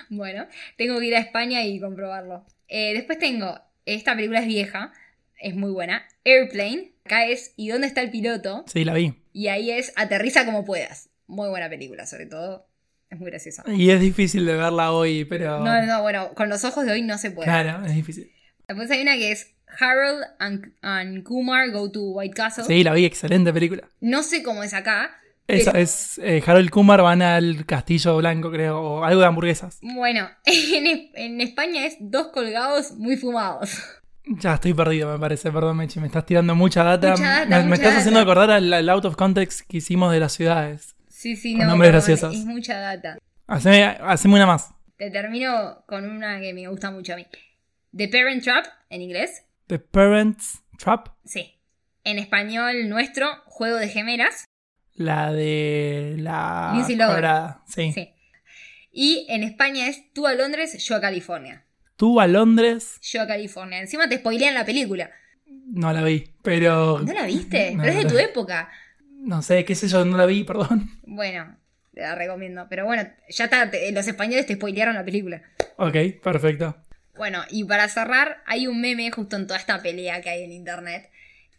Bueno, 0.08 0.46
tengo 0.76 0.98
que 1.00 1.06
ir 1.06 1.16
a 1.16 1.20
España 1.20 1.64
y 1.64 1.80
comprobarlo. 1.80 2.44
Eh, 2.68 2.92
después 2.94 3.18
tengo, 3.18 3.58
esta 3.86 4.14
película 4.14 4.40
es 4.40 4.46
vieja, 4.46 4.92
es 5.40 5.54
muy 5.54 5.70
buena. 5.70 6.06
Airplane, 6.24 6.92
acá 7.04 7.26
es 7.26 7.52
¿Y 7.56 7.68
dónde 7.68 7.86
está 7.86 8.02
el 8.02 8.10
piloto? 8.10 8.64
Sí, 8.66 8.84
la 8.84 8.94
vi. 8.94 9.14
Y 9.32 9.48
ahí 9.48 9.70
es 9.70 9.92
Aterriza 9.96 10.44
como 10.44 10.64
puedas. 10.64 11.08
Muy 11.26 11.48
buena 11.48 11.68
película, 11.68 12.06
sobre 12.06 12.26
todo. 12.26 12.68
Es 13.08 13.18
muy 13.18 13.30
graciosa. 13.30 13.62
Y 13.68 13.90
es 13.90 14.00
difícil 14.00 14.44
de 14.44 14.56
verla 14.56 14.92
hoy, 14.92 15.24
pero. 15.24 15.60
No, 15.60 15.80
no, 15.80 15.86
no, 15.86 16.02
bueno, 16.02 16.34
con 16.34 16.48
los 16.48 16.64
ojos 16.64 16.84
de 16.84 16.92
hoy 16.92 17.02
no 17.02 17.18
se 17.18 17.30
puede. 17.30 17.46
Claro, 17.46 17.86
es 17.86 17.94
difícil. 17.94 18.30
Después 18.66 18.90
hay 18.90 19.02
una 19.02 19.14
que 19.14 19.30
es 19.30 19.54
Harold 19.78 20.24
and, 20.38 20.72
and 20.82 21.22
Kumar 21.22 21.70
Go 21.70 21.90
to 21.90 22.00
White 22.10 22.34
Castle. 22.34 22.64
Sí, 22.64 22.82
la 22.82 22.92
vi, 22.92 23.04
excelente 23.04 23.52
película. 23.52 23.88
No 24.00 24.24
sé 24.24 24.42
cómo 24.42 24.64
es 24.64 24.74
acá. 24.74 25.16
Esa 25.48 25.72
Pero- 25.72 25.82
es 25.84 26.18
eh, 26.18 26.42
Harold 26.44 26.70
Kumar 26.70 27.02
van 27.02 27.22
al 27.22 27.64
Castillo 27.66 28.16
Blanco, 28.16 28.50
creo, 28.50 28.80
o 28.80 29.04
algo 29.04 29.20
de 29.20 29.26
hamburguesas. 29.26 29.78
Bueno, 29.82 30.28
en, 30.44 31.10
en 31.14 31.40
España 31.40 31.86
es 31.86 31.96
dos 32.00 32.28
colgados 32.28 32.92
muy 32.92 33.16
fumados. 33.16 33.70
Ya 34.28 34.54
estoy 34.54 34.74
perdido, 34.74 35.12
me 35.12 35.20
parece, 35.20 35.52
perdón, 35.52 35.76
Mechi, 35.76 36.00
me 36.00 36.06
estás 36.08 36.26
tirando 36.26 36.56
mucha 36.56 36.82
data. 36.82 37.12
Mucha 37.12 37.44
data, 37.46 37.62
me, 37.62 37.74
estás 37.74 37.90
data. 37.90 37.98
haciendo 37.98 38.18
acordar 38.20 38.50
al, 38.50 38.72
al 38.72 38.88
out 38.88 39.04
of 39.04 39.14
context 39.14 39.60
que 39.68 39.76
hicimos 39.76 40.10
de 40.12 40.18
las 40.18 40.32
ciudades. 40.32 40.96
Sí, 41.08 41.36
sí, 41.36 41.52
Con 41.52 41.62
no. 41.62 41.68
nombres 41.70 41.92
perdón, 41.92 42.06
graciosos. 42.08 42.34
Es 42.36 42.44
mucha 42.44 42.78
data. 42.80 43.18
Haceme, 43.46 43.84
haceme 43.84 44.34
una 44.34 44.46
más. 44.46 44.74
Te 44.96 45.10
termino 45.12 45.84
con 45.86 46.10
una 46.10 46.40
que 46.40 46.52
me 46.54 46.66
gusta 46.66 46.90
mucho 46.90 47.12
a 47.12 47.16
mí. 47.16 47.26
The 47.96 48.08
Parent 48.08 48.42
Trap, 48.42 48.66
en 48.90 49.02
inglés. 49.02 49.44
The 49.68 49.78
Parents 49.78 50.60
Trap, 50.78 51.08
Sí. 51.24 51.52
En 52.02 52.18
español 52.18 52.88
nuestro, 52.88 53.28
Juego 53.46 53.76
de 53.76 53.88
Gemelas. 53.88 54.44
La 54.96 55.32
de 55.32 56.16
la 56.18 56.72
Lindsay 56.74 56.96
Lohan. 56.96 57.56
sí. 57.66 57.92
Sí. 57.92 58.12
Y 58.92 59.26
en 59.28 59.42
España 59.42 59.88
es 59.88 60.12
Tú 60.14 60.26
a 60.26 60.32
Londres, 60.34 60.82
yo 60.86 60.96
a 60.96 61.00
California. 61.00 61.64
Tú 61.96 62.20
a 62.20 62.26
Londres, 62.26 62.98
Yo 63.02 63.22
a 63.22 63.26
California. 63.26 63.80
Encima 63.80 64.08
te 64.08 64.16
spoilean 64.18 64.54
la 64.54 64.64
película. 64.64 65.10
no 65.46 65.92
la 65.92 66.02
vi, 66.02 66.32
pero 66.42 67.00
¿No 67.00 67.12
la 67.12 67.24
viste? 67.26 67.70
No, 67.74 67.82
Pero 67.82 67.92
es 67.98 68.04
de 68.04 68.10
tu 68.10 68.18
época. 68.18 68.70
no 69.10 69.42
sé, 69.42 69.64
qué 69.64 69.74
sé 69.74 69.88
yo, 69.88 70.04
no 70.04 70.16
la 70.16 70.26
vi, 70.26 70.44
perdón. 70.44 70.90
Bueno, 71.04 71.56
te 71.92 72.00
la 72.00 72.14
recomiendo. 72.14 72.66
Pero 72.70 72.84
bueno, 72.86 73.06
ya 73.28 73.44
está. 73.44 73.70
te- 73.70 73.92
los 73.92 74.06
españoles 74.08 74.46
te 74.46 74.54
spoilearon 74.54 74.94
la 74.94 75.04
película. 75.04 75.42
Ok, 75.76 75.96
perfecto. 76.22 76.76
Bueno, 77.16 77.42
y 77.50 77.64
para 77.64 77.88
cerrar, 77.88 78.42
hay 78.46 78.66
un 78.66 78.80
meme 78.80 79.10
justo 79.10 79.36
en 79.36 79.46
toda 79.46 79.58
esta 79.58 79.80
pelea 79.82 80.20
que 80.22 80.28
hay 80.30 80.42
en 80.42 80.52
internet. 80.52 81.10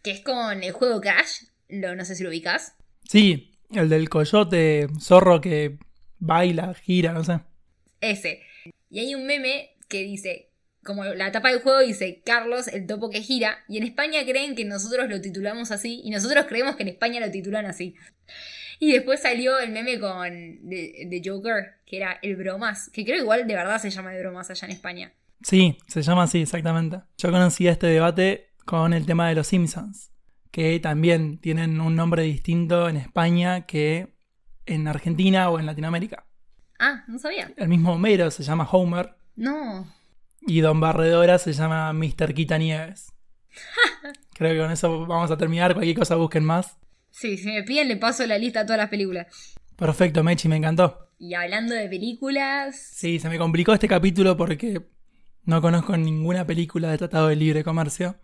Que 0.02 0.10
es 0.12 0.20
con 0.20 0.62
el 0.62 0.72
juego 0.72 1.00
Crash. 1.00 1.44
Lo, 1.68 1.94
no 1.96 2.04
sé 2.04 2.14
si 2.14 2.22
lo 2.22 2.30
ubicas. 2.30 2.74
Sí, 3.08 3.58
el 3.70 3.88
del 3.88 4.10
coyote 4.10 4.86
zorro 5.00 5.40
que 5.40 5.78
baila, 6.18 6.74
gira, 6.74 7.12
no 7.14 7.24
sé. 7.24 7.40
Ese. 8.02 8.42
Y 8.90 8.98
hay 8.98 9.14
un 9.14 9.26
meme 9.26 9.70
que 9.88 10.02
dice, 10.02 10.50
como 10.84 11.04
la 11.04 11.32
tapa 11.32 11.48
del 11.48 11.62
juego 11.62 11.80
dice 11.80 12.20
Carlos, 12.22 12.68
el 12.68 12.86
topo 12.86 13.08
que 13.08 13.22
gira, 13.22 13.64
y 13.66 13.78
en 13.78 13.84
España 13.84 14.20
creen 14.26 14.54
que 14.54 14.66
nosotros 14.66 15.08
lo 15.08 15.22
titulamos 15.22 15.70
así, 15.70 16.02
y 16.04 16.10
nosotros 16.10 16.44
creemos 16.46 16.76
que 16.76 16.82
en 16.82 16.90
España 16.90 17.18
lo 17.18 17.30
titulan 17.30 17.64
así. 17.64 17.94
Y 18.78 18.92
después 18.92 19.22
salió 19.22 19.58
el 19.58 19.72
meme 19.72 19.98
con 19.98 20.68
de, 20.68 21.06
de 21.06 21.22
Joker, 21.24 21.78
que 21.86 21.96
era 21.96 22.18
el 22.20 22.36
bromas, 22.36 22.90
que 22.90 23.06
creo 23.06 23.16
igual 23.16 23.46
de 23.46 23.54
verdad 23.54 23.80
se 23.80 23.88
llama 23.88 24.12
de 24.12 24.20
bromas 24.20 24.50
allá 24.50 24.66
en 24.66 24.72
España. 24.72 25.12
Sí, 25.42 25.78
se 25.86 26.02
llama 26.02 26.24
así, 26.24 26.42
exactamente. 26.42 27.00
Yo 27.16 27.30
conocí 27.30 27.68
este 27.68 27.86
debate 27.86 28.50
con 28.66 28.92
el 28.92 29.06
tema 29.06 29.30
de 29.30 29.34
los 29.34 29.46
Simpsons, 29.46 30.10
que 30.58 30.80
también 30.80 31.38
tienen 31.38 31.80
un 31.80 31.94
nombre 31.94 32.24
distinto 32.24 32.88
en 32.88 32.96
España 32.96 33.64
que 33.64 34.16
en 34.66 34.88
Argentina 34.88 35.50
o 35.50 35.60
en 35.60 35.66
Latinoamérica. 35.66 36.26
Ah, 36.80 37.04
no 37.06 37.16
sabía. 37.20 37.52
El 37.56 37.68
mismo 37.68 37.92
Homero 37.92 38.28
se 38.32 38.42
llama 38.42 38.68
Homer 38.68 39.14
No. 39.36 39.86
y 40.40 40.58
Don 40.60 40.80
Barredora 40.80 41.38
se 41.38 41.52
llama 41.52 41.92
Mr. 41.92 42.34
Quita 42.34 42.58
Nieves. 42.58 43.12
Creo 44.34 44.52
que 44.52 44.58
con 44.58 44.72
eso 44.72 45.06
vamos 45.06 45.30
a 45.30 45.36
terminar. 45.36 45.74
Cualquier 45.74 45.96
cosa 45.96 46.16
busquen 46.16 46.42
más. 46.42 46.76
Sí, 47.08 47.36
si 47.36 47.46
me 47.52 47.62
piden 47.62 47.86
le 47.86 47.96
paso 47.96 48.26
la 48.26 48.36
lista 48.36 48.62
a 48.62 48.66
todas 48.66 48.78
las 48.78 48.88
películas. 48.88 49.28
Perfecto, 49.76 50.24
Mechi, 50.24 50.48
me 50.48 50.56
encantó. 50.56 51.12
Y 51.20 51.34
hablando 51.34 51.72
de 51.76 51.88
películas... 51.88 52.74
Sí, 52.96 53.20
se 53.20 53.28
me 53.28 53.38
complicó 53.38 53.74
este 53.74 53.86
capítulo 53.86 54.36
porque 54.36 54.88
no 55.44 55.62
conozco 55.62 55.96
ninguna 55.96 56.44
película 56.48 56.90
de 56.90 56.98
Tratado 56.98 57.28
de 57.28 57.36
Libre 57.36 57.62
Comercio. 57.62 58.16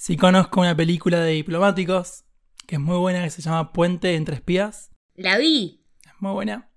Sí 0.00 0.16
conozco 0.16 0.62
una 0.62 0.74
película 0.74 1.20
de 1.20 1.32
diplomáticos, 1.32 2.24
que 2.66 2.76
es 2.76 2.80
muy 2.80 2.96
buena, 2.96 3.22
que 3.22 3.28
se 3.28 3.42
llama 3.42 3.70
Puente 3.74 4.14
entre 4.14 4.36
espías. 4.36 4.90
La 5.14 5.36
vi. 5.36 5.84
Es 6.06 6.12
muy 6.20 6.32
buena. 6.32 6.70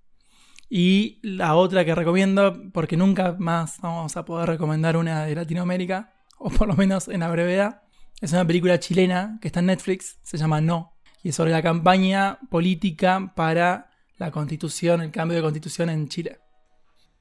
Y 0.69 1.19
la 1.24 1.55
otra 1.55 1.86
que 1.86 1.95
recomiendo, 1.95 2.53
porque 2.74 2.97
nunca 2.97 3.38
más 3.39 3.80
vamos 3.80 4.17
a 4.17 4.26
poder 4.26 4.49
recomendar 4.49 4.97
una 4.97 5.26
de 5.26 5.36
Latinoamérica, 5.36 6.13
o 6.38 6.49
por 6.49 6.67
lo 6.67 6.74
menos 6.74 7.07
en 7.07 7.21
la 7.21 7.32
brevedad, 7.32 7.84
es 8.19 8.34
una 8.34 8.45
película 8.45 8.78
chilena 8.82 9.39
que 9.41 9.47
está 9.47 9.61
en 9.61 9.67
Netflix, 9.67 10.19
se 10.21 10.38
llama 10.38 10.59
No, 10.59 10.97
y 11.24 11.30
es 11.30 11.36
sobre 11.36 11.51
la 11.51 11.61
campaña 11.61 12.39
política 12.49 13.32
para 13.38 13.89
la 14.17 14.32
constitución, 14.32 14.99
el 14.99 15.11
cambio 15.11 15.38
de 15.38 15.43
constitución 15.43 15.89
en 15.89 16.09
Chile. 16.09 16.39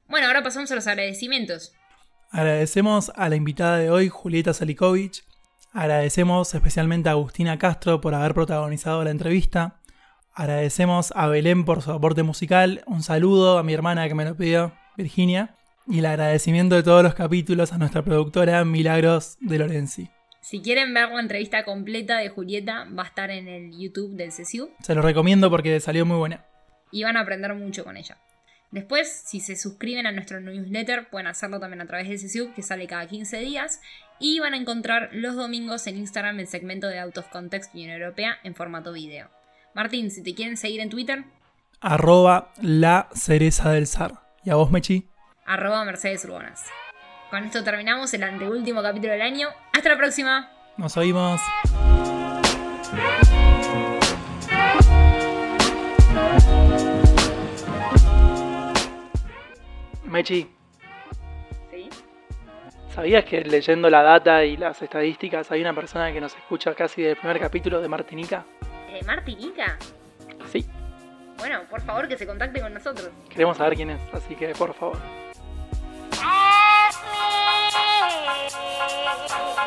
Bueno, 0.09 0.27
ahora 0.27 0.43
pasamos 0.43 0.69
a 0.69 0.75
los 0.75 0.85
agradecimientos. 0.85 1.71
Agradecemos 2.29 3.09
a 3.15 3.29
la 3.29 3.37
invitada 3.37 3.77
de 3.77 3.89
hoy, 3.89 4.09
Julieta 4.09 4.53
Salikovic, 4.53 5.23
Agradecemos 5.73 6.53
especialmente 6.53 7.09
a 7.09 7.13
Agustina 7.13 7.57
Castro 7.57 7.99
por 7.99 8.13
haber 8.13 8.33
protagonizado 8.35 9.03
la 9.03 9.09
entrevista. 9.09 9.79
Agradecemos 10.33 11.11
a 11.15 11.27
Belén 11.27 11.65
por 11.65 11.81
su 11.81 11.91
aporte 11.91 12.21
musical. 12.21 12.83
Un 12.85 13.01
saludo 13.01 13.57
a 13.57 13.63
mi 13.63 13.73
hermana 13.73 14.07
que 14.07 14.13
me 14.15 14.23
lo 14.25 14.35
pidió, 14.35 14.73
Virginia. 14.97 15.55
Y 15.87 15.99
el 15.99 16.05
agradecimiento 16.05 16.75
de 16.75 16.83
todos 16.83 17.03
los 17.03 17.15
capítulos 17.15 17.73
a 17.73 17.77
nuestra 17.79 18.03
productora 18.03 18.63
Milagros 18.65 19.37
de 19.41 19.57
Lorenzi. 19.57 20.09
Si 20.41 20.61
quieren 20.61 20.93
ver 20.93 21.09
la 21.09 21.19
entrevista 21.19 21.65
completa 21.65 22.17
de 22.17 22.29
Julieta, 22.29 22.85
va 22.97 23.03
a 23.03 23.07
estar 23.07 23.31
en 23.31 23.47
el 23.47 23.71
YouTube 23.77 24.15
del 24.15 24.29
CSU 24.29 24.69
Se 24.81 24.93
lo 24.93 25.01
recomiendo 25.01 25.49
porque 25.49 25.79
salió 25.79 26.05
muy 26.05 26.17
buena. 26.17 26.45
y 26.91 27.03
van 27.03 27.17
a 27.17 27.21
aprender 27.21 27.53
mucho 27.55 27.83
con 27.83 27.97
ella. 27.97 28.17
Después, 28.69 29.23
si 29.25 29.39
se 29.39 29.55
suscriben 29.55 30.07
a 30.07 30.11
nuestro 30.11 30.39
newsletter, 30.41 31.09
pueden 31.09 31.27
hacerlo 31.27 31.59
también 31.59 31.81
a 31.81 31.85
través 31.85 32.07
del 32.07 32.17
CSU, 32.17 32.53
que 32.55 32.63
sale 32.63 32.87
cada 32.87 33.07
15 33.07 33.37
días. 33.39 33.81
Y 34.25 34.39
van 34.39 34.53
a 34.53 34.57
encontrar 34.57 35.09
los 35.11 35.35
domingos 35.35 35.85
en 35.85 35.97
Instagram 35.97 36.39
el 36.39 36.47
segmento 36.47 36.87
de 36.87 36.97
Out 36.97 37.17
of 37.17 37.27
Context 37.27 37.73
Unión 37.73 37.89
Europea 37.91 38.37
en 38.45 38.55
formato 38.55 38.93
video. 38.93 39.29
Martín, 39.73 40.11
si 40.11 40.23
te 40.23 40.33
quieren 40.33 40.55
seguir 40.55 40.79
en 40.79 40.89
Twitter, 40.89 41.25
Arroba 41.81 42.53
la 42.61 43.09
cereza 43.13 43.69
del 43.73 43.85
zar. 43.85 44.21
¿Y 44.45 44.49
a 44.49 44.55
vos, 44.55 44.71
Mechi? 44.71 45.09
arroba 45.45 45.83
Mercedes 45.83 46.23
Urbanas. 46.23 46.63
Con 47.29 47.43
esto 47.43 47.65
terminamos 47.65 48.13
el 48.13 48.23
anteúltimo 48.23 48.81
capítulo 48.81 49.11
del 49.11 49.23
año. 49.23 49.49
¡Hasta 49.73 49.89
la 49.89 49.97
próxima! 49.97 50.49
Nos 50.77 50.95
oímos. 50.95 51.41
Mechi. 60.05 60.52
¿Sabías 62.93 63.25
que 63.25 63.41
leyendo 63.41 63.89
la 63.89 64.01
data 64.03 64.43
y 64.43 64.57
las 64.57 64.81
estadísticas 64.81 65.49
hay 65.51 65.61
una 65.61 65.73
persona 65.73 66.11
que 66.11 66.21
nos 66.21 66.35
escucha 66.35 66.73
casi 66.73 67.01
del 67.01 67.15
primer 67.17 67.39
capítulo 67.39 67.81
de 67.81 67.87
Martinica? 67.87 68.45
¿De 68.91 69.01
Martinica? 69.03 69.77
Sí, 70.51 70.65
Bueno, 71.37 71.61
por 71.69 71.81
favor 71.81 72.07
que 72.07 72.17
se 72.17 72.25
contacte 72.25 72.61
con 72.61 72.73
nosotros. 72.73 73.09
queremos 73.29 73.57
saber 73.57 73.75
quién 73.75 73.89
es, 73.89 74.01
así 74.13 74.35
que 74.35 74.49
por 74.55 74.73
favor. 74.73 74.97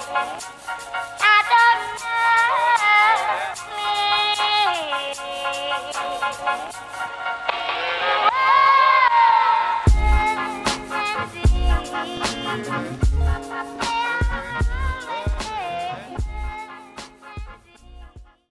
Thank 0.09 0.41
you. 0.41 0.66